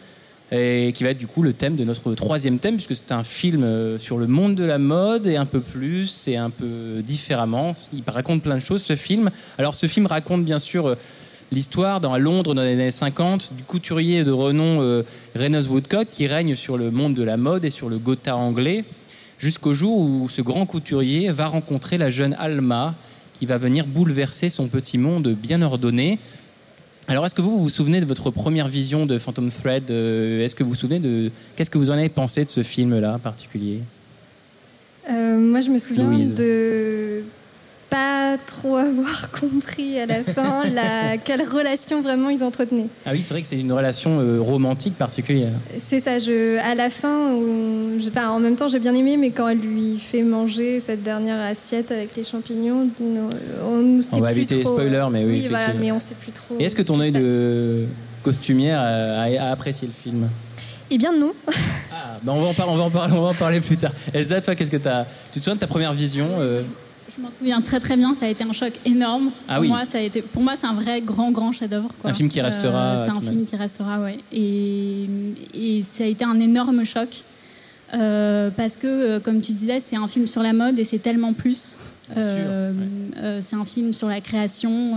et 0.53 0.93
qui 0.95 1.03
va 1.03 1.09
être 1.09 1.19
du 1.19 1.27
coup 1.27 1.41
le 1.41 1.55
thème 1.55 1.77
de 1.77 1.85
notre 1.85 2.15
troisième 2.15 2.59
thème, 2.59 2.75
puisque 2.75 2.95
c'est 2.95 3.11
un 3.11 3.25
film 3.25 3.65
euh, 3.65 3.99
sur 3.99 4.19
le 4.19 4.27
monde 4.27 4.55
de 4.55 4.65
la 4.65 4.77
mode 4.77 5.27
et 5.27 5.37
un 5.37 5.47
peu 5.47 5.61
plus 5.61 6.29
et 6.29 6.37
un 6.37 6.51
peu 6.51 7.01
différemment. 7.01 7.73
Il 7.95 8.03
raconte 8.07 8.43
plein 8.43 8.57
de 8.57 8.61
choses, 8.61 8.83
ce 8.83 8.95
film. 8.95 9.31
Alors 9.57 9.75
ce 9.75 9.87
film 9.87 10.05
raconte 10.05 10.45
bien 10.45 10.59
sûr 10.59 10.89
euh, 10.89 10.95
l'histoire 11.53 12.03
dans 12.03 12.19
Londres 12.19 12.53
dans 12.53 12.61
les 12.61 12.75
années 12.75 12.91
50 12.91 13.55
du 13.57 13.63
couturier 13.63 14.25
de 14.25 14.31
renom 14.31 14.83
euh, 14.83 15.03
Reynolds 15.35 15.69
Woodcock 15.69 16.09
qui 16.11 16.27
règne 16.27 16.57
sur 16.57 16.77
le 16.77 16.91
monde 16.91 17.15
de 17.15 17.23
la 17.23 17.39
mode 17.39 17.65
et 17.65 17.71
sur 17.71 17.89
le 17.89 17.97
Gotha 17.97 18.37
anglais 18.37 18.85
jusqu'au 19.39 19.73
jour 19.73 20.01
où 20.01 20.29
ce 20.29 20.43
grand 20.43 20.67
couturier 20.67 21.33
va 21.33 21.47
rencontrer 21.47 21.97
la 21.97 22.11
jeune 22.11 22.37
Alma 22.39 22.95
qui 23.33 23.47
va 23.47 23.57
venir 23.57 23.87
bouleverser 23.87 24.51
son 24.51 24.69
petit 24.69 24.99
monde 24.99 25.29
bien 25.29 25.63
ordonné. 25.63 26.19
Alors, 27.07 27.27
est-ce 27.27 27.35
que 27.35 27.43
vous, 27.43 27.51
vous 27.51 27.63
vous 27.65 27.69
souvenez 27.69 28.01
de 28.01 28.07
votre 28.07 28.31
première 28.31 28.69
vision 28.69 29.05
de 29.05 29.19
Phantom 29.19 29.51
Thread 29.51 29.91
Euh, 29.91 30.43
Est-ce 30.45 30.55
que 30.55 30.63
vous 30.63 30.71
vous 30.71 30.75
souvenez 30.77 31.01
de 31.01 31.31
qu'est-ce 31.55 31.69
que 31.71 31.77
vous 31.79 31.91
en 31.91 31.95
avez 31.95 32.09
pensé 32.09 32.45
de 32.45 32.51
ce 32.51 32.63
film-là 32.63 33.15
en 33.17 33.19
particulier? 33.19 33.81
Euh, 35.11 35.39
moi, 35.39 35.61
je 35.61 35.69
me 35.71 35.79
souviens 35.79 36.11
Louise. 36.11 36.35
de 36.35 37.23
pas 37.95 38.37
trop 38.45 38.77
avoir 38.77 39.31
compris 39.41 40.01
à 40.01 40.07
la 40.07 40.25
fin 40.25 40.65
la, 40.69 41.17
quelle 41.17 41.43
relation 41.49 42.03
vraiment 42.03 42.29
ils 42.29 42.43
entretenaient. 42.43 42.89
Ah 43.07 43.11
oui, 43.13 43.21
c'est 43.23 43.33
vrai 43.35 43.43
que 43.43 43.47
c'est 43.47 43.61
une 43.61 43.73
relation 43.73 44.19
euh, 44.21 44.41
romantique 44.41 44.97
particulière. 44.99 45.53
C'est 45.79 46.01
ça, 46.01 46.19
je, 46.19 46.59
à 46.59 46.75
la 46.75 46.91
fin, 46.91 47.37
je- 48.01 48.09
enfin, 48.09 48.31
en 48.31 48.41
même 48.41 48.57
temps 48.57 48.67
j'ai 48.69 48.81
bien 48.81 48.95
aimé, 48.95 49.17
mais 49.17 49.31
quand 49.31 49.47
elle 49.49 49.59
lui 49.61 49.99
fait 50.01 50.23
manger 50.23 50.81
cette 50.81 51.03
dernière 51.05 51.41
assiette 51.41 51.93
avec 51.93 52.17
les 52.17 52.25
champignons, 52.25 52.89
on 53.01 53.77
ne 53.83 54.01
sait 54.01 54.17
On 54.17 54.21
va 54.21 54.31
plus 54.31 54.39
éviter 54.39 54.57
les 54.57 54.65
trop. 54.65 54.75
spoilers, 54.75 55.07
mais 55.13 55.25
oui, 55.25 55.47
voilà, 55.49 55.65
effectivement. 55.67 55.81
mais 55.81 55.93
on 55.93 56.01
sait 56.01 56.17
plus 56.21 56.33
trop. 56.33 56.57
Et 56.59 56.65
est-ce 56.65 56.75
que 56.75 56.83
ton 56.83 57.01
œil 57.01 57.13
de 57.13 57.87
costumière 58.25 58.81
a, 58.81 59.23
a- 59.23 59.49
a 59.49 59.51
apprécié 59.53 59.87
le 59.87 59.95
film? 59.95 60.29
Eh 60.91 60.99
bien 60.99 61.13
non. 61.17 61.33
Ah, 61.93 62.19
bah 62.23 62.33
on, 62.35 62.41
va 62.43 62.49
en 62.49 62.55
parler, 62.55 62.73
on, 62.73 62.77
va 62.77 62.83
en 62.85 62.91
parler, 62.91 63.15
on 63.17 63.23
va 63.23 63.29
en 63.29 63.35
parler 63.35 63.61
plus 63.61 63.77
tard. 63.77 63.93
Elsa, 64.13 64.41
toi, 64.41 64.55
qu'est-ce 64.55 64.71
que 64.71 64.77
tu 64.77 64.89
as 64.89 65.07
Tu 65.33 65.39
te 65.39 65.45
souviens 65.45 65.55
de 65.55 65.61
ta 65.61 65.67
première 65.67 65.93
vision 65.95 66.27
euh, 66.39 66.63
Je 67.17 67.23
m'en 67.23 67.31
souviens 67.31 67.61
très 67.61 67.79
très 67.79 67.97
bien, 67.97 68.13
ça 68.13 68.27
a 68.27 68.29
été 68.29 68.43
un 68.43 68.53
choc 68.53 68.73
énorme. 68.85 69.31
Ah 69.49 69.55
pour 69.55 69.63
oui. 69.63 69.69
moi, 69.69 69.85
ça 69.85 69.99
a 69.99 70.01
été, 70.01 70.21
pour 70.23 70.43
moi, 70.43 70.55
c'est 70.57 70.67
un 70.67 70.75
vrai 70.75 71.01
grand 71.01 71.31
grand 71.31 71.53
chef-d'œuvre. 71.53 71.89
Un 72.05 72.13
film 72.13 72.29
qui 72.29 72.41
restera, 72.41 72.97
Euh, 72.97 73.05
c'est 73.07 73.11
un 73.17 73.21
film 73.21 73.37
même. 73.37 73.45
qui 73.45 73.57
restera, 73.57 74.01
ouais. 74.01 74.19
Et, 74.33 75.07
et 75.55 75.83
ça 75.85 76.05
a 76.05 76.07
été 76.07 76.25
un 76.25 76.41
énorme 76.41 76.85
choc 76.85 77.23
euh, 77.95 78.51
parce 78.57 78.77
que, 78.77 78.87
euh, 78.89 79.21
comme 79.21 79.41
tu 79.41 79.53
disais, 79.53 79.79
c'est 79.81 79.97
un 79.97 80.09
film 80.09 80.27
sur 80.27 80.43
la 80.43 80.53
mode 80.53 80.79
et 80.79 80.85
c'est 80.85 80.99
tellement 80.99 81.33
plus. 81.35 81.77
Euh, 82.17 82.73
ouais. 82.73 83.39
c'est 83.41 83.57
un 83.57 83.65
film 83.65 83.93
sur 83.93 84.09
la 84.09 84.21
création. 84.21 84.97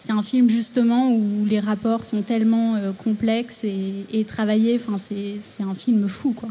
c'est 0.00 0.12
un 0.12 0.22
film 0.22 0.48
justement 0.50 1.10
où 1.10 1.44
les 1.46 1.60
rapports 1.60 2.04
sont 2.04 2.22
tellement 2.22 2.74
complexes 3.02 3.62
et, 3.62 4.06
et 4.12 4.24
travaillés. 4.24 4.76
Enfin, 4.82 4.96
c'est 4.98 5.62
un 5.62 5.74
film 5.74 6.08
fou, 6.08 6.32
quoi. 6.32 6.48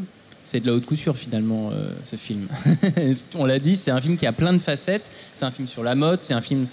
C'est 0.50 0.60
de 0.60 0.66
la 0.66 0.72
haute 0.72 0.86
couture 0.86 1.14
finalement 1.14 1.72
euh, 1.74 1.92
ce 2.04 2.16
film. 2.16 2.48
On 3.36 3.44
l'a 3.44 3.58
dit, 3.58 3.76
c'est 3.76 3.90
un 3.90 4.00
film 4.00 4.16
qui 4.16 4.24
a 4.24 4.32
plein 4.32 4.54
de 4.54 4.58
facettes. 4.58 5.10
C'est 5.34 5.44
un 5.44 5.50
film 5.50 5.68
sur 5.68 5.82
la 5.82 5.94
mode, 5.94 6.22
c'est 6.22 6.32
un 6.32 6.40
film 6.40 6.68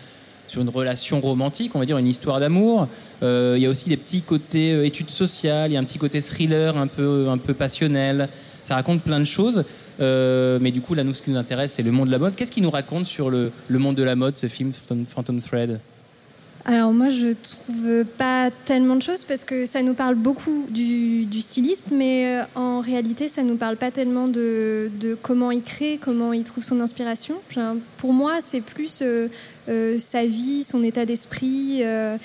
sur 0.47 0.61
une 0.61 0.69
relation 0.69 1.19
romantique, 1.19 1.75
on 1.75 1.79
va 1.79 1.85
dire 1.85 1.97
une 1.97 2.07
histoire 2.07 2.39
d'amour. 2.39 2.87
Euh, 3.21 3.55
Il 3.57 3.63
y 3.63 3.65
a 3.65 3.69
aussi 3.69 3.89
des 3.89 3.97
petits 3.97 4.21
côtés 4.21 4.71
euh, 4.71 4.85
études 4.85 5.09
sociales, 5.09 5.71
il 5.71 5.73
y 5.73 5.77
a 5.77 5.81
un 5.81 5.83
petit 5.83 5.97
côté 5.97 6.21
thriller 6.21 6.77
un 6.77 6.87
peu, 6.87 7.27
un 7.27 7.37
peu 7.37 7.53
passionnel. 7.53 8.29
Ça 8.63 8.75
raconte 8.75 9.01
plein 9.01 9.19
de 9.19 9.25
choses. 9.25 9.65
Euh, 9.99 10.57
mais 10.61 10.71
du 10.71 10.79
coup, 10.79 10.93
là, 10.93 11.03
nous, 11.03 11.13
ce 11.13 11.21
qui 11.21 11.31
nous 11.31 11.37
intéresse, 11.37 11.73
c'est 11.73 11.83
le 11.83 11.91
monde 11.91 12.07
de 12.07 12.13
la 12.13 12.19
mode. 12.19 12.33
Qu'est-ce 12.33 12.51
qu'il 12.51 12.63
nous 12.63 12.71
raconte 12.71 13.05
sur 13.05 13.29
le, 13.29 13.51
le 13.67 13.79
monde 13.79 13.95
de 13.95 14.03
la 14.03 14.15
mode, 14.15 14.37
ce 14.37 14.47
film, 14.47 14.71
Phantom 15.05 15.39
Thread? 15.41 15.81
Alors 16.67 16.93
moi 16.93 17.09
je 17.09 17.27
trouve 17.27 18.05
pas 18.17 18.49
tellement 18.65 18.95
de 18.95 19.03
choses 19.03 19.23
parce 19.23 19.45
que 19.45 19.67
ça 19.67 19.83
nous 19.83 19.93
parle 19.93 20.15
beaucoup 20.15 20.65
du, 20.67 21.25
du 21.25 21.39
styliste, 21.39 21.87
mais 21.91 22.39
euh, 22.39 22.43
en 22.55 22.79
réalité 22.79 23.27
ça 23.27 23.43
nous 23.43 23.55
parle 23.55 23.77
pas 23.77 23.91
tellement 23.91 24.27
de, 24.27 24.89
de 24.99 25.15
comment 25.21 25.51
il 25.51 25.61
crée, 25.61 25.99
comment 26.01 26.33
il 26.33 26.43
trouve 26.43 26.63
son 26.63 26.81
inspiration. 26.81 27.35
Pour 27.97 28.13
moi 28.13 28.37
c'est 28.39 28.61
plus 28.61 29.03
euh, 29.03 29.27
euh, 29.69 29.99
sa 29.99 30.25
vie, 30.25 30.63
son 30.63 30.81
état 30.81 31.05
d'esprit, 31.05 31.81
euh, 31.83 32.17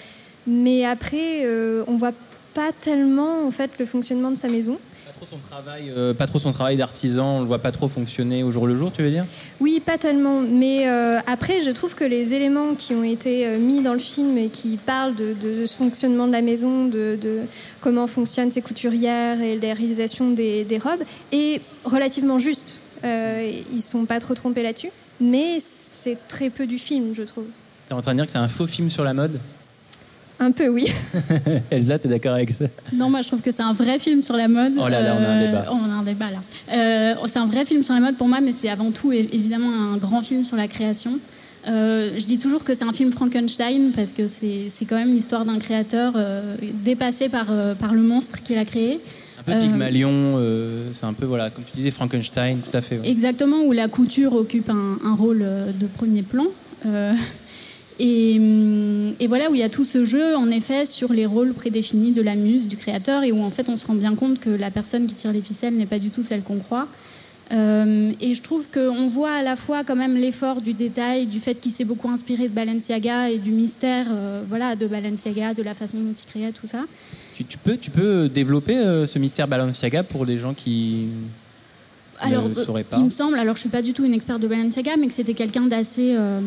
mais 0.47 0.86
après 0.86 1.45
euh, 1.45 1.84
on 1.86 1.97
voit 1.97 2.14
pas 2.55 2.70
tellement 2.80 3.47
en 3.47 3.51
fait 3.51 3.72
le 3.78 3.84
fonctionnement 3.84 4.30
de 4.30 4.36
sa 4.36 4.49
maison. 4.49 4.78
Pas 5.20 5.26
trop 5.26 5.36
son 5.36 5.48
travail, 5.48 5.92
euh, 5.94 6.14
pas 6.14 6.26
trop 6.26 6.38
son 6.38 6.52
travail 6.52 6.76
d'artisan, 6.78 7.36
on 7.36 7.40
le 7.40 7.46
voit 7.46 7.58
pas 7.58 7.72
trop 7.72 7.88
fonctionner 7.88 8.42
au 8.42 8.50
jour 8.50 8.66
le 8.66 8.74
jour, 8.74 8.90
tu 8.90 9.02
veux 9.02 9.10
dire? 9.10 9.26
Oui, 9.60 9.82
pas 9.84 9.98
tellement. 9.98 10.40
Mais 10.40 10.88
euh, 10.88 11.18
après, 11.26 11.60
je 11.60 11.70
trouve 11.70 11.94
que 11.94 12.04
les 12.04 12.32
éléments 12.32 12.74
qui 12.74 12.94
ont 12.94 13.04
été 13.04 13.46
euh, 13.46 13.58
mis 13.58 13.82
dans 13.82 13.92
le 13.92 13.98
film 13.98 14.38
et 14.38 14.48
qui 14.48 14.78
parlent 14.78 15.14
de, 15.14 15.34
de 15.34 15.66
ce 15.66 15.76
fonctionnement 15.76 16.26
de 16.26 16.32
la 16.32 16.40
maison, 16.40 16.86
de, 16.86 17.18
de 17.20 17.40
comment 17.82 18.06
fonctionnent 18.06 18.50
ses 18.50 18.62
couturières 18.62 19.42
et 19.42 19.58
la 19.58 19.74
réalisation 19.74 20.30
des, 20.30 20.64
des 20.64 20.78
robes, 20.78 21.02
est 21.32 21.60
relativement 21.84 22.38
juste. 22.38 22.76
Euh, 23.04 23.50
ils 23.74 23.82
sont 23.82 24.06
pas 24.06 24.20
trop 24.20 24.32
trompés 24.32 24.62
là-dessus. 24.62 24.90
Mais 25.20 25.58
c'est 25.60 26.16
très 26.28 26.48
peu 26.48 26.66
du 26.66 26.78
film, 26.78 27.12
je 27.14 27.24
trouve. 27.24 27.44
T'es 27.88 27.94
en 27.94 28.00
train 28.00 28.12
de 28.12 28.16
dire 28.16 28.26
que 28.26 28.32
c'est 28.32 28.38
un 28.38 28.48
faux 28.48 28.66
film 28.66 28.88
sur 28.88 29.04
la 29.04 29.12
mode? 29.12 29.38
Un 30.43 30.53
peu, 30.53 30.68
oui. 30.68 30.86
Elsa, 31.70 31.99
t'es 31.99 32.09
d'accord 32.09 32.32
avec 32.32 32.51
ça? 32.51 32.64
Non, 32.95 33.11
moi 33.11 33.20
je 33.20 33.28
trouve 33.28 33.43
que 33.43 33.53
c'est 33.53 33.62
un 33.62 33.74
vrai 33.74 33.99
film 33.99 34.22
sur 34.22 34.36
la 34.36 34.49
mode. 34.49 34.72
Oh 34.78 34.88
là 34.88 35.03
là, 35.03 35.14
on 35.18 35.22
a 35.22 35.28
un 35.28 35.38
Euh, 35.41 35.47
débat. 35.47 35.66
on 35.70 35.84
a 35.84 35.95
un 35.95 36.03
débat 36.03 36.30
là. 36.30 36.41
Euh, 36.72 37.14
c'est 37.26 37.38
un 37.38 37.47
vrai 37.47 37.64
film 37.66 37.82
sur 37.82 37.93
la 37.95 38.01
mode 38.01 38.16
pour 38.16 38.26
moi, 38.26 38.41
mais 38.41 38.53
c'est 38.53 38.68
avant 38.70 38.91
tout 38.91 39.12
évidemment 39.12 39.68
un 39.93 39.97
grand 39.99 40.22
film 40.22 40.43
sur 40.45 40.57
la 40.57 40.66
création. 40.66 41.18
Euh, 41.68 42.12
je 42.18 42.24
dis 42.24 42.38
toujours 42.38 42.64
que 42.64 42.74
c'est 42.74 42.84
un 42.84 42.93
film 42.95 43.12
Frankenstein 43.12 43.93
parce 43.95 44.14
que 44.14 44.28
c'est 44.28 44.68
c'est 44.70 44.86
quand 44.86 44.97
même 44.97 45.12
l'histoire 45.12 45.45
d'un 45.45 45.59
créateur 45.59 46.14
euh, 46.16 46.57
dépassé 46.82 47.28
par, 47.28 47.49
euh, 47.51 47.74
par 47.74 47.93
le 47.93 48.01
monstre 48.01 48.43
qu'il 48.43 48.57
a 48.57 48.64
créé. 48.64 48.99
Un 49.41 49.43
peu 49.43 49.53
Pygmalion, 49.61 50.11
euh, 50.38 50.88
c'est 50.93 51.05
un 51.07 51.12
peu, 51.12 51.26
voilà, 51.26 51.51
comme 51.51 51.64
tu 51.64 51.72
disais, 51.74 51.91
Frankenstein, 51.91 52.59
tout 52.61 52.74
à 52.76 52.80
fait. 52.80 52.99
ouais. 52.99 53.09
Exactement, 53.11 53.62
où 53.64 53.72
la 53.72 53.88
couture 53.88 54.34
occupe 54.34 54.70
un, 54.70 54.99
un 55.05 55.14
rôle 55.14 55.38
de 55.78 55.86
premier 55.86 56.22
plan. 56.22 56.47
Euh, 56.86 57.12
et, 58.03 59.26
voilà, 59.26 59.51
où 59.51 59.55
il 59.55 59.61
y 59.61 59.62
a 59.62 59.68
tout 59.68 59.84
ce 59.84 60.05
jeu, 60.05 60.34
en 60.34 60.51
effet, 60.51 60.86
sur 60.86 61.12
les 61.12 61.26
rôles 61.26 61.53
prédéfinis 61.53 62.12
de 62.12 62.22
la 62.22 62.34
muse, 62.34 62.66
du 62.66 62.76
créateur, 62.76 63.22
et 63.24 63.32
où 63.32 63.42
en 63.42 63.51
fait 63.51 63.68
on 63.68 63.76
se 63.76 63.86
rend 63.86 63.94
bien 63.94 64.14
compte 64.14 64.40
que 64.40 64.48
la 64.48 64.70
personne 64.70 65.07
qui 65.07 65.14
tire 65.14 65.32
les 65.32 65.42
ficelles 65.42 65.74
n'est 65.74 65.86
pas 65.86 65.98
du 65.98 66.09
tout 66.09 66.22
celle 66.22 66.42
qu'on 66.42 66.59
croit. 66.59 66.88
Euh, 67.53 68.12
et 68.20 68.34
je 68.34 68.42
trouve 68.42 68.70
qu'on 68.70 69.09
voit 69.09 69.32
à 69.32 69.42
la 69.42 69.57
fois 69.57 69.82
quand 69.82 69.96
même 69.96 70.14
l'effort 70.14 70.61
du 70.62 70.72
détail, 70.72 71.26
du 71.26 71.40
fait 71.40 71.57
qu'il 71.57 71.72
s'est 71.72 71.84
beaucoup 71.84 72.09
inspiré 72.09 72.48
de 72.48 72.53
Balenciaga 72.53 73.28
et 73.28 73.38
du 73.38 73.51
mystère 73.51 74.07
euh, 74.11 74.42
voilà, 74.48 74.76
de 74.76 74.86
Balenciaga, 74.86 75.53
de 75.53 75.62
la 75.62 75.74
façon 75.74 75.98
dont 75.98 76.14
il 76.14 76.26
créait 76.26 76.53
tout 76.53 76.68
ça. 76.68 76.84
Tu, 77.34 77.59
peux, 77.59 77.76
tu 77.76 77.90
peux 77.90 78.28
développer 78.28 78.78
euh, 78.78 79.05
ce 79.05 79.18
mystère 79.18 79.48
Balenciaga 79.48 80.05
pour 80.05 80.26
des 80.26 80.38
gens 80.38 80.55
qui 80.55 81.09
Alors, 82.20 82.48
ne 82.48 82.54
euh, 82.58 82.82
pas 82.82 82.96
il 82.98 83.04
me 83.04 83.10
semble, 83.10 83.38
alors 83.38 83.54
je 83.56 83.60
suis 83.60 83.68
pas 83.68 83.82
du 83.82 83.92
tout 83.92 84.04
une 84.04 84.14
experte 84.14 84.40
de 84.40 84.46
Balenciaga, 84.48 84.92
mais 84.98 85.06
que 85.08 85.12
c'était 85.14 85.34
quelqu'un 85.34 85.62
d'assez 85.66 86.14
euh, 86.16 86.40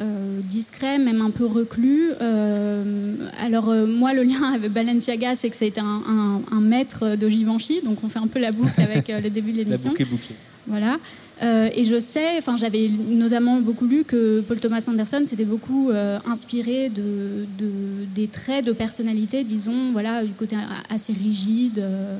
euh, 0.00 0.40
discret, 0.48 0.98
même 0.98 1.20
un 1.22 1.30
peu 1.30 1.46
reclus. 1.46 2.10
Euh, 2.20 3.14
alors 3.40 3.72
moi, 3.86 4.12
le 4.14 4.22
lien 4.22 4.52
avec 4.54 4.72
Balenciaga, 4.72 5.36
c'est 5.36 5.50
que 5.50 5.64
été 5.64 5.80
un, 5.80 6.02
un- 6.06 6.40
un 6.56 6.60
maître 6.60 7.16
de 7.16 7.28
Givenchy, 7.28 7.80
donc 7.82 7.98
on 8.04 8.08
fait 8.08 8.18
un 8.18 8.26
peu 8.26 8.38
la 8.40 8.52
boucle 8.52 8.80
avec 8.80 9.08
le 9.08 9.30
début 9.30 9.52
de 9.52 9.58
La 9.58 9.64
l'émission. 9.64 9.90
boucle 9.90 10.02
est 10.02 10.06
bouclée. 10.06 10.34
Voilà. 10.66 10.98
Euh, 11.42 11.68
et 11.74 11.82
je 11.84 11.98
sais, 11.98 12.38
enfin 12.38 12.56
j'avais 12.56 12.88
notamment 13.10 13.58
beaucoup 13.60 13.86
lu 13.86 14.04
que 14.04 14.40
Paul 14.40 14.60
Thomas 14.60 14.84
Anderson 14.86 15.22
s'était 15.26 15.44
beaucoup 15.44 15.90
euh, 15.90 16.18
inspiré 16.26 16.88
de, 16.90 17.44
de- 17.58 18.04
des 18.14 18.28
traits 18.28 18.64
de 18.64 18.72
personnalité, 18.72 19.42
disons, 19.42 19.90
voilà, 19.92 20.24
du 20.24 20.32
côté 20.32 20.56
assez 20.88 21.12
rigide 21.12 21.78
euh, 21.80 22.18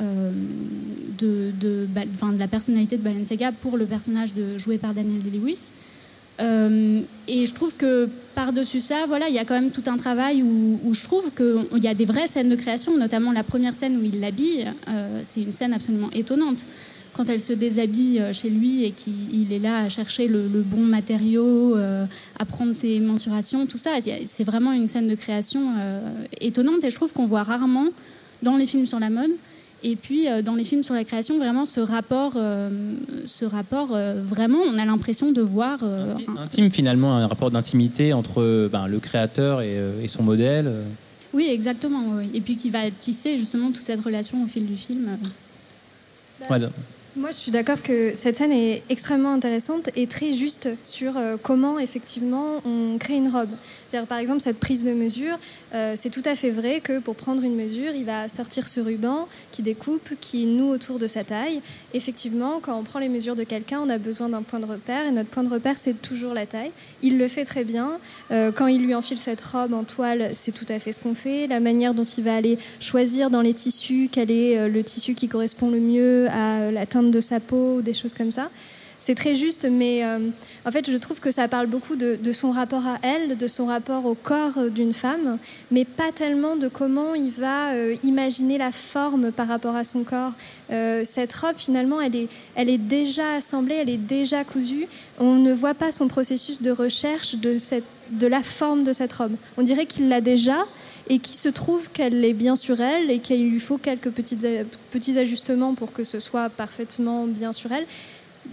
de, 0.00 1.52
de, 1.60 1.88
la 2.38 2.48
personnalité 2.48 2.96
de 2.96 3.02
Balenciaga 3.02 3.52
pour 3.52 3.76
le 3.76 3.86
personnage 3.86 4.34
de, 4.34 4.58
joué 4.58 4.78
par 4.78 4.94
Daniel 4.94 5.22
Day-Lewis. 5.22 5.70
Euh, 6.40 7.02
et 7.28 7.44
je 7.44 7.52
trouve 7.52 7.74
que 7.76 8.08
par-dessus 8.34 8.80
ça, 8.80 9.04
voilà, 9.06 9.28
il 9.28 9.34
y 9.34 9.38
a 9.38 9.44
quand 9.44 9.54
même 9.54 9.70
tout 9.70 9.82
un 9.86 9.98
travail 9.98 10.42
où, 10.42 10.94
je 10.94 11.02
trouve 11.02 11.30
qu'il 11.32 11.84
y 11.84 11.88
a 11.88 11.94
des 11.94 12.06
vraies 12.06 12.28
scènes 12.28 12.48
de 12.48 12.56
création, 12.56 12.96
notamment 12.96 13.32
la 13.32 13.42
première 13.42 13.74
scène 13.74 13.98
où 13.98 14.04
il 14.04 14.20
l'habille. 14.20 14.66
euh, 14.88 15.20
c'est 15.22 15.42
une 15.42 15.52
scène 15.52 15.74
absolument 15.74 16.10
étonnante. 16.12 16.66
Quand 17.12 17.28
elle 17.28 17.40
se 17.40 17.52
déshabille 17.52 18.20
euh, 18.20 18.32
chez 18.32 18.50
lui 18.50 18.84
et 18.84 18.92
qu'il 18.92 19.52
est 19.52 19.58
là 19.58 19.78
à 19.78 19.88
chercher 19.88 20.28
le, 20.28 20.62
bon 20.62 20.80
matériau, 20.80 21.76
euh, 21.76 22.06
à 22.38 22.44
prendre 22.44 22.72
ses 22.72 23.00
mensurations, 23.00 23.66
tout 23.66 23.78
ça, 23.78 23.90
c'est 24.26 24.44
vraiment 24.44 24.72
une 24.72 24.86
scène 24.86 25.08
de 25.08 25.14
création 25.14 25.74
euh, 25.78 26.00
étonnante. 26.40 26.84
Et 26.84 26.90
je 26.90 26.94
trouve 26.94 27.12
qu'on 27.12 27.26
voit 27.26 27.42
rarement 27.42 27.88
dans 28.42 28.56
les 28.56 28.66
films 28.66 28.86
sur 28.86 29.00
la 29.00 29.10
mode 29.10 29.32
et 29.82 29.96
puis 29.96 30.28
euh, 30.28 30.42
dans 30.42 30.54
les 30.54 30.64
films 30.64 30.82
sur 30.82 30.94
la 30.94 31.04
création, 31.04 31.38
vraiment 31.38 31.64
ce 31.66 31.80
rapport, 31.80 32.32
euh, 32.36 32.68
ce 33.26 33.44
rapport 33.44 33.90
euh, 33.94 34.20
vraiment, 34.22 34.58
on 34.66 34.78
a 34.78 34.84
l'impression 34.84 35.32
de 35.32 35.40
voir. 35.42 35.78
euh, 35.82 36.12
Inti- 36.14 36.26
un- 36.28 36.42
Intime 36.42 36.70
finalement, 36.70 37.16
un 37.16 37.26
rapport 37.26 37.50
d'intimité 37.50 38.12
entre 38.12 38.68
ben, 38.70 38.86
le 38.86 38.98
créateur 39.00 39.62
et, 39.62 39.78
et 40.02 40.08
son 40.08 40.22
modèle. 40.22 40.70
Oui, 41.32 41.48
exactement. 41.50 42.02
oui. 42.18 42.28
Et 42.34 42.40
puis 42.40 42.56
qui 42.56 42.70
va 42.70 42.90
tisser 42.90 43.38
justement 43.38 43.68
toute 43.68 43.76
cette 43.82 44.00
relation 44.00 44.42
au 44.42 44.46
fil 44.46 44.66
du 44.66 44.76
film. 44.76 45.18
Ouais, 46.50 46.58
Moi, 47.16 47.32
je 47.32 47.36
suis 47.36 47.50
d'accord 47.50 47.82
que 47.82 48.14
cette 48.14 48.36
scène 48.36 48.52
est 48.52 48.84
extrêmement 48.88 49.32
intéressante 49.32 49.90
et 49.96 50.06
très 50.06 50.32
juste 50.32 50.68
sur 50.84 51.16
euh, 51.16 51.36
comment 51.42 51.80
effectivement 51.80 52.60
on 52.64 52.98
crée 52.98 53.16
une 53.16 53.28
robe. 53.28 53.48
C'est-à-dire, 53.88 54.06
par 54.06 54.18
exemple, 54.18 54.40
cette 54.40 54.60
prise 54.60 54.84
de 54.84 54.92
mesure, 54.92 55.36
euh, 55.74 55.94
c'est 55.96 56.10
tout 56.10 56.22
à 56.24 56.36
fait 56.36 56.50
vrai 56.50 56.80
que 56.80 57.00
pour 57.00 57.16
prendre 57.16 57.42
une 57.42 57.56
mesure, 57.56 57.90
il 57.96 58.04
va 58.04 58.28
sortir 58.28 58.68
ce 58.68 58.78
ruban 58.78 59.26
qui 59.50 59.62
découpe, 59.62 60.10
qui 60.20 60.46
noue 60.46 60.68
autour 60.68 61.00
de 61.00 61.08
sa 61.08 61.24
taille. 61.24 61.60
Effectivement, 61.94 62.60
quand 62.62 62.78
on 62.78 62.84
prend 62.84 63.00
les 63.00 63.08
mesures 63.08 63.34
de 63.34 63.42
quelqu'un, 63.42 63.80
on 63.80 63.88
a 63.88 63.98
besoin 63.98 64.28
d'un 64.28 64.42
point 64.42 64.60
de 64.60 64.66
repère 64.66 65.04
et 65.04 65.10
notre 65.10 65.30
point 65.30 65.42
de 65.42 65.50
repère, 65.50 65.78
c'est 65.78 66.00
toujours 66.00 66.32
la 66.32 66.46
taille. 66.46 66.70
Il 67.02 67.18
le 67.18 67.26
fait 67.26 67.44
très 67.44 67.64
bien. 67.64 67.98
Euh, 68.30 68.52
quand 68.52 68.68
il 68.68 68.82
lui 68.82 68.94
enfile 68.94 69.18
cette 69.18 69.40
robe 69.40 69.74
en 69.74 69.82
toile, 69.82 70.30
c'est 70.34 70.52
tout 70.52 70.66
à 70.68 70.78
fait 70.78 70.92
ce 70.92 71.00
qu'on 71.00 71.16
fait. 71.16 71.48
La 71.48 71.58
manière 71.58 71.92
dont 71.92 72.04
il 72.04 72.22
va 72.22 72.36
aller 72.36 72.56
choisir 72.78 73.30
dans 73.30 73.40
les 73.40 73.54
tissus 73.54 74.08
quel 74.12 74.30
est 74.30 74.68
le 74.68 74.84
tissu 74.84 75.14
qui 75.14 75.26
correspond 75.26 75.70
le 75.70 75.80
mieux 75.80 76.28
à 76.30 76.70
la 76.70 76.86
teinte 76.86 76.99
de 77.02 77.20
sa 77.20 77.40
peau, 77.40 77.76
ou 77.76 77.82
des 77.82 77.94
choses 77.94 78.14
comme 78.14 78.32
ça. 78.32 78.50
C'est 79.00 79.14
très 79.14 79.34
juste, 79.34 79.66
mais 79.68 80.04
euh, 80.04 80.28
en 80.66 80.70
fait, 80.70 80.90
je 80.90 80.96
trouve 80.98 81.20
que 81.20 81.30
ça 81.30 81.48
parle 81.48 81.66
beaucoup 81.66 81.96
de, 81.96 82.32
son 82.32 82.50
rapport 82.50 82.86
à 82.86 82.98
elle, 83.02 83.38
de 83.38 83.46
son 83.46 83.64
rapport 83.64 84.04
au 84.04 84.14
corps 84.14 84.58
euh, 84.58 84.68
d'une 84.68 84.92
femme, 84.92 85.38
mais 85.70 85.86
pas 85.86 86.12
tellement 86.12 86.54
de 86.54 86.68
comment 86.68 87.14
il 87.14 87.30
va 87.30 87.70
euh, 87.72 87.96
imaginer 88.02 88.58
la 88.58 88.70
forme 88.72 89.32
par 89.32 89.48
rapport 89.48 89.74
à 89.74 89.84
son 89.84 90.04
corps. 90.04 90.32
Cette 91.04 91.32
robe, 91.32 91.56
finalement, 91.56 92.00
elle 92.00 92.14
est, 92.14 92.28
elle 92.54 92.68
est 92.68 92.78
déjà 92.78 93.34
assemblée, 93.36 93.76
elle 93.76 93.88
est 93.88 93.96
déjà 93.96 94.44
cousue. 94.44 94.86
On 95.18 95.36
ne 95.36 95.52
voit 95.52 95.74
pas 95.74 95.90
son 95.90 96.06
processus 96.06 96.60
de 96.60 96.70
recherche 96.70 97.36
de, 97.36 97.56
cette, 97.56 97.84
de 98.10 98.26
la 98.26 98.42
forme 98.42 98.84
de 98.84 98.92
cette 98.92 99.12
robe. 99.14 99.32
On 99.56 99.62
dirait 99.62 99.86
qu'il 99.86 100.08
l'a 100.08 100.20
déjà 100.20 100.66
et 101.10 101.18
qu'il 101.18 101.34
se 101.36 101.48
trouve 101.50 101.90
qu'elle 101.90 102.24
est 102.24 102.32
bien 102.32 102.56
sur 102.56 102.80
elle 102.80 103.10
et 103.10 103.18
qu'il 103.18 103.50
lui 103.50 103.60
faut 103.60 103.76
quelques 103.78 104.06
a- 104.06 104.64
petits 104.90 105.18
ajustements 105.18 105.74
pour 105.74 105.92
que 105.92 106.04
ce 106.04 106.20
soit 106.20 106.48
parfaitement 106.48 107.26
bien 107.26 107.52
sur 107.52 107.70
elle. 107.72 107.84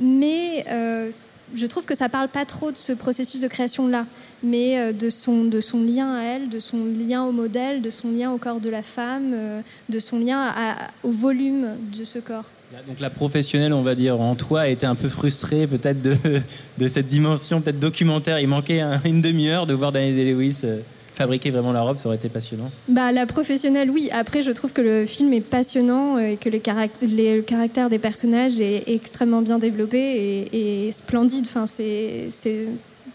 Mais 0.02 0.66
euh, 0.72 1.12
je 1.56 1.66
trouve 1.68 1.86
que 1.86 1.96
ça 1.96 2.10
parle 2.10 2.28
pas 2.28 2.46
trop 2.46 2.72
de 2.72 2.78
ce 2.78 2.92
processus 2.94 3.42
de 3.42 3.48
création-là, 3.48 4.06
mais 4.44 4.80
euh, 4.80 4.92
de, 4.92 5.10
son, 5.10 5.44
lien 5.86 6.14
à 6.16 6.24
elle, 6.24 6.50
de 6.50 6.60
son 6.60 6.78
lien 6.84 7.24
au 7.24 7.32
modèle, 7.32 7.82
de 7.82 7.90
son 7.92 8.12
lien 8.12 8.32
au 8.32 8.38
corps 8.38 8.60
de 8.60 8.70
la 8.70 8.82
femme, 8.82 9.32
euh, 9.34 9.62
de 9.88 10.00
son 10.00 10.20
lien 10.20 10.44
au 11.04 11.12
volume 11.12 11.68
de 11.98 12.04
ce 12.04 12.20
corps. 12.20 12.44
Donc 12.88 13.00
la 13.00 13.10
professionnelle, 13.10 13.72
on 13.72 13.82
va 13.84 13.96
dire, 13.96 14.20
en 14.20 14.36
toi, 14.36 14.62
a 14.62 14.68
été 14.68 14.86
un 14.86 14.96
peu 14.96 15.08
frustrée 15.08 15.68
peut-être 15.68 16.02
de, 16.02 16.88
cette 16.90 17.08
dimension 17.08 17.62
peut-être 17.62 17.80
documentaire. 17.80 18.40
Il 18.40 18.48
manquait 18.50 18.82
un- 18.82 19.00
une 19.06 19.22
demi-heure 19.22 19.68
de 19.68 19.74
voir 19.74 19.92
Daniel 19.94 20.16
Day-Lewis 20.16 20.62
euh, 20.66 20.82
fabriquer 21.18 21.50
vraiment 21.52 21.74
la 21.74 21.82
robe, 21.82 21.98
ça 21.98 22.08
aurait 22.08 22.18
été 22.18 22.30
passionnant. 22.30 22.72
Bah, 22.88 23.12
la 23.12 23.26
professionnelle, 23.26 23.90
oui. 23.90 24.10
Après, 24.12 24.44
je 24.44 24.52
trouve 24.52 24.72
que 24.72 24.82
le 24.82 25.06
film 25.06 25.34
est 25.34 25.42
passionnant 25.42 26.18
et 26.20 26.38
que 26.38 26.48
les 26.48 26.60
carac- 26.60 26.92
les- 27.02 27.36
le 27.38 27.42
caractère 27.42 27.90
des 27.90 28.00
personnages 28.00 28.60
est 28.60 28.84
extrêmement 28.88 29.42
bien 29.42 29.58
développé 29.58 29.98
et, 29.98 30.88
et 30.88 30.92
splendide. 30.92 31.46
Enfin, 31.46 31.66
c'est 31.66 32.30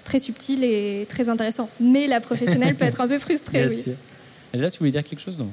très 0.05 0.19
subtil 0.19 0.65
et 0.65 1.07
très 1.09 1.29
intéressant. 1.29 1.69
Mais 1.81 2.07
la 2.09 2.21
professionnelle 2.21 2.75
peut 2.75 2.85
être 2.85 3.01
un 3.01 3.09
peu 3.09 3.19
frustrée, 3.21 3.61
Bien 3.67 3.69
oui. 3.69 3.83
sûr. 3.83 3.95
Elsa, 4.53 4.71
tu 4.71 4.79
voulais 4.81 4.91
dire 4.91 5.05
quelque 5.05 5.21
chose, 5.23 5.39
non? 5.39 5.49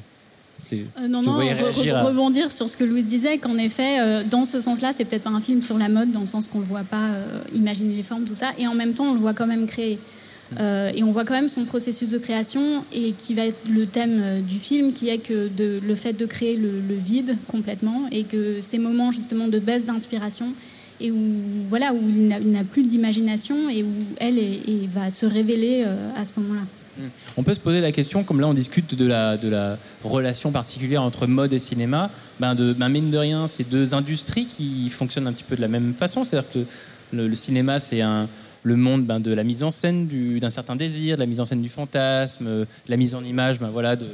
Euh, 0.73 1.07
non, 1.07 1.21
Je 1.23 1.29
non, 1.29 1.39
re- 1.39 1.93
à- 1.93 2.03
rebondir 2.03 2.51
sur 2.51 2.67
ce 2.67 2.75
que 2.75 2.83
Louise 2.83 3.05
disait, 3.05 3.37
qu'en 3.37 3.57
effet, 3.57 3.99
euh, 4.01 4.23
dans 4.29 4.43
ce 4.43 4.59
sens-là, 4.59 4.91
c'est 4.93 5.05
peut-être 5.05 5.23
pas 5.23 5.29
un 5.29 5.39
film 5.39 5.61
sur 5.61 5.77
la 5.77 5.87
mode, 5.87 6.11
dans 6.11 6.19
le 6.19 6.25
sens 6.27 6.47
qu'on 6.49 6.59
le 6.59 6.65
voit 6.65 6.83
pas 6.83 7.11
euh, 7.11 7.39
imaginer 7.53 7.95
les 7.95 8.03
formes, 8.03 8.25
tout 8.25 8.33
ça, 8.35 8.49
et 8.57 8.67
en 8.67 8.75
même 8.75 8.91
temps, 8.93 9.05
on 9.05 9.13
le 9.13 9.19
voit 9.19 9.33
quand 9.33 9.47
même 9.47 9.67
créer. 9.67 9.99
Euh, 10.59 10.91
et 10.95 11.03
on 11.03 11.11
voit 11.11 11.25
quand 11.25 11.33
même 11.33 11.49
son 11.49 11.65
processus 11.65 12.09
de 12.09 12.17
création, 12.17 12.83
et 12.91 13.11
qui 13.11 13.33
va 13.33 13.45
être 13.45 13.59
le 13.69 13.85
thème 13.85 14.19
euh, 14.21 14.41
du 14.41 14.59
film, 14.59 14.93
qui 14.93 15.09
est 15.09 15.19
que 15.19 15.49
le 15.57 15.95
fait 15.95 16.13
de 16.13 16.25
créer 16.25 16.55
le, 16.55 16.95
vide 16.95 17.37
complètement, 17.47 18.07
et 18.11 18.23
que 18.23 18.61
ces 18.61 18.79
moments 18.79 19.11
justement 19.11 19.47
de 19.47 19.59
baisse 19.59 19.85
d'inspiration, 19.85 20.53
et 20.99 21.11
où, 21.11 21.17
voilà, 21.69 21.93
où 21.93 21.99
il 22.09 22.27
n'a- 22.27 22.63
plus 22.63 22.83
d'imagination, 22.83 23.69
et 23.69 23.83
où 23.83 23.93
elle 24.17 24.39
va 24.91 25.11
se 25.11 25.25
révéler 25.25 25.83
euh, 25.85 26.09
à 26.15 26.25
ce 26.25 26.31
moment-là. 26.37 26.65
On 27.37 27.43
peut 27.43 27.53
se 27.53 27.61
poser 27.61 27.79
la 27.79 27.93
question, 27.93 28.25
comme 28.25 28.41
là 28.41 28.47
on 28.47 28.53
discute 28.53 28.93
de 28.93 29.05
la, 29.05 29.77
relation 30.03 30.51
particulière 30.51 31.01
entre 31.01 31.27
mode 31.27 31.53
et 31.53 31.59
cinéma, 31.59 32.11
ben 32.41 32.55
de, 32.55 32.73
ben 32.73 32.89
mine 32.89 33.09
de 33.09 33.17
rien, 33.17 33.47
c'est 33.47 33.63
deux 33.63 33.93
industries 33.93 34.47
qui 34.47 34.89
fonctionnent 34.89 35.27
un 35.27 35.31
petit 35.31 35.45
peu 35.45 35.55
de 35.55 35.61
la 35.61 35.69
même 35.69 35.93
façon. 35.93 36.25
C'est-à-dire 36.25 36.51
que 36.51 36.59
le 37.13 37.35
cinéma, 37.35 37.79
c'est 37.79 38.01
un, 38.01 38.27
le 38.63 38.75
monde 38.75 39.05
ben, 39.05 39.19
de 39.19 39.33
la 39.33 39.43
mise 39.43 39.63
en 39.63 39.71
scène 39.71 40.07
du- 40.07 40.39
d'un 40.39 40.49
certain 40.49 40.75
désir, 40.75 41.15
de 41.15 41.21
la 41.21 41.25
mise 41.25 41.39
en 41.39 41.45
scène 41.45 41.61
du 41.61 41.69
fantasme, 41.69 42.45
euh, 42.47 42.65
la 42.87 42.97
mise 42.97 43.15
en 43.15 43.23
image 43.23 43.59
ben, 43.59 43.69
voilà, 43.69 43.95
de, 43.95 44.07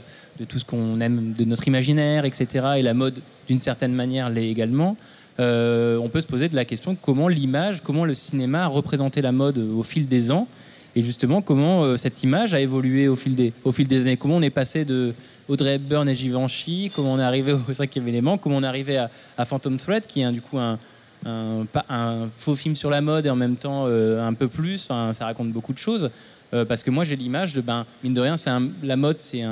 tout 0.47 0.59
ce 0.59 0.65
qu'on 0.65 0.99
aime, 1.01 1.33
de 1.33 1.45
notre 1.45 1.67
imaginaire, 1.67 2.25
etc. 2.25 2.65
Et 2.77 2.81
la 2.81 2.93
mode, 2.93 3.21
d'une 3.47 3.59
certaine 3.59 3.93
manière, 3.93 4.29
l'est 4.29 4.49
également. 4.49 4.97
Euh, 5.39 5.97
on 5.97 6.09
peut 6.09 6.21
se 6.21 6.27
poser 6.27 6.47
de 6.47 6.55
la 6.55 6.65
question 6.65 6.95
comment 6.95 7.27
l'image, 7.27 7.81
comment 7.83 8.05
le 8.05 8.13
cinéma 8.13 8.63
a 8.63 8.67
représenté 8.67 9.21
la 9.21 9.31
mode 9.31 9.57
au 9.57 9.83
fil 9.83 10.07
des 10.07 10.31
ans 10.31 10.47
et 10.95 11.01
justement 11.01 11.41
comment 11.41 11.83
euh, 11.83 11.97
cette 11.97 12.23
image 12.23 12.53
a 12.53 12.61
évolué 12.61 13.07
au 13.09 13.17
fil 13.17 13.35
des, 13.35 13.51
au 13.65 13.71
fil 13.71 13.87
des 13.87 14.01
années. 14.01 14.17
Comment 14.17 14.37
on 14.37 14.41
est 14.41 14.49
passé 14.49 14.85
de 14.85 15.13
Audrey 15.47 15.75
Hepburn 15.75 16.07
et 16.07 16.15
Givenchy, 16.15 16.91
comment 16.95 17.13
on 17.13 17.19
est 17.19 17.23
arrivé 17.23 17.53
au 17.53 17.73
cinquième 17.73 18.07
élément, 18.07 18.37
comment 18.37 18.57
on 18.57 18.63
est 18.63 18.67
arrivé 18.67 18.97
à, 19.37 19.45
Phantom 19.45 19.77
Thread, 19.77 20.07
qui 20.07 20.21
est 20.21 20.31
du 20.31 20.41
coup 20.41 20.57
un, 20.57 20.79
un, 21.25 22.29
faux 22.37 22.55
film 22.55 22.75
sur 22.75 22.89
la 22.89 23.01
mode 23.01 23.25
et 23.25 23.29
en 23.29 23.35
même 23.35 23.55
temps 23.55 23.85
euh, 23.87 24.25
un 24.25 24.33
peu 24.33 24.47
plus. 24.47 24.85
Enfin, 24.89 25.13
ça 25.13 25.25
raconte 25.25 25.51
beaucoup 25.51 25.73
de 25.73 25.77
choses. 25.77 26.09
Euh, 26.53 26.63
parce 26.65 26.83
que 26.83 26.91
moi 26.91 27.03
j'ai 27.03 27.15
l'image 27.15 27.53
de, 27.55 27.61
ben, 27.61 27.85
mine 28.03 28.13
de 28.13 28.21
rien, 28.21 28.37
c'est 28.37 28.51
la 28.83 28.95
mode, 28.95 29.17
c'est 29.17 29.43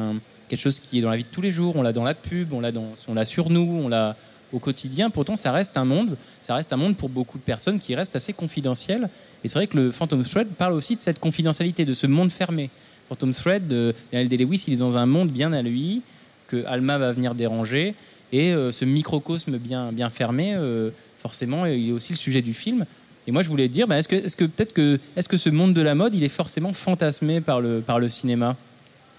quelque 0.48 0.62
chose 0.62 0.80
qui 0.80 1.00
est 1.00 1.02
dans 1.02 1.10
la 1.10 1.18
vie 1.18 1.24
de 1.24 1.30
tous 1.32 1.42
les 1.42 1.52
jours. 1.52 1.76
On 1.76 1.82
l'a 1.82 1.92
dans 1.92 2.04
la 2.04 2.14
pub, 2.14 2.54
on 2.54 2.62
l'a 2.62 3.26
sur 3.26 3.50
nous, 3.50 3.82
on 3.84 3.88
l'a 3.88 4.16
au 4.54 4.60
quotidien. 4.60 5.10
Pourtant, 5.10 5.36
ça 5.36 5.52
reste 5.52 5.78
un 5.78 5.86
monde, 5.86 6.16
ça 6.42 6.56
reste 6.56 6.72
un 6.72 6.78
monde 6.78 6.96
pour 6.96 7.10
beaucoup 7.10 7.38
de 7.38 7.44
personnes 7.44 7.80
qui 7.80 7.96
reste 7.96 8.16
assez 8.16 8.34
confidentiel. 8.34 9.10
Et 9.44 9.50
c'est 9.50 9.60
vrai 9.60 9.68
que 9.68 9.78
le 9.78 9.92
Phantom 9.92 10.24
Thread 10.24 10.48
parle 10.50 10.74
aussi 10.74 10.96
de 10.96 11.02
cette 11.02 11.20
confidentialité, 11.20 11.84
de 11.84 11.94
ce 11.94 12.08
monde 12.08 12.32
fermé. 12.32 12.70
Phantom 13.10 13.34
Thread, 13.34 13.68
de 13.68 13.94
Daniel 14.12 14.30
Day-Lewis, 14.30 14.66
il 14.68 14.74
est 14.76 14.78
dans 14.78 14.96
un 14.96 15.06
monde 15.06 15.30
bien 15.30 15.52
à 15.52 15.62
lui 15.62 16.02
que 16.48 16.66
Alma 16.66 16.98
va 16.98 17.12
venir 17.12 17.36
déranger. 17.36 17.96
Et 18.32 18.52
euh, 18.52 18.72
ce 18.72 18.86
microcosme 18.86 19.58
bien, 19.58 19.92
bien 19.92 20.10
fermé, 20.10 20.54
euh, 20.56 20.90
forcément, 21.24 21.66
il 21.66 21.90
est 21.90 21.92
aussi 21.94 22.12
le 22.12 22.18
sujet 22.18 22.42
du 22.42 22.54
film. 22.54 22.86
Et 23.26 23.32
moi, 23.32 23.42
je 23.44 23.50
voulais 23.50 23.70
dire, 23.70 23.88
bah, 23.88 23.98
est-ce 23.98 24.10
que, 24.10 24.16
que 24.36 24.44
peut-être 24.44 24.74
que, 24.74 25.00
est-ce 25.16 25.30
que 25.30 25.38
ce 25.38 25.50
monde 25.50 25.74
de 25.74 25.82
la 25.82 25.96
mode, 25.96 26.14
il 26.14 26.24
est 26.24 26.30
forcément 26.30 26.74
fantasmé 26.74 27.40
par 27.40 27.62
le, 27.62 28.10
cinéma? 28.10 28.58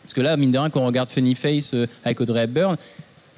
Parce 0.03 0.13
que 0.13 0.21
là, 0.21 0.37
mine 0.37 0.51
de 0.51 0.59
rien, 0.59 0.69
quand 0.69 0.83
on 0.83 0.87
regarde 0.87 1.09
Funny 1.09 1.35
Face 1.35 1.73
euh, 1.73 1.87
avec 2.05 2.21
Audrey 2.21 2.45
Hepburn, 2.45 2.77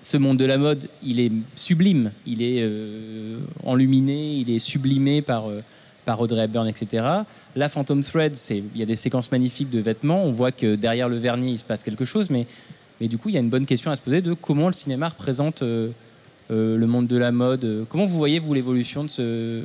ce 0.03 0.17
monde 0.17 0.37
de 0.37 0.45
la 0.45 0.59
mode, 0.59 0.89
il 1.05 1.21
est 1.21 1.31
sublime, 1.55 2.11
il 2.27 2.43
est 2.43 2.59
euh, 2.61 3.39
enluminé, 3.63 4.39
il 4.39 4.51
est 4.51 4.59
sublimé 4.59 5.23
par, 5.23 5.49
euh, 5.49 5.61
par 6.05 6.21
Audrey 6.21 6.43
Hepburn, 6.43 6.67
etc. 6.67 7.07
La 7.55 7.69
Phantom 7.69 8.03
Thread, 8.03 8.35
c'est- 8.35 8.65
il 8.75 8.81
y 8.81 8.83
a 8.83 8.87
des 8.87 8.97
séquences 8.97 9.31
magnifiques 9.31 9.71
de 9.71 9.79
vêtements, 9.79 10.25
on 10.25 10.33
voit 10.33 10.51
que 10.51 10.75
derrière 10.75 11.09
le 11.09 11.19
vernis, 11.19 11.53
il 11.53 11.59
se 11.61 11.65
passe 11.65 11.85
quelque 11.85 12.05
chose, 12.05 12.31
mais, 12.31 12.49
mais 13.01 13.07
du 13.07 13.17
coup, 13.17 13.29
il 13.29 13.37
y 13.37 13.39
a 13.39 13.41
une 13.41 13.51
bonne 13.51 13.67
question 13.67 13.93
à 13.93 13.97
se 13.97 14.01
poser 14.01 14.21
de 14.21 14.33
comment 14.33 14.67
le 14.67 14.73
cinéma 14.73 15.09
représente 15.09 15.63
le 16.51 16.87
monde 16.87 17.07
de 17.07 17.17
la 17.17 17.33
mode. 17.33 17.65
euh, 17.65 17.85
Comment 17.89 18.07
vous 18.07 18.17
voyez, 18.17 18.39
vous, 18.39 18.55
l'évolution 18.55 19.05
de 19.05 19.09
ce, 19.11 19.63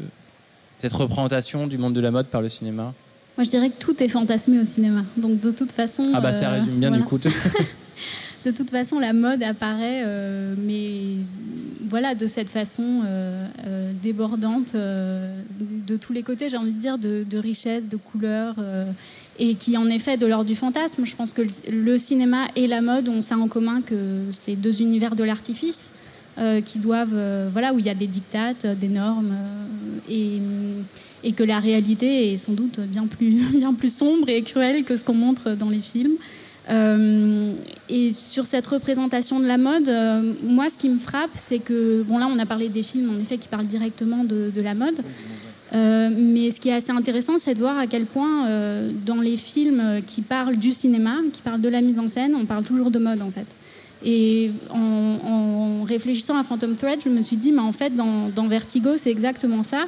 cette 0.77 0.93
représentation 0.93 1.67
du 1.67 1.77
monde 1.77 1.93
de 1.93 2.01
la 2.01 2.11
mode 2.11 2.27
par 2.27 2.41
le 2.41 2.49
cinéma? 2.49 2.93
Moi, 3.37 3.43
je 3.45 3.49
dirais 3.49 3.69
que 3.69 3.79
tout 3.79 4.01
est 4.03 4.07
fantasmé 4.09 4.59
au 4.59 4.65
cinéma. 4.65 5.03
Donc, 5.17 5.39
de 5.39 5.51
toute 5.51 5.71
façon. 5.71 6.03
Ah 6.13 6.19
bah 6.21 6.31
ça 6.31 6.49
euh, 6.51 6.59
résume 6.59 6.79
bien 6.79 6.89
voilà. 6.89 7.03
du 7.03 7.09
coup. 7.09 7.19
De 8.43 8.49
toute 8.49 8.71
façon, 8.71 8.97
la 8.97 9.13
mode 9.13 9.43
apparaît, 9.43 10.01
euh, 10.03 10.55
mais 10.57 11.17
voilà, 11.87 12.15
de 12.15 12.25
cette 12.25 12.49
façon 12.49 13.01
euh, 13.05 13.45
euh, 13.67 13.91
débordante 14.01 14.73
euh, 14.73 15.39
de 15.87 15.95
tous 15.95 16.11
les 16.11 16.23
côtés, 16.23 16.49
j'ai 16.49 16.57
envie 16.57 16.73
de 16.73 16.79
dire, 16.79 16.97
de, 16.97 17.23
de 17.23 17.37
richesse, 17.37 17.87
de 17.87 17.97
couleurs, 17.97 18.55
euh, 18.57 18.85
et 19.37 19.53
qui 19.53 19.77
en 19.77 19.87
effet 19.89 20.17
de 20.17 20.25
l'ordre 20.25 20.45
du 20.45 20.55
fantasme. 20.55 21.05
Je 21.05 21.15
pense 21.15 21.33
que 21.33 21.43
le, 21.43 21.49
le 21.71 21.97
cinéma 21.99 22.47
et 22.55 22.65
la 22.65 22.81
mode 22.81 23.09
ont 23.09 23.21
ça 23.21 23.37
en 23.37 23.47
commun 23.47 23.83
que 23.83 24.23
c'est 24.33 24.55
deux 24.55 24.81
univers 24.81 25.15
de 25.15 25.23
l'artifice. 25.23 25.91
Euh, 26.37 26.61
qui 26.61 26.79
doivent, 26.79 27.09
euh, 27.13 27.49
voilà, 27.51 27.73
où 27.73 27.79
il 27.79 27.85
y 27.85 27.89
a 27.89 27.93
des 27.93 28.07
dictates, 28.07 28.63
euh, 28.63 28.73
des 28.73 28.87
normes, 28.87 29.35
et, 30.09 30.39
que 31.35 31.43
la 31.43 31.59
réalité 31.59 32.31
est 32.31 32.37
sans 32.37 32.53
doute 32.53 32.79
bien 32.79 33.05
plus, 33.05 33.31
bien 33.53 33.73
plus 33.73 33.93
sombre 33.93 34.29
et 34.29 34.41
cruelle 34.41 34.85
que 34.85 34.95
ce 34.95 35.03
qu'on 35.03 35.13
montre 35.13 35.51
dans 35.51 35.69
les 35.69 35.81
films. 35.81 36.15
Et 37.89 38.11
sur 38.13 38.45
cette 38.45 38.65
représentation 38.67 39.41
de 39.41 39.45
la 39.45 39.57
mode, 39.57 39.91
moi, 40.43 40.69
ce 40.69 40.77
qui 40.77 40.87
me 40.87 40.99
frappe, 40.99 41.31
c'est 41.33 41.59
que, 41.59 42.01
bon, 42.03 42.17
là, 42.17 42.29
on 42.31 42.39
a 42.39 42.45
parlé 42.45 42.69
des 42.69 42.83
films, 42.83 43.13
en 43.13 43.19
effet, 43.19 43.37
qui 43.37 43.49
parlent 43.49 43.67
directement 43.67 44.23
de, 44.23 44.61
la 44.61 44.73
mode. 44.73 45.01
Mais 45.73 46.51
ce 46.51 46.61
qui 46.61 46.69
est 46.69 46.75
assez 46.75 46.91
intéressant, 46.91 47.37
c'est 47.37 47.55
de 47.55 47.59
voir 47.59 47.77
à 47.77 47.87
quel 47.87 48.05
point, 48.05 48.47
dans 49.05 49.19
les 49.19 49.35
films 49.35 50.01
qui 50.07 50.21
parlent 50.21 50.55
du 50.55 50.71
cinéma, 50.71 51.17
qui 51.33 51.41
parlent 51.41 51.61
de 51.61 51.69
la 51.69 51.81
mise 51.81 51.99
en 51.99 52.07
scène, 52.07 52.35
on 52.35 52.45
parle 52.45 52.63
toujours 52.63 52.89
de 52.89 52.99
mode, 52.99 53.21
en 53.21 53.31
fait. 53.31 53.47
Et 54.03 54.51
en, 54.69 55.83
réfléchissant 55.83 56.37
à 56.37 56.43
Phantom 56.43 56.75
Thread, 56.75 56.99
je 57.03 57.09
me 57.09 57.21
suis 57.21 57.35
dit, 57.35 57.51
mais 57.51 57.61
en 57.61 57.71
fait, 57.71 57.93
dans, 57.95 58.47
Vertigo, 58.47 58.91
c'est 58.97 59.11
exactement 59.11 59.63
ça. 59.63 59.85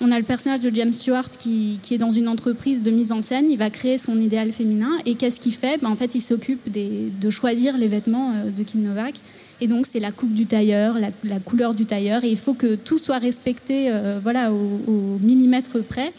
On 0.00 0.10
a 0.10 0.18
le 0.18 0.24
personnage 0.24 0.60
de 0.60 0.74
James 0.74 0.92
Stewart 0.92 1.30
qui, 1.38 1.78
est 1.90 1.98
dans 1.98 2.10
une 2.10 2.28
entreprise 2.28 2.82
de 2.82 2.90
mise 2.90 3.12
en 3.12 3.22
scène. 3.22 3.48
Il 3.48 3.56
va 3.56 3.70
créer 3.70 3.96
son 3.96 4.20
idéal 4.20 4.52
féminin. 4.52 4.90
Et 5.06 5.14
qu'est-ce 5.14 5.38
qu'il 5.38 5.54
fait? 5.54 5.80
Ben, 5.80 5.88
En 5.88 5.96
fait, 5.96 6.14
il 6.14 6.20
s'occupe 6.20 6.70
de 6.70 7.30
choisir 7.30 7.78
les 7.78 7.88
vêtements 7.88 8.32
euh, 8.34 8.50
de 8.50 8.62
Kim 8.62 8.82
Novak. 8.82 9.14
Et 9.60 9.68
donc, 9.68 9.86
c'est 9.86 10.00
la 10.00 10.10
coupe 10.10 10.34
du 10.34 10.46
tailleur, 10.46 10.96
la, 10.98 11.38
couleur 11.38 11.74
du 11.74 11.86
tailleur. 11.86 12.24
Et 12.24 12.30
il 12.30 12.36
faut 12.36 12.54
que 12.54 12.74
tout 12.74 12.98
soit 12.98 13.18
respecté 13.18 13.86
euh, 13.88 14.18
voilà, 14.20 14.52
au, 14.52 15.18
millimètre 15.22 15.82
près. 15.84 16.12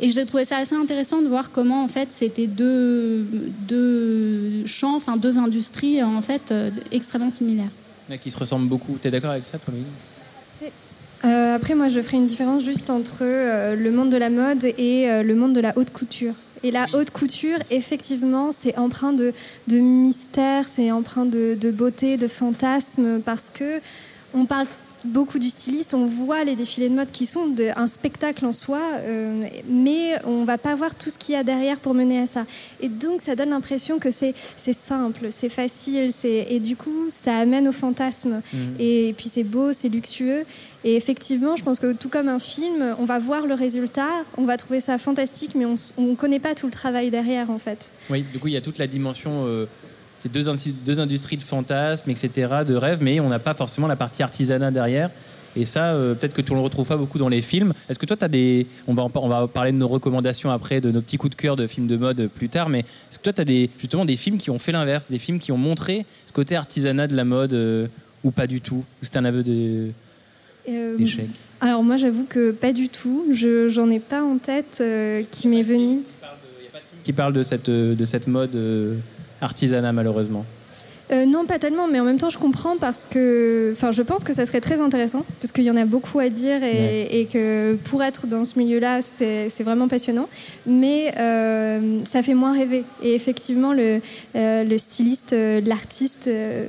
Et 0.00 0.08
j'ai 0.08 0.24
trouvé 0.24 0.44
ça 0.44 0.56
assez 0.56 0.74
intéressant 0.74 1.20
de 1.20 1.26
voir 1.26 1.50
comment, 1.50 1.82
en 1.82 1.88
fait, 1.88 2.08
c'était 2.12 2.46
deux 2.46 3.26
champs, 4.68 4.94
enfin, 4.94 5.16
deux 5.16 5.38
industries, 5.38 6.02
en 6.02 6.22
fait, 6.22 6.52
euh, 6.52 6.70
extrêmement 6.92 7.30
similaires. 7.30 7.70
qui 8.22 8.30
se 8.30 8.38
ressemblent 8.38 8.68
beaucoup. 8.68 8.96
Tu 9.00 9.08
es 9.08 9.10
d'accord 9.10 9.32
avec 9.32 9.44
ça, 9.44 9.58
Louise 9.68 9.84
Euh, 11.24 11.56
après, 11.56 11.74
moi, 11.74 11.88
je 11.88 12.00
ferai 12.00 12.18
une 12.18 12.26
différence 12.26 12.62
juste 12.62 12.90
entre 12.90 13.22
euh, 13.22 13.74
le 13.74 13.90
monde 13.90 14.10
de 14.10 14.16
la 14.16 14.30
mode 14.30 14.64
et 14.64 15.10
euh, 15.10 15.22
le 15.22 15.34
monde 15.34 15.52
de 15.52 15.60
la 15.60 15.72
haute 15.76 15.90
couture. 15.90 16.34
Et 16.62 16.70
la 16.70 16.86
haute 16.92 17.10
couture, 17.10 17.58
effectivement, 17.70 18.52
c'est 18.52 18.76
empreint 18.78 19.12
de, 19.12 19.32
de 19.68 19.78
mystère, 19.78 20.66
c'est 20.66 20.90
empreint 20.90 21.26
de, 21.26 21.56
de 21.60 21.70
beauté, 21.70 22.16
de 22.16 22.28
fantasme, 22.28 23.20
parce 23.24 23.50
que 23.50 23.80
on 24.34 24.44
parle 24.44 24.66
beaucoup 25.04 25.38
du 25.38 25.48
styliste, 25.50 25.94
on 25.94 26.06
voit 26.06 26.44
les 26.44 26.56
défilés 26.56 26.88
de 26.88 26.94
mode 26.94 27.10
qui 27.10 27.26
sont 27.26 27.46
de- 27.46 27.70
un 27.76 27.86
spectacle 27.86 28.44
en 28.44 28.52
soi, 28.52 28.80
euh, 28.98 29.42
mais 29.68 30.14
on 30.24 30.44
va 30.44 30.58
pas 30.58 30.74
voir 30.74 30.94
tout 30.94 31.10
ce 31.10 31.18
qu'il 31.18 31.34
y 31.34 31.36
a 31.36 31.44
derrière 31.44 31.78
pour 31.78 31.94
mener 31.94 32.20
à 32.20 32.26
ça. 32.26 32.46
Et 32.80 32.88
donc, 32.88 33.22
ça 33.22 33.36
donne 33.36 33.50
l'impression 33.50 33.98
que 33.98 34.10
c'est 34.10 34.34
simple, 34.56 35.28
c'est 35.30 35.48
facile, 35.48 36.10
et 36.24 36.60
du 36.60 36.76
coup, 36.76 37.06
ça 37.08 37.36
amène 37.36 37.68
au 37.68 37.72
fantasme. 37.72 38.42
Et 38.78 39.14
puis 39.16 39.28
c'est 39.28 39.44
beau, 39.44 39.72
c'est 39.72 39.88
luxueux. 39.88 40.44
Et 40.84 40.94
effectivement, 40.96 41.56
je 41.56 41.62
pense 41.64 41.80
que 41.80 41.92
tout 41.92 42.08
comme 42.08 42.28
un 42.28 42.38
film, 42.38 42.94
on 42.98 43.04
va 43.04 43.18
voir 43.18 43.46
le 43.46 43.54
résultat, 43.54 44.08
on 44.36 44.44
va 44.44 44.56
trouver 44.56 44.80
ça 44.80 44.96
fantastique, 44.98 45.54
mais 45.54 45.64
on 45.64 45.74
ne 46.02 46.14
connaît 46.14 46.38
pas 46.38 46.54
tout 46.54 46.66
le 46.66 46.72
travail 46.72 47.10
derrière, 47.10 47.50
en 47.50 47.58
fait. 47.58 47.92
Oui, 48.10 48.24
du 48.32 48.38
coup, 48.38 48.46
il 48.48 48.54
y 48.54 48.56
a 48.56 48.60
toute 48.60 48.78
la 48.78 48.86
dimension, 48.86 49.44
euh, 49.46 49.66
ces 50.18 50.28
deux, 50.28 50.48
industries 51.00 51.36
de 51.36 51.42
fantasmes, 51.42 52.10
etc., 52.10 52.48
de 52.66 52.74
rêves, 52.74 52.98
mais 53.00 53.20
on 53.20 53.28
n'a 53.28 53.38
pas 53.38 53.54
forcément 53.54 53.86
la 53.86 53.96
partie 53.96 54.22
artisanat 54.22 54.70
derrière. 54.70 55.10
Et 55.56 55.64
ça, 55.64 55.92
euh, 55.92 56.14
peut-être 56.14 56.34
que 56.34 56.42
tu 56.42 56.52
ne 56.52 56.58
le 56.58 56.62
retrouves 56.62 56.86
pas 56.86 56.96
beaucoup 56.96 57.18
dans 57.18 57.28
les 57.28 57.40
films. 57.40 57.72
Est-ce 57.88 57.98
que 57.98 58.06
toi, 58.06 58.16
tu 58.16 58.24
as 58.24 58.28
des. 58.28 58.66
On 58.86 58.94
va, 58.94 59.02
en 59.02 59.10
par- 59.10 59.24
on 59.24 59.28
va 59.28 59.48
parler 59.48 59.72
de 59.72 59.76
nos 59.76 59.88
recommandations 59.88 60.50
après, 60.50 60.80
de 60.80 60.90
nos 60.90 61.00
petits 61.00 61.16
coups 61.16 61.34
de 61.34 61.40
cœur 61.40 61.56
de 61.56 61.66
films 61.66 61.86
de 61.86 61.96
mode 61.96 62.28
plus 62.28 62.48
tard, 62.48 62.68
mais 62.68 62.80
est-ce 62.80 63.18
que 63.18 63.24
toi, 63.24 63.32
tu 63.32 63.40
as 63.40 63.44
des, 63.44 63.70
justement 63.78 64.04
des 64.04 64.16
films 64.16 64.38
qui 64.38 64.50
ont 64.50 64.58
fait 64.58 64.72
l'inverse, 64.72 65.04
des 65.08 65.18
films 65.18 65.38
qui 65.38 65.50
ont 65.50 65.56
montré 65.56 66.04
ce 66.26 66.32
côté 66.32 66.54
artisanat 66.54 67.06
de 67.06 67.16
la 67.16 67.24
mode, 67.24 67.54
euh, 67.54 67.86
ou 68.24 68.30
pas 68.30 68.46
du 68.46 68.60
tout 68.60 68.84
Ou 69.02 69.02
c'est 69.04 69.16
un 69.16 69.24
aveu 69.24 69.42
de. 69.42 69.88
Euh, 70.68 70.96
d'échecs 70.98 71.30
Alors 71.60 71.82
moi 71.82 71.96
j'avoue 71.96 72.24
que 72.28 72.50
pas 72.50 72.72
du 72.72 72.88
tout. 72.88 73.24
Je 73.32 73.68
j'en 73.70 73.88
ai 73.90 74.00
pas 74.00 74.22
en 74.22 74.36
tête 74.38 74.82
qui 75.30 75.48
m'est 75.48 75.62
venu. 75.62 76.00
qui 77.04 77.12
parle 77.14 77.32
de 77.32 77.42
cette, 77.42 77.70
de 77.70 78.04
cette 78.04 78.26
mode 78.26 78.54
artisanat 79.40 79.92
malheureusement. 79.92 80.44
Euh, 81.10 81.24
non, 81.24 81.46
pas 81.46 81.58
tellement, 81.58 81.88
mais 81.88 82.00
en 82.00 82.04
même 82.04 82.18
temps, 82.18 82.28
je 82.28 82.38
comprends 82.38 82.76
parce 82.76 83.06
que, 83.06 83.72
enfin, 83.72 83.92
je 83.92 84.02
pense 84.02 84.24
que 84.24 84.34
ça 84.34 84.44
serait 84.44 84.60
très 84.60 84.80
intéressant 84.80 85.24
parce 85.40 85.52
qu'il 85.52 85.64
y 85.64 85.70
en 85.70 85.76
a 85.76 85.86
beaucoup 85.86 86.18
à 86.18 86.28
dire 86.28 86.62
et, 86.62 87.20
et 87.20 87.24
que 87.24 87.78
pour 87.84 88.02
être 88.02 88.26
dans 88.26 88.44
ce 88.44 88.58
milieu-là, 88.58 89.00
c'est 89.00 89.62
vraiment 89.62 89.88
passionnant. 89.88 90.28
Mais 90.66 91.14
euh, 91.18 92.00
ça 92.04 92.22
fait 92.22 92.34
moins 92.34 92.52
rêver. 92.52 92.84
Et 93.02 93.14
effectivement, 93.14 93.72
le, 93.72 94.00
euh, 94.36 94.64
le 94.64 94.78
styliste, 94.78 95.34
l'artiste 95.64 96.28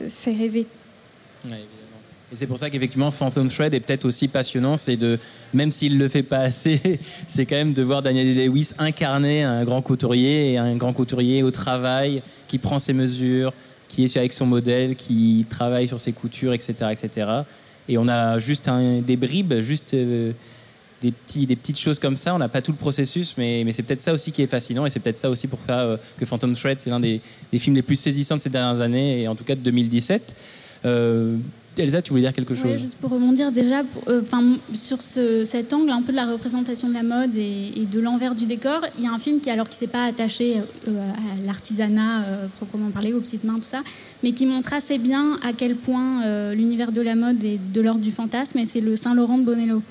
fait 0.09 0.33
rêver. 0.33 0.65
Ouais. 1.45 1.65
Et 2.31 2.35
c'est 2.35 2.45
pour 2.45 2.59
ça 2.59 2.69
qu'effectivement 2.69 3.09
Phantom 3.09 3.49
Thread 3.49 3.73
est 3.73 3.79
peut-être 3.79 4.05
aussi 4.05 4.27
passionnant, 4.27 4.77
c'est 4.77 4.97
de, 4.97 5.17
même 5.53 5.71
s'il 5.71 5.97
le 5.97 6.07
fait 6.07 6.21
pas 6.21 6.39
assez, 6.39 6.99
c'est 7.27 7.45
quand 7.45 7.55
même 7.55 7.73
de 7.73 7.81
voir 7.81 8.01
Daniel 8.03 8.35
Lewis 8.35 8.71
incarner 8.77 9.43
un 9.43 9.63
grand 9.63 9.81
couturier 9.81 10.53
et 10.53 10.57
un 10.57 10.75
grand 10.75 10.93
couturier 10.93 11.41
au 11.41 11.49
travail, 11.49 12.21
qui 12.47 12.59
prend 12.59 12.77
ses 12.77 12.93
mesures, 12.93 13.51
qui 13.87 14.03
est 14.03 14.17
avec 14.17 14.33
son 14.33 14.45
modèle, 14.45 14.95
qui 14.95 15.45
travaille 15.49 15.87
sur 15.87 15.99
ses 15.99 16.11
coutures, 16.11 16.53
etc., 16.53 16.73
etc. 16.91 17.31
Et 17.87 17.97
on 17.97 18.07
a 18.07 18.37
juste 18.37 18.69
des 19.05 19.17
bribes, 19.17 19.61
juste 19.61 19.95
euh, 19.95 20.31
des, 21.01 21.11
petites 21.55 21.79
choses 21.79 21.97
comme 21.97 22.15
ça. 22.15 22.35
On 22.35 22.37
n'a 22.37 22.47
pas 22.49 22.61
tout 22.61 22.71
le 22.71 22.77
processus, 22.77 23.35
mais, 23.37 23.65
c'est 23.73 23.81
peut-être 23.81 24.01
ça 24.01 24.13
aussi 24.13 24.31
qui 24.31 24.43
est 24.43 24.47
fascinant. 24.47 24.85
Et 24.85 24.91
c'est 24.91 24.99
peut-être 24.99 25.17
ça 25.17 25.29
aussi 25.29 25.47
pour 25.47 25.59
ça 25.65 25.81
euh, 25.81 25.97
que 26.17 26.25
Phantom 26.25 26.53
Thread, 26.53 26.79
c'est 26.79 26.91
l'un 26.91 26.99
des, 26.99 27.19
films 27.57 27.75
les 27.75 27.81
plus 27.81 27.95
saisissants 27.95 28.35
de 28.35 28.41
ces 28.41 28.51
dernières 28.51 28.81
années, 28.81 29.23
et 29.23 29.27
en 29.27 29.35
tout 29.35 29.43
cas 29.43 29.55
de 29.55 29.61
2017. 29.61 30.35
Euh, 30.85 31.37
Elsa, 31.79 32.01
tu 32.01 32.09
voulais 32.11 32.21
dire 32.23 32.33
quelque 32.33 32.53
chose 32.53 32.65
Ouais, 32.71 32.77
juste 32.77 32.95
pour 32.97 33.09
rebondir 33.11 33.51
déjà 33.51 33.83
pour- 33.83 34.03
euh, 34.09 34.21
sur 34.73 35.01
ce- 35.01 35.43
cet 35.45 35.73
angle 35.73 35.89
un 35.91 36.01
peu 36.01 36.11
de 36.11 36.17
la 36.17 36.25
représentation 36.31 36.89
de 36.89 36.93
la 36.93 37.03
mode 37.03 37.35
et, 37.35 37.71
et 37.75 37.85
de 37.85 37.99
l'envers 37.99 38.35
du 38.35 38.45
décor, 38.45 38.81
il 38.97 39.03
y 39.03 39.07
a 39.07 39.11
un 39.11 39.19
film 39.19 39.39
qui, 39.39 39.49
alors 39.49 39.67
qui 39.69 39.75
s'est 39.77 39.87
pas 39.87 40.05
attaché 40.05 40.57
euh, 40.87 41.11
à 41.11 41.45
l'artisanat 41.45 42.23
euh, 42.23 42.47
proprement 42.57 42.89
parlé, 42.91 43.13
aux 43.13 43.21
petites 43.21 43.43
mains, 43.43 43.55
tout 43.55 43.63
ça, 43.63 43.81
mais 44.23 44.31
qui 44.33 44.45
montre 44.45 44.73
assez 44.73 44.97
bien 44.97 45.39
à 45.43 45.53
quel 45.53 45.75
point 45.75 46.23
euh, 46.23 46.53
l'univers 46.53 46.91
de 46.91 47.01
la 47.01 47.15
mode 47.15 47.43
est 47.43 47.59
de 47.73 47.81
l'ordre 47.81 48.01
du 48.01 48.11
fantasme, 48.11 48.57
et 48.59 48.65
c'est 48.65 48.81
le 48.81 48.95
Saint-Laurent 48.95 49.37
de 49.37 49.43
Bonello. 49.43 49.81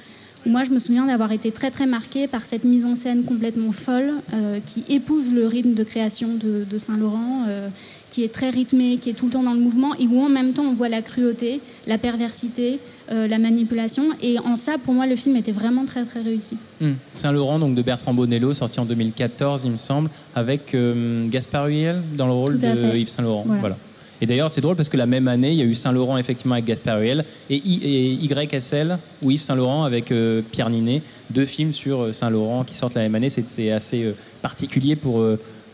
Moi, 0.47 0.63
je 0.65 0.71
me 0.71 0.79
souviens 0.79 1.05
d'avoir 1.07 1.33
été 1.33 1.51
très 1.51 1.71
très 1.71 1.87
marquée 1.87 2.29
par 2.29 2.47
cette 2.47 2.63
mise 2.65 2.85
en 2.85 2.95
scène 2.95 3.25
complètement 3.25 3.73
folle 3.73 4.13
euh, 4.33 4.61
qui 4.65 4.85
épouse 4.89 5.33
le 5.33 5.47
rythme 5.47 5.75
de 5.75 5.83
création 5.83 6.29
de, 6.35 6.65
de 6.65 6.79
Saint-Laurent, 6.79 7.43
euh, 7.49 7.69
qui 8.11 8.25
est 8.25 8.33
très 8.33 8.51
rythmé, 8.51 8.99
qui 9.01 9.11
est 9.11 9.15
tout 9.15 9.27
le 9.27 9.33
temps 9.33 9.43
dans 9.43 9.55
le 9.55 9.61
mouvement, 9.61 9.95
et 9.97 10.07
où 10.07 10.21
en 10.21 10.29
même 10.29 10.53
temps 10.53 10.65
on 10.65 10.75
voit 10.75 10.89
la 10.89 11.03
cruauté, 11.03 11.61
la 11.87 11.99
perversité, 11.99 12.81
euh, 13.11 13.27
la 13.27 13.39
manipulation. 13.39 14.05
Et 14.23 14.39
en 14.39 14.57
ça, 14.57 14.77
pour 14.83 14.95
moi, 14.95 15.07
le 15.07 15.17
film 15.17 15.37
était 15.37 15.53
vraiment 15.53 15.85
très 15.85 16.05
très 16.05 16.21
réussi. 16.21 16.57
Hmm. 16.81 16.93
Saint-Laurent, 17.13 17.59
donc 17.59 17.75
de 17.75 17.83
Bertrand 17.83 18.15
Bonello, 18.15 18.55
sorti 18.55 18.81
en 18.81 18.85
2014, 18.85 19.63
il 19.65 19.73
me 19.73 19.77
semble, 19.77 20.11
avec 20.35 20.75
euh, 20.75 21.29
Gaspard 21.29 21.69
Huliel 21.69 22.03
dans 22.17 22.27
le 22.27 22.33
rôle 22.33 22.59
de 22.59 22.61
fait. 22.61 23.01
Yves 23.01 23.09
Saint-Laurent. 23.09 23.45
Voilà. 23.47 23.61
Voilà. 23.61 23.77
Et 24.21 24.27
d'ailleurs, 24.27 24.51
c'est 24.51 24.61
drôle 24.61 24.75
parce 24.75 24.89
que 24.89 24.97
la 24.97 25.07
même 25.07 25.29
année, 25.29 25.53
il 25.53 25.59
y 25.59 25.63
a 25.63 25.65
eu 25.65 25.75
Saint-Laurent 25.75 26.19
effectivement 26.19 26.55
avec 26.55 26.65
Gaspard 26.65 27.01
Huliel 27.01 27.25
et, 27.49 27.57
YSL 27.57 28.99
ou 29.23 29.31
Yves 29.31 29.41
Saint-Laurent 29.41 29.85
avec 29.85 30.11
euh, 30.11 30.43
Pierre 30.51 30.71
Ninet, 30.71 31.03
deux 31.31 31.45
films 31.45 31.73
sur 31.73 32.13
Saint-Laurent 32.13 32.65
qui 32.65 32.75
sortent 32.75 32.95
la 32.95 33.03
même 33.03 33.15
année. 33.15 33.29
C'est- 33.31 33.71
assez 33.71 34.13
particulier 34.43 34.97
pour, 34.97 35.25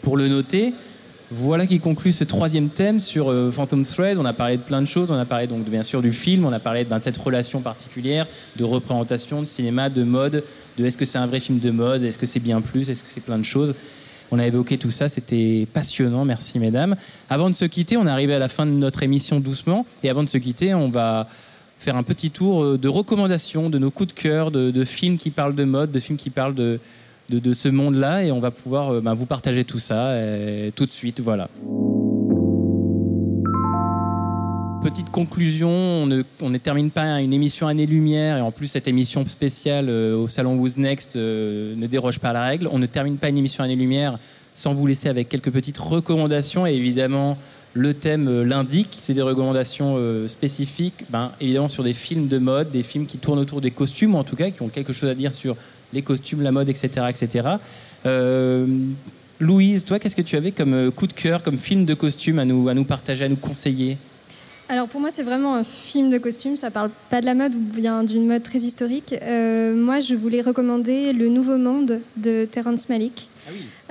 pour 0.02 0.16
le 0.16 0.28
noter. 0.28 0.74
Voilà 1.36 1.66
qui 1.66 1.80
conclut 1.80 2.12
ce 2.12 2.22
troisième 2.22 2.68
thème 2.68 3.00
sur 3.00 3.28
euh, 3.28 3.50
Phantom 3.50 3.82
Thread. 3.82 4.18
On 4.18 4.24
a 4.24 4.32
parlé 4.32 4.56
de 4.56 4.62
plein 4.62 4.80
de 4.80 4.86
choses. 4.86 5.10
On 5.10 5.18
a 5.18 5.24
parlé 5.24 5.48
donc 5.48 5.68
bien 5.68 5.82
sûr 5.82 6.00
du 6.00 6.12
film. 6.12 6.46
On 6.46 6.52
a 6.52 6.60
parlé 6.60 6.84
ben, 6.84 6.98
de 6.98 7.02
cette 7.02 7.16
relation 7.16 7.60
particulière 7.60 8.28
de 8.54 8.62
représentation, 8.62 9.40
de 9.40 9.44
cinéma, 9.44 9.90
de 9.90 10.04
mode, 10.04 10.44
de 10.78 10.84
est-ce 10.84 10.96
que 10.96 11.04
c'est 11.04 11.18
un 11.18 11.26
vrai 11.26 11.40
film 11.40 11.58
de 11.58 11.72
mode, 11.72 12.04
est-ce 12.04 12.18
que 12.18 12.26
c'est 12.26 12.38
bien 12.38 12.60
plus, 12.60 12.88
est-ce 12.88 13.02
que 13.02 13.10
c'est 13.10 13.20
plein 13.20 13.38
de 13.38 13.44
choses. 13.44 13.74
On 14.30 14.38
a 14.38 14.46
évoqué 14.46 14.78
tout 14.78 14.92
ça, 14.92 15.08
c'était 15.08 15.66
passionnant, 15.72 16.24
merci 16.24 16.60
mesdames. 16.60 16.94
Avant 17.28 17.50
de 17.50 17.54
se 17.54 17.64
quitter, 17.64 17.96
on 17.96 18.06
est 18.06 18.10
arrivé 18.10 18.32
à 18.34 18.38
la 18.38 18.48
fin 18.48 18.64
de 18.64 18.70
notre 18.70 19.02
émission 19.02 19.40
doucement, 19.40 19.86
et 20.04 20.10
avant 20.10 20.22
de 20.22 20.28
se 20.28 20.38
quitter, 20.38 20.72
on 20.72 20.88
va 20.88 21.26
faire 21.80 21.96
un 21.96 22.04
petit 22.04 22.30
tour 22.30 22.62
euh, 22.62 22.78
de 22.78 22.86
recommandations, 22.88 23.70
de 23.70 23.78
nos 23.78 23.90
coups 23.90 24.14
de 24.14 24.20
cœur, 24.20 24.52
de 24.52 24.84
films 24.84 25.18
qui 25.18 25.30
parlent 25.30 25.56
de 25.56 25.64
mode, 25.64 25.90
de 25.90 25.98
films 25.98 26.16
qui 26.16 26.30
parlent 26.30 26.54
de, 26.54 26.78
de, 27.30 27.52
ce 27.52 27.68
monde-là, 27.68 28.24
et 28.24 28.32
on 28.32 28.40
va 28.40 28.50
pouvoir 28.50 28.90
euh, 28.90 29.00
ben, 29.00 29.14
vous 29.14 29.26
partager 29.26 29.64
tout 29.64 29.78
ça 29.78 30.08
euh, 30.08 30.70
tout 30.74 30.86
de 30.86 30.90
suite, 30.90 31.20
voilà. 31.20 31.48
Petite 34.82 35.10
conclusion, 35.10 35.70
on 35.70 36.06
ne, 36.06 36.58
termine 36.58 36.90
pas 36.90 37.20
une 37.20 37.32
émission 37.32 37.66
année-lumière 37.66 38.36
et 38.36 38.40
en 38.42 38.52
plus 38.52 38.66
cette 38.66 38.86
émission 38.86 39.26
spéciale 39.26 39.86
euh, 39.88 40.14
au 40.14 40.28
salon 40.28 40.56
Who's 40.56 40.76
Next 40.76 41.16
ne 41.16 41.86
déroge 41.86 42.18
pas 42.18 42.30
à 42.30 42.32
la 42.34 42.44
règle. 42.44 42.68
On 42.70 42.78
ne 42.78 42.84
termine 42.84 43.16
pas 43.16 43.30
une 43.30 43.38
émission 43.38 43.64
année-lumière 43.64 44.18
sans 44.52 44.74
vous 44.74 44.86
laisser 44.86 45.08
avec 45.08 45.30
quelques 45.30 45.50
petites 45.50 45.78
recommandations 45.78 46.66
et 46.66 46.74
évidemment 46.74 47.38
le 47.72 47.94
thème 47.94 48.42
l'indique, 48.42 48.96
c'est 49.00 49.14
des 49.14 49.22
recommandations 49.22 49.98
spécifiques, 50.28 51.06
ben, 51.10 51.32
évidemment 51.40 51.66
sur 51.66 51.82
des 51.82 51.94
films 51.94 52.28
de 52.28 52.38
mode, 52.38 52.70
des 52.70 52.84
films 52.84 53.06
qui 53.06 53.18
tournent 53.18 53.40
autour 53.40 53.60
des 53.60 53.72
costumes 53.72 54.14
ou 54.14 54.18
en 54.18 54.22
tout 54.22 54.36
cas 54.36 54.50
qui 54.50 54.62
ont 54.62 54.68
quelque 54.68 54.92
chose 54.92 55.08
à 55.08 55.14
dire 55.16 55.34
sur 55.34 55.56
les 55.94 56.02
costumes, 56.02 56.42
la 56.42 56.52
mode, 56.52 56.68
etc. 56.68 57.06
etc. 57.08 57.48
Euh, 58.06 58.66
Louise, 59.40 59.84
toi, 59.84 59.98
qu'est-ce 59.98 60.16
que 60.16 60.22
tu 60.22 60.36
avais 60.36 60.52
comme 60.52 60.74
euh, 60.74 60.90
coup 60.90 61.06
de 61.06 61.12
cœur, 61.12 61.42
comme 61.42 61.58
film 61.58 61.84
de 61.84 61.94
costume 61.94 62.38
à 62.38 62.44
nous, 62.44 62.68
à 62.68 62.74
nous 62.74 62.84
partager, 62.84 63.24
à 63.24 63.28
nous 63.28 63.36
conseiller? 63.36 63.96
Alors 64.68 64.88
pour 64.88 65.00
moi, 65.00 65.10
c'est 65.10 65.22
vraiment 65.22 65.54
un 65.54 65.64
film 65.64 66.10
de 66.10 66.18
costume. 66.18 66.56
Ça 66.56 66.70
parle 66.70 66.90
pas 67.10 67.20
de 67.20 67.26
la 67.26 67.34
mode 67.34 67.54
ou 67.54 67.58
bien 67.58 68.02
d'une 68.02 68.26
mode 68.26 68.42
très 68.42 68.60
historique. 68.60 69.14
Euh, 69.22 69.74
moi, 69.74 70.00
je 70.00 70.14
voulais 70.14 70.40
recommander 70.40 71.12
Le 71.12 71.28
Nouveau 71.28 71.58
Monde 71.58 72.00
de 72.16 72.46
Terrence 72.46 72.88
Malick. 72.88 73.28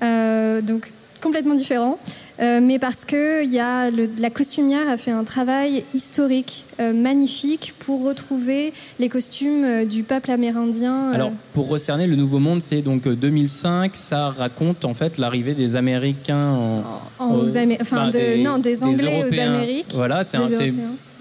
Euh, 0.02 0.62
donc 0.62 0.92
complètement 1.22 1.56
différent, 1.56 2.00
Euh, 2.40 2.60
mais 2.64 2.80
parce 2.80 3.06
que 3.06 3.44
il 3.44 3.54
y 3.54 3.60
a 3.60 3.92
le- 3.92 4.10
la 4.18 4.32
costumière 4.32 4.90
a 4.90 4.98
fait 4.98 5.12
un 5.12 5.24
travail 5.24 5.84
historique 5.94 6.66
euh, 6.80 6.92
magnifique 6.92 7.76
pour 7.78 8.04
retrouver 8.04 8.74
les 9.00 9.08
costumes 9.08 9.64
euh, 9.64 9.86
du 9.86 10.02
peuple 10.02 10.32
amérindien. 10.32 11.12
Alors, 11.12 11.32
pour 11.54 11.68
recerner, 11.70 12.08
le 12.08 12.16
Nouveau 12.16 12.40
Monde, 12.40 12.62
c'est 12.62 12.82
donc 12.82 13.06
euh, 13.06 13.16
2005. 13.16 13.92
Ça 13.96 14.30
raconte 14.30 14.84
en 14.84 14.96
fait 14.96 15.20
l'arrivée 15.20 15.54
des 15.54 15.76
Américains 15.76 16.54
en, 16.54 16.84
en- 17.20 17.36
aux 17.36 17.56
Amé- 17.56 17.78
enfin, 17.80 18.10
bah, 18.10 18.12
de- 18.18 18.42
non, 18.44 18.58
des 18.58 18.84
Anglais 18.84 19.24
aux. 19.30 19.40
Amériques. 19.40 19.92
Voilà, 19.94 20.24
c'est 20.24 20.40
Des 20.40 20.70
un- 20.70 20.74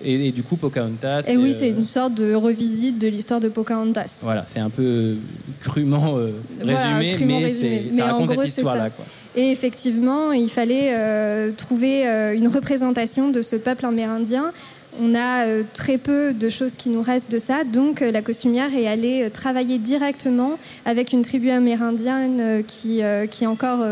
et, 0.05 0.29
et 0.29 0.33
du 0.33 0.43
coup 0.43 0.57
Pocahontas. 0.57 1.23
Et 1.29 1.37
oui, 1.37 1.53
c'est 1.53 1.69
une 1.69 1.83
sorte 1.83 2.15
de 2.15 2.35
revisite 2.35 2.99
de 2.99 3.07
l'histoire 3.09 3.39
de 3.39 3.49
Pocahontas. 3.51 4.21
Voilà, 4.23 4.45
c'est 4.47 4.59
un 4.61 4.71
peu 4.71 5.17
crûment 5.61 6.17
Voilà, 6.61 6.85
résumé, 6.87 7.15
crûment 7.17 7.39
mais, 7.39 7.45
résumé. 7.45 7.83
Mais 7.87 7.93
ça 7.93 8.07
raconte 8.07 8.27
gros, 8.33 8.41
cette 8.41 8.49
histoire-là. 8.49 8.89
quoi. 8.91 9.05
Et 9.35 9.51
effectivement, 9.51 10.33
il 10.33 10.51
fallait 10.51 10.91
euh, 10.93 11.53
trouver 11.53 12.07
euh, 12.07 12.35
une 12.35 12.49
représentation 12.49 13.31
de 13.31 13.41
ce 13.41 13.57
peuple 13.57 13.87
amérindien. 13.87 14.53
On 15.01 15.15
a 15.15 15.47
euh, 15.47 15.63
très 15.73 15.97
peu 15.97 16.35
de 16.35 16.51
choses 16.51 16.77
qui 16.77 16.91
nous 16.91 17.01
restent 17.01 17.33
de 17.33 17.39
ça, 17.39 17.65
donc 17.65 18.01
la 18.01 18.21
costumière 18.21 18.75
est 18.75 18.87
allée 18.87 19.31
travailler 19.31 19.79
directement 19.79 20.59
avec 20.85 21.15
une 21.15 21.23
tribu 21.23 21.49
amérindienne 21.49 22.63
qui, 22.67 23.01
qui, 23.31 23.47
encore, 23.47 23.87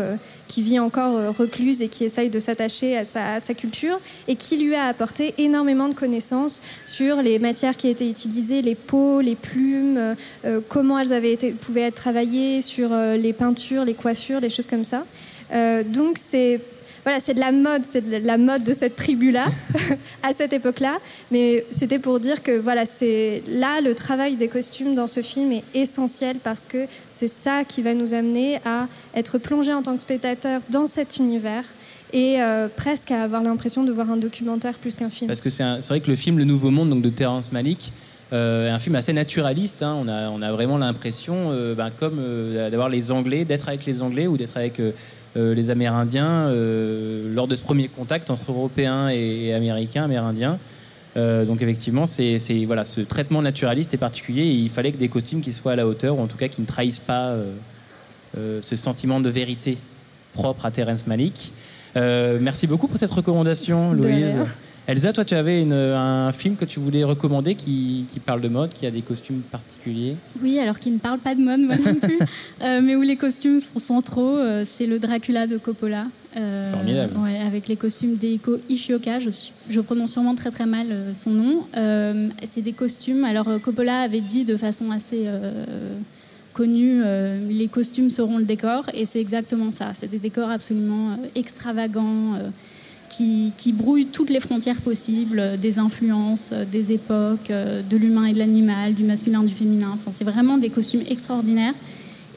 qui 0.47 0.61
vit 0.61 0.77
encore 0.77 1.35
recluse 1.35 1.81
et 1.81 1.87
qui 1.87 2.03
essaye 2.03 2.29
de 2.29 2.37
s'attacher 2.37 2.95
à 2.95 3.03
sa, 3.03 3.53
culture 3.55 3.99
et 4.27 4.35
qui 4.35 4.57
lui 4.57 4.75
a 4.75 4.85
apporté 4.85 5.33
énormément 5.39 5.89
de 5.89 5.95
connaissances 5.95 6.61
sur 6.85 7.23
les 7.23 7.39
matières 7.39 7.77
qui 7.77 7.87
étaient 7.87 8.09
utilisées, 8.09 8.61
les 8.61 8.75
peaux, 8.75 9.21
les 9.21 9.35
plumes, 9.35 10.15
comment 10.69 10.99
elles 10.99 11.13
avaient 11.13 11.33
été, 11.33 11.49
pouvaient 11.49 11.81
être 11.81 11.95
travaillées, 11.95 12.61
sur 12.61 12.91
les 12.93 13.33
peintures, 13.33 13.85
les 13.85 13.95
coiffures, 13.95 14.39
les 14.39 14.51
choses 14.51 14.67
comme 14.67 14.85
ça. 14.85 15.03
Euh, 15.51 15.83
donc 15.83 16.17
c'est 16.17 16.59
voilà, 17.03 17.19
c'est 17.19 17.33
de 17.33 17.39
la 17.39 17.51
mode, 17.51 17.83
c'est 17.83 18.07
de 18.07 18.27
la 18.27 18.37
mode 18.37 18.63
de 18.63 18.73
cette 18.73 18.95
tribu-là 18.95 19.45
à 20.23 20.33
cette 20.33 20.53
époque-là. 20.53 20.99
Mais 21.31 21.65
c'était 21.71 21.97
pour 21.97 22.19
dire 22.19 22.43
que 22.43 22.59
voilà, 22.59 22.85
c'est 22.85 23.41
là 23.47 23.81
le 23.81 23.95
travail 23.95 24.35
des 24.35 24.47
costumes 24.47 24.93
dans 24.93 25.07
ce 25.07 25.21
film 25.23 25.51
est 25.51 25.63
essentiel 25.73 26.37
parce 26.43 26.67
que 26.67 26.85
c'est 27.09 27.27
ça 27.27 27.63
qui 27.67 27.81
va 27.81 27.95
nous 27.95 28.13
amener 28.13 28.57
à 28.65 28.87
être 29.15 29.39
plongé 29.39 29.73
en 29.73 29.81
tant 29.81 29.95
que 29.95 30.01
spectateur 30.01 30.61
dans 30.69 30.85
cet 30.85 31.17
univers 31.17 31.63
et 32.13 32.41
euh, 32.41 32.67
presque 32.75 33.09
à 33.09 33.23
avoir 33.23 33.41
l'impression 33.41 33.83
de 33.83 33.91
voir 33.91 34.11
un 34.11 34.17
documentaire 34.17 34.75
plus 34.75 34.95
qu'un 34.95 35.09
film. 35.09 35.27
Parce 35.27 35.41
que 35.41 35.49
c'est 35.49 35.63
vrai 35.87 36.01
que 36.01 36.09
le 36.11 36.15
film 36.15 36.37
Le 36.37 36.43
Nouveau 36.45 36.69
Monde 36.69 36.91
donc 36.91 37.01
de 37.01 37.09
Terrence 37.09 37.51
Malick 37.51 37.91
euh, 38.31 38.67
est 38.67 38.71
un 38.71 38.79
film 38.79 38.95
assez 38.95 39.13
naturaliste. 39.13 39.81
hein. 39.81 39.97
On, 39.99 40.07
a, 40.07 40.29
on 40.29 40.41
a 40.43 40.51
vraiment 40.51 40.77
l'impression, 40.77 41.51
ben, 41.75 41.89
comme 41.89 42.21
d'avoir 42.69 42.89
les 42.89 43.11
Anglais, 43.11 43.43
d'être 43.43 43.69
avec 43.69 43.87
les 43.87 44.03
Anglais 44.03 44.27
ou 44.27 44.37
d'être 44.37 44.55
avec 44.55 44.79
les 45.35 45.69
Amérindiens 45.69 46.49
euh, 46.49 47.33
lors 47.33 47.47
de 47.47 47.55
ce 47.55 47.63
premier 47.63 47.87
contact 47.87 48.29
entre 48.29 48.51
Européens 48.51 49.09
et, 49.09 49.53
Américains, 49.53 50.03
Amérindiens. 50.03 50.59
Euh, 51.17 51.45
donc 51.45 51.61
effectivement, 51.61 52.05
c'est 52.05 52.39
voilà, 52.65 52.83
ce 52.85 53.01
traitement 53.01 53.41
naturaliste 53.41 53.93
est 53.93 53.97
particulier. 53.97 54.43
Et 54.43 54.53
il 54.53 54.69
fallait 54.69 54.91
que 54.91 54.97
des 54.97 55.09
costumes 55.09 55.41
qui 55.41 55.53
soient 55.53 55.73
à 55.73 55.75
la 55.75 55.87
hauteur, 55.87 56.17
ou 56.17 56.21
en 56.21 56.27
tout 56.27 56.37
cas 56.37 56.47
qui 56.47 56.61
ne 56.61 56.65
trahissent 56.65 56.99
pas 56.99 57.29
euh, 57.29 57.53
euh, 58.37 58.59
ce 58.61 58.75
sentiment 58.75 59.19
de 59.19 59.29
vérité 59.29 59.77
propre 60.33 60.65
à 60.65 60.71
Terrence 60.71 61.07
Malick. 61.07 61.53
Euh, 61.97 62.39
merci 62.41 62.67
beaucoup 62.67 62.87
pour 62.87 62.97
cette 62.97 63.11
recommandation, 63.11 63.91
Louise. 63.93 64.39
Elsa, 64.91 65.13
toi, 65.13 65.23
tu 65.25 65.35
avais 65.35 65.61
une- 65.61 65.71
un 65.73 66.31
film 66.31 66.55
que 66.57 66.65
tu 66.65 66.79
voulais 66.79 67.03
recommander 67.03 67.55
qui, 67.55 68.05
qui 68.09 68.19
parle 68.19 68.41
de 68.41 68.49
mode, 68.49 68.73
qui 68.73 68.85
a 68.85 68.91
des 68.91 69.01
costumes 69.01 69.41
particuliers? 69.41 70.15
Oui, 70.41 70.59
alors 70.59 70.79
qui 70.79 70.91
ne 70.91 70.97
parle 70.97 71.19
pas 71.19 71.33
de 71.33 71.41
mode, 71.41 71.61
moi 71.61 71.75
non 71.77 71.95
plus, 71.95 72.19
euh, 72.63 72.81
mais 72.83 72.95
où 72.95 73.01
les 73.01 73.15
costumes 73.15 73.59
sont 73.59 73.79
centraux. 73.79 74.37
euh, 74.37 74.63
c'est 74.65 74.87
le 74.87 74.99
Dracula 74.99 75.47
de 75.47 75.57
Coppola. 75.57 76.07
Euh, 76.37 76.71
Formidable. 76.71 77.13
ouais, 77.17 77.39
avec 77.39 77.67
les 77.67 77.75
costumes 77.75 78.15
d'Eiko 78.15 78.57
Ishioka. 78.69 79.19
Je, 79.19 79.79
prononce 79.81 80.11
sûrement 80.13 80.35
très 80.35 80.49
très 80.51 80.65
mal 80.65 80.87
son 81.13 81.29
nom. 81.31 81.63
C'est 82.45 82.61
des 82.61 82.71
costumes. 82.73 83.25
Alors 83.25 83.47
Coppola 83.61 83.99
avait 84.01 84.21
dit 84.21 84.45
de 84.45 84.55
façon 84.55 84.91
assez 84.91 85.27
connue 86.53 87.01
euh, 87.05 87.39
les 87.49 87.67
costumes 87.67 88.09
seront 88.09 88.37
le 88.37 88.43
décor, 88.43 88.85
et 88.93 89.05
c'est 89.05 89.19
exactement 89.21 89.71
ça. 89.71 89.91
C'est 89.93 90.09
des 90.09 90.19
décors 90.19 90.49
absolument 90.49 91.11
euh, 91.11 91.15
extravagants. 91.35 92.35
euh, 92.35 92.49
qui, 93.11 93.71
brouillent 93.73 94.07
toutes 94.07 94.29
les 94.29 94.39
frontières 94.39 94.81
possibles, 94.81 95.39
euh, 95.39 95.57
des 95.57 95.77
influences, 95.79 96.51
euh, 96.53 96.65
des 96.65 96.91
époques, 96.93 97.51
euh, 97.51 97.81
de 97.87 97.97
l'humain 97.97 98.25
et 98.25 98.33
de 98.33 98.39
l'animal, 98.39 98.93
du 98.93 99.03
masculin, 99.03 99.43
du 99.43 99.53
féminin. 99.53 99.91
Enfin, 99.93 100.11
c'est 100.11 100.23
vraiment 100.23 100.57
des 100.57 100.69
costumes 100.69 101.03
extraordinaires 101.09 101.73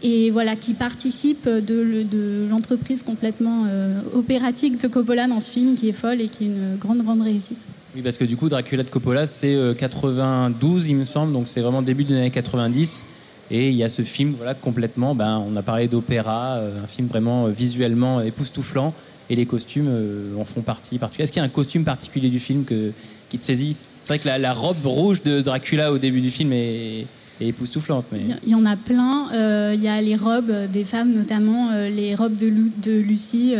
et 0.03 0.31
voilà 0.31 0.57
qui 0.57 0.75
participent 0.75 1.49
de, 1.49 1.81
le- 1.81 2.05
de 2.05 2.47
l'entreprise 2.51 3.03
complètement 3.03 3.65
opératique 4.13 4.79
de 4.83 4.89
Coppola 4.89 5.27
dans 5.27 5.41
ce 5.41 5.51
film 5.51 5.77
qui 5.77 5.89
est 5.89 5.93
folle 5.93 6.21
et 6.21 6.29
qui 6.29 6.45
est 6.45 6.49
une 6.49 6.77
grande 6.79 7.03
grande 7.03 7.23
réussite. 7.23 7.57
Oui, 7.97 8.03
parce 8.03 8.19
que 8.19 8.25
du 8.25 8.37
coup, 8.37 8.49
Dracula 8.49 8.83
de 8.83 8.91
Coppola, 8.91 9.27
c'est 9.27 9.55
euh, 9.55 9.73
92, 9.73 10.89
il 10.89 10.97
me 10.97 11.05
semble, 11.05 11.33
donc 11.33 11.47
c'est 11.49 11.61
vraiment 11.61 11.81
début 11.81 12.05
des 12.05 12.15
années 12.17 12.31
90. 12.31 13.07
Et 13.51 13.69
il 13.71 13.77
y 13.77 13.85
a 13.85 13.89
ce 13.89 14.03
film, 14.03 14.35
voilà, 14.37 14.55
complètement, 14.55 15.15
ben, 15.15 15.43
on 15.47 15.55
a 15.57 15.63
parlé 15.63 15.87
d'opéra, 15.87 16.57
un 16.59 16.87
film 16.87 17.09
vraiment 17.09 17.47
visuellement 17.49 18.21
époustouflant, 18.23 18.95
et 19.31 19.37
les 19.37 19.47
costumes 19.47 19.89
euh, 19.89 20.37
en 20.39 20.45
font 20.45 20.61
partie. 20.63 20.99
Est-ce 21.19 21.33
qu'il 21.33 21.41
y 21.41 21.43
a 21.43 21.47
un 21.47 21.49
costume 21.49 21.85
particulier 21.85 22.29
du 22.29 22.39
film 22.39 22.65
que, 22.65 22.93
qui 23.29 23.39
te 23.39 23.43
saisit? 23.43 23.77
C'est 24.05 24.09
vrai 24.09 24.19
que 24.19 24.27
la, 24.29 24.39
la 24.39 24.53
robe 24.53 24.85
rouge 24.85 25.23
de 25.23 25.41
Dracula 25.41 25.91
au 25.93 25.99
début 25.99 26.21
du 26.21 26.31
film 26.31 26.53
est, 26.53 27.07
est 27.41 27.47
époustouflante. 27.49 28.05
Mais... 28.13 28.21
Il 28.43 28.51
y- 28.51 28.55
en 28.55 28.67
a 28.67 28.77
plein. 28.77 29.29
Euh, 29.33 29.73
Il 29.75 29.83
y 29.83 29.89
a 29.89 29.99
les 30.03 30.15
robes 30.15 30.53
des 30.71 30.85
femmes, 30.85 31.13
notamment 31.15 31.71
euh, 31.73 31.89
les 31.89 32.15
robes 32.15 32.37
de, 32.37 32.47
Lu- 32.47 32.71
de 32.83 32.93
Lucie, 32.93 33.55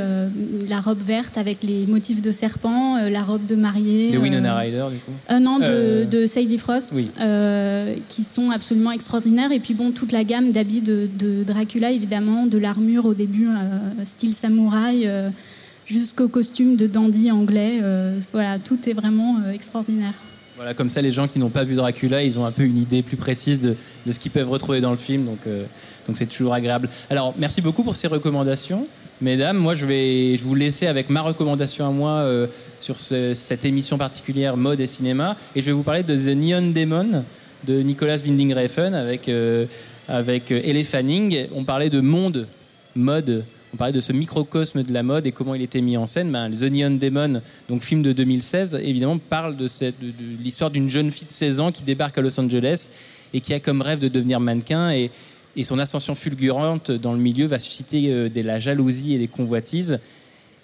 la 0.69 0.81
robe 0.83 1.01
verte 1.01 1.39
avec 1.39 1.63
les 1.63 1.87
motifs 1.87 2.21
de 2.21 2.31
serpent, 2.31 2.99
la 3.11 3.23
robe 3.23 3.47
de 3.47 3.57
mariée. 3.57 4.13
De 4.13 4.19
Winona 4.19 4.55
Ryder, 4.59 4.87
du 4.93 4.99
coup 4.99 5.13
non, 5.41 5.59
de, 5.59 6.05
de 6.05 6.27
Sadie 6.27 6.59
Frost, 6.59 6.93
oui. 6.95 7.09
qui 8.09 8.23
sont 8.23 8.51
absolument 8.51 8.93
extraordinaires. 8.93 9.51
Et 9.51 9.61
puis 9.61 9.73
bon, 9.75 9.93
toute 9.93 10.13
la 10.13 10.25
gamme 10.25 10.53
d'habits 10.53 10.83
de, 10.83 11.09
de 11.19 11.43
Dracula, 11.43 11.91
évidemment, 11.91 12.47
de 12.47 12.59
l'armure 12.59 13.07
au 13.07 13.15
début, 13.15 13.49
style 14.05 14.35
samouraï, 14.35 15.09
jusqu'au 15.87 16.29
costume 16.29 16.77
de 16.77 16.87
dandy 16.87 17.31
anglais. 17.31 17.79
euh, 17.83 18.19
voilà, 18.33 18.59
tout 18.59 18.79
est 18.89 18.93
vraiment 18.93 19.39
euh, 19.45 19.53
extraordinaire. 19.53 20.15
Voilà, 20.57 20.73
comme 20.75 20.89
ça, 20.89 21.03
les 21.03 21.11
gens 21.11 21.27
qui 21.27 21.39
n'ont 21.39 21.51
pas 21.51 21.65
vu 21.65 21.75
Dracula, 21.75 22.23
ils 22.23 22.39
ont 22.39 22.47
un 22.47 22.53
peu 22.53 22.63
une 22.63 22.79
idée 22.79 23.03
plus 23.03 23.17
précise 23.17 23.59
de, 23.61 23.75
ce 24.11 24.19
qu'ils 24.19 24.31
peuvent 24.31 24.49
retrouver 24.49 24.81
dans 24.81 24.93
le 24.93 24.97
film. 24.97 25.25
Donc, 25.25 25.41
euh, 25.47 25.65
donc 26.07 26.17
c'est 26.17 26.27
toujours 26.27 26.55
agréable. 26.55 26.89
Alors, 27.11 27.35
merci 27.37 27.61
beaucoup 27.61 27.83
pour 27.83 27.97
ces 27.97 28.07
recommandations, 28.07 28.87
mesdames. 29.21 29.57
Moi, 29.57 29.75
je 29.75 29.85
vais 29.85 30.39
je 30.39 30.45
vous 30.45 30.55
laisser 30.55 30.87
avec 30.87 31.11
ma 31.11 31.23
recommandation 31.23 31.87
à 31.89 31.91
moi 31.91 32.25
sur 32.79 33.01
ce- 33.01 33.35
cette 33.35 33.65
émission 33.65 33.99
particulière 33.99 34.57
mode 34.57 34.81
et 34.81 34.87
cinéma, 34.87 35.37
et 35.57 35.61
je 35.61 35.67
vais 35.67 35.73
vous 35.73 35.83
parler 35.83 36.03
de 36.05 36.15
The 36.17 36.37
Neon 36.37 36.71
Demon 36.73 37.25
de 37.67 37.81
Nicolas 37.81 38.19
Winding 38.19 38.55
Refn 38.55 38.95
avec 38.95 39.29
euh, 39.29 39.67
avec 40.07 40.51
Elle 40.53 40.85
Fanning. 40.85 41.47
On 41.55 41.65
parlait 41.65 41.91
de 41.91 42.01
monde, 42.01 42.47
mode. 42.95 43.45
On 43.75 43.77
parlait 43.77 43.93
de 43.93 43.99
ce 43.99 44.13
microcosme 44.13 44.85
de 44.85 44.93
la 44.93 45.03
mode 45.03 45.27
et 45.27 45.33
comment 45.33 45.53
il 45.57 45.61
était 45.63 45.81
mis 45.81 45.97
en 45.97 46.07
scène. 46.07 46.31
Ben, 46.31 46.49
The 46.49 46.63
Neon 46.71 46.93
Demon, 46.93 47.43
donc 47.69 47.83
film 47.83 48.03
de 48.03 48.13
2016, 48.13 48.79
évidemment 48.81 49.19
parle 49.19 49.57
de, 49.57 49.67
cette- 49.67 49.99
de- 50.01 50.13
l'histoire 50.41 50.71
d'une 50.71 50.89
jeune 50.89 51.11
fille 51.11 51.27
de 51.27 51.33
16 51.33 51.59
ans 51.59 51.73
qui 51.73 51.83
débarque 51.83 52.17
à 52.17 52.21
Los 52.21 52.39
Angeles 52.39 52.89
et 53.33 53.41
qui 53.41 53.53
a 53.53 53.59
comme 53.59 53.83
rêve 53.83 53.99
de 53.99 54.07
devenir 54.07 54.39
mannequin 54.39 54.93
et, 54.93 55.11
et 55.57 55.65
son 55.65 55.81
ascension 55.81 56.15
fulgurante 56.15 56.93
dans 56.93 57.13
le 57.15 57.19
milieu 57.19 57.47
va 57.47 57.59
susciter 57.59 58.11
euh, 58.13 58.29
de 58.29 58.41
la 58.43 58.61
jalousie 58.61 59.15
et 59.15 59.19
des 59.19 59.27
convoitises. 59.27 59.99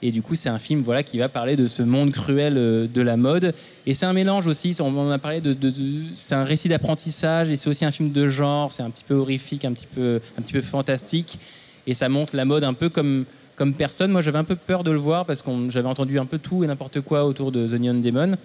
Et 0.02 0.12
du 0.12 0.22
coup, 0.22 0.36
c'est 0.36 0.48
un 0.48 0.60
film 0.60 0.80
voilà, 0.82 1.02
qui 1.02 1.18
va 1.18 1.28
parler 1.28 1.56
de 1.56 1.66
ce 1.66 1.82
monde 1.82 2.12
cruel 2.12 2.54
euh, 2.56 2.86
de 2.86 3.02
la 3.02 3.16
mode. 3.16 3.54
Et 3.86 3.94
c'est 3.94 4.06
un 4.06 4.12
mélange 4.12 4.46
aussi, 4.46 4.76
on 4.78 4.96
en 4.96 5.10
a 5.10 5.18
parlé, 5.18 5.40
de- 5.40 5.52
de- 5.52 5.72
c'est 6.14 6.36
un 6.36 6.44
récit 6.44 6.68
d'apprentissage 6.68 7.50
et 7.50 7.56
c'est 7.56 7.68
aussi 7.68 7.84
un 7.84 7.90
film 7.90 8.12
de 8.12 8.28
genre, 8.28 8.70
c'est 8.70 8.84
un 8.84 8.90
petit 8.90 9.04
peu 9.04 9.14
horrifique, 9.14 9.64
un 9.64 9.72
petit 9.72 9.88
peu, 9.92 10.20
un 10.38 10.42
petit 10.42 10.52
peu 10.52 10.60
fantastique. 10.60 11.40
Et 11.86 11.94
ça 11.94 12.08
montre 12.08 12.36
la 12.36 12.44
mode 12.44 12.64
un 12.64 12.74
peu 12.74 12.88
comme, 12.88 13.24
comme 13.56 13.74
personne. 13.74 14.10
Moi, 14.10 14.20
j'avais 14.20 14.38
un 14.38 14.44
peu 14.44 14.56
peur 14.56 14.84
de 14.84 14.90
le 14.90 14.98
voir 14.98 15.24
parce 15.26 15.42
que 15.42 15.50
j'avais 15.70 15.88
entendu 15.88 16.18
un 16.18 16.26
peu 16.26 16.38
tout 16.38 16.62
et 16.64 16.66
n'importe 16.66 17.00
quoi 17.00 17.24
autour 17.24 17.52
de 17.52 17.66
The 17.66 17.80
Neon 17.80 17.94
Demon. 18.00 18.36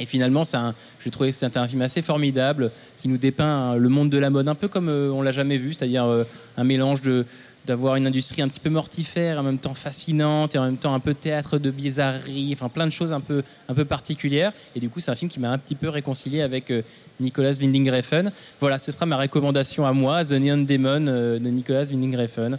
Et 0.00 0.06
finalement, 0.06 0.42
un- 0.54 0.74
j'ai 1.04 1.10
trouvé 1.10 1.30
que 1.30 1.36
c'était 1.36 1.58
un 1.58 1.68
film 1.68 1.82
assez 1.82 2.02
formidable 2.02 2.70
qui 2.96 3.08
nous 3.08 3.18
dépeint 3.18 3.76
le 3.76 3.88
monde 3.88 4.10
de 4.10 4.18
la 4.18 4.30
mode 4.30 4.48
un 4.48 4.54
peu 4.54 4.66
comme 4.66 4.88
euh, 4.88 5.10
on 5.12 5.22
l'a 5.22 5.32
jamais 5.32 5.58
vu, 5.58 5.74
c'est-à-dire 5.74 6.04
euh, 6.06 6.24
un 6.56 6.64
mélange 6.64 7.02
de 7.02 7.26
d'avoir 7.66 7.96
une 7.96 8.06
industrie 8.06 8.42
un 8.42 8.48
petit 8.48 8.60
peu 8.60 8.70
mortifère, 8.70 9.38
en 9.38 9.42
même 9.42 9.58
temps 9.58 9.74
fascinante 9.74 10.54
et 10.54 10.58
en 10.58 10.64
même 10.64 10.76
temps 10.76 10.94
un 10.94 11.00
peu 11.00 11.14
théâtre 11.14 11.58
de 11.58 11.70
bizarrerie, 11.70 12.50
enfin 12.52 12.68
plein 12.68 12.86
de 12.86 12.92
choses 12.92 13.12
un 13.12 13.20
peu 13.20 13.42
un 13.68 13.74
peu 13.74 13.84
particulières. 13.84 14.52
Et 14.74 14.80
du 14.80 14.88
coup, 14.88 15.00
c'est 15.00 15.10
un 15.10 15.14
film 15.14 15.30
qui 15.30 15.40
m'a 15.40 15.50
un 15.50 15.58
petit 15.58 15.74
peu 15.74 15.88
réconcilié 15.88 16.42
avec 16.42 16.70
euh, 16.70 16.82
Nicolas 17.20 17.52
Winding 17.52 17.90
Refn. 17.90 18.30
Voilà, 18.60 18.78
ce 18.78 18.90
sera 18.90 19.06
ma 19.06 19.16
recommandation 19.16 19.86
à 19.86 19.92
moi, 19.92 20.24
The 20.24 20.32
Neon 20.32 20.64
Demon 20.64 21.06
euh, 21.06 21.38
de 21.38 21.48
Nicolas 21.48 21.84
Winding 21.84 22.16
Refn. 22.16 22.58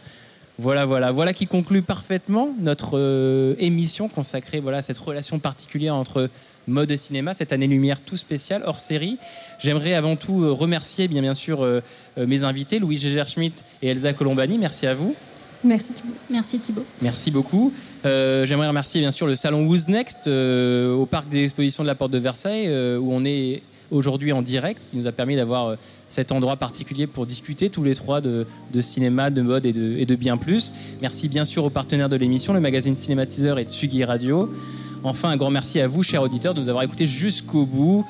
Voilà, 0.59 0.85
voilà, 0.85 1.11
voilà 1.11 1.33
qui 1.33 1.47
conclut 1.47 1.81
parfaitement 1.81 2.49
notre 2.59 2.91
euh, 2.97 3.55
émission 3.57 4.07
consacrée 4.07 4.59
voilà, 4.59 4.77
à 4.77 4.81
cette 4.83 4.99
relation 4.99 5.39
particulière 5.39 5.95
entre 5.95 6.29
mode 6.67 6.91
et 6.91 6.97
cinéma, 6.97 7.33
cette 7.33 7.51
année 7.51 7.67
lumière 7.67 8.01
tout 8.01 8.17
spéciale, 8.17 8.63
hors 8.65 8.79
série. 8.79 9.17
J'aimerais 9.59 9.93
avant 9.93 10.15
tout 10.15 10.43
euh, 10.43 10.51
remercier 10.51 11.07
bien, 11.07 11.21
bien 11.21 11.33
sûr 11.33 11.63
euh, 11.63 11.81
euh, 12.17 12.25
mes 12.25 12.43
invités, 12.43 12.79
Louis 12.79 12.97
Gégère 12.97 13.27
Schmitt 13.27 13.63
et 13.81 13.87
Elsa 13.89 14.13
Colombani. 14.13 14.57
Merci 14.57 14.87
à 14.87 14.93
vous. 14.93 15.15
Merci 15.63 15.93
Thibault. 15.93 16.13
Merci 16.29 16.59
Thibault. 16.59 16.85
Merci 17.01 17.31
beaucoup. 17.31 17.71
Euh, 18.05 18.45
J'aimerais 18.45 18.67
remercier 18.67 18.99
bien 18.99 19.11
sûr 19.11 19.27
le 19.27 19.35
salon 19.35 19.65
Who's 19.65 19.87
Next 19.87 20.27
euh, 20.27 20.93
au 20.93 21.05
parc 21.05 21.29
des 21.29 21.43
expositions 21.45 21.83
de 21.83 21.87
la 21.87 21.95
Porte 21.95 22.11
de 22.11 22.17
Versailles 22.17 22.67
où 22.97 23.13
on 23.13 23.23
est 23.23 23.61
aujourd'hui 23.91 24.33
en 24.33 24.41
direct, 24.41 24.85
qui 24.89 24.97
nous 24.97 25.07
a 25.07 25.11
permis 25.11 25.35
d'avoir 25.35 25.77
cet 26.07 26.31
endroit 26.31 26.57
particulier 26.57 27.05
pour 27.07 27.25
discuter 27.25 27.69
tous 27.69 27.83
les 27.83 27.95
trois 27.95 28.21
de, 28.21 28.45
de 28.73 28.81
cinéma, 28.81 29.29
de 29.29 29.41
mode 29.41 29.65
et 29.65 29.73
de, 29.73 29.97
et 29.97 30.05
de 30.05 30.15
bien 30.15 30.37
plus. 30.37 30.73
Merci 31.01 31.27
bien 31.27 31.45
sûr 31.45 31.63
aux 31.63 31.69
partenaires 31.69 32.09
de 32.09 32.15
l'émission, 32.15 32.53
le 32.53 32.59
magazine 32.59 32.95
Cinématiseur 32.95 33.59
et 33.59 33.63
Tsugi 33.65 34.03
Radio. 34.03 34.51
Enfin, 35.03 35.29
un 35.29 35.37
grand 35.37 35.49
merci 35.49 35.79
à 35.81 35.87
vous, 35.87 36.01
chers 36.01 36.21
auditeurs, 36.21 36.53
de 36.53 36.61
nous 36.61 36.69
avoir 36.69 36.83
écoutés 36.83 37.07
jusqu'au 37.07 37.65
bout. 37.65 38.05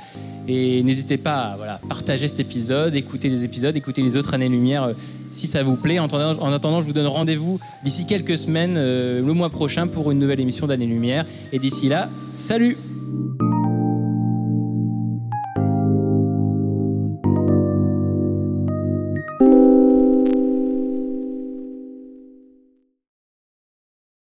Et 0.47 0.83
n'hésitez 0.83 1.17
pas 1.17 1.57
à 1.67 1.79
partager 1.87 2.27
cet 2.27 2.39
épisode, 2.39 2.93
écouter 2.95 3.29
les 3.29 3.43
épisodes, 3.43 3.75
écouter 3.75 4.01
les 4.01 4.17
autres 4.17 4.33
années-lumière 4.33 4.83
euh, 4.83 4.93
si 5.31 5.47
ça 5.47 5.63
vous 5.63 5.75
plaît. 5.75 5.99
En 5.99 6.05
attendant, 6.05 6.39
en 6.41 6.51
attendant, 6.51 6.81
je 6.81 6.87
vous 6.87 6.93
donne 6.93 7.07
rendez-vous 7.07 7.59
d'ici 7.83 8.05
quelques 8.05 8.37
semaines, 8.37 8.75
euh, 8.77 9.25
le 9.25 9.33
mois 9.33 9.49
prochain, 9.49 9.87
pour 9.87 10.11
une 10.11 10.19
nouvelle 10.19 10.39
émission 10.39 10.67
d'Année-Lumière. 10.67 11.25
Et 11.51 11.59
d'ici 11.59 11.87
là, 11.87 12.09
salut 12.33 12.77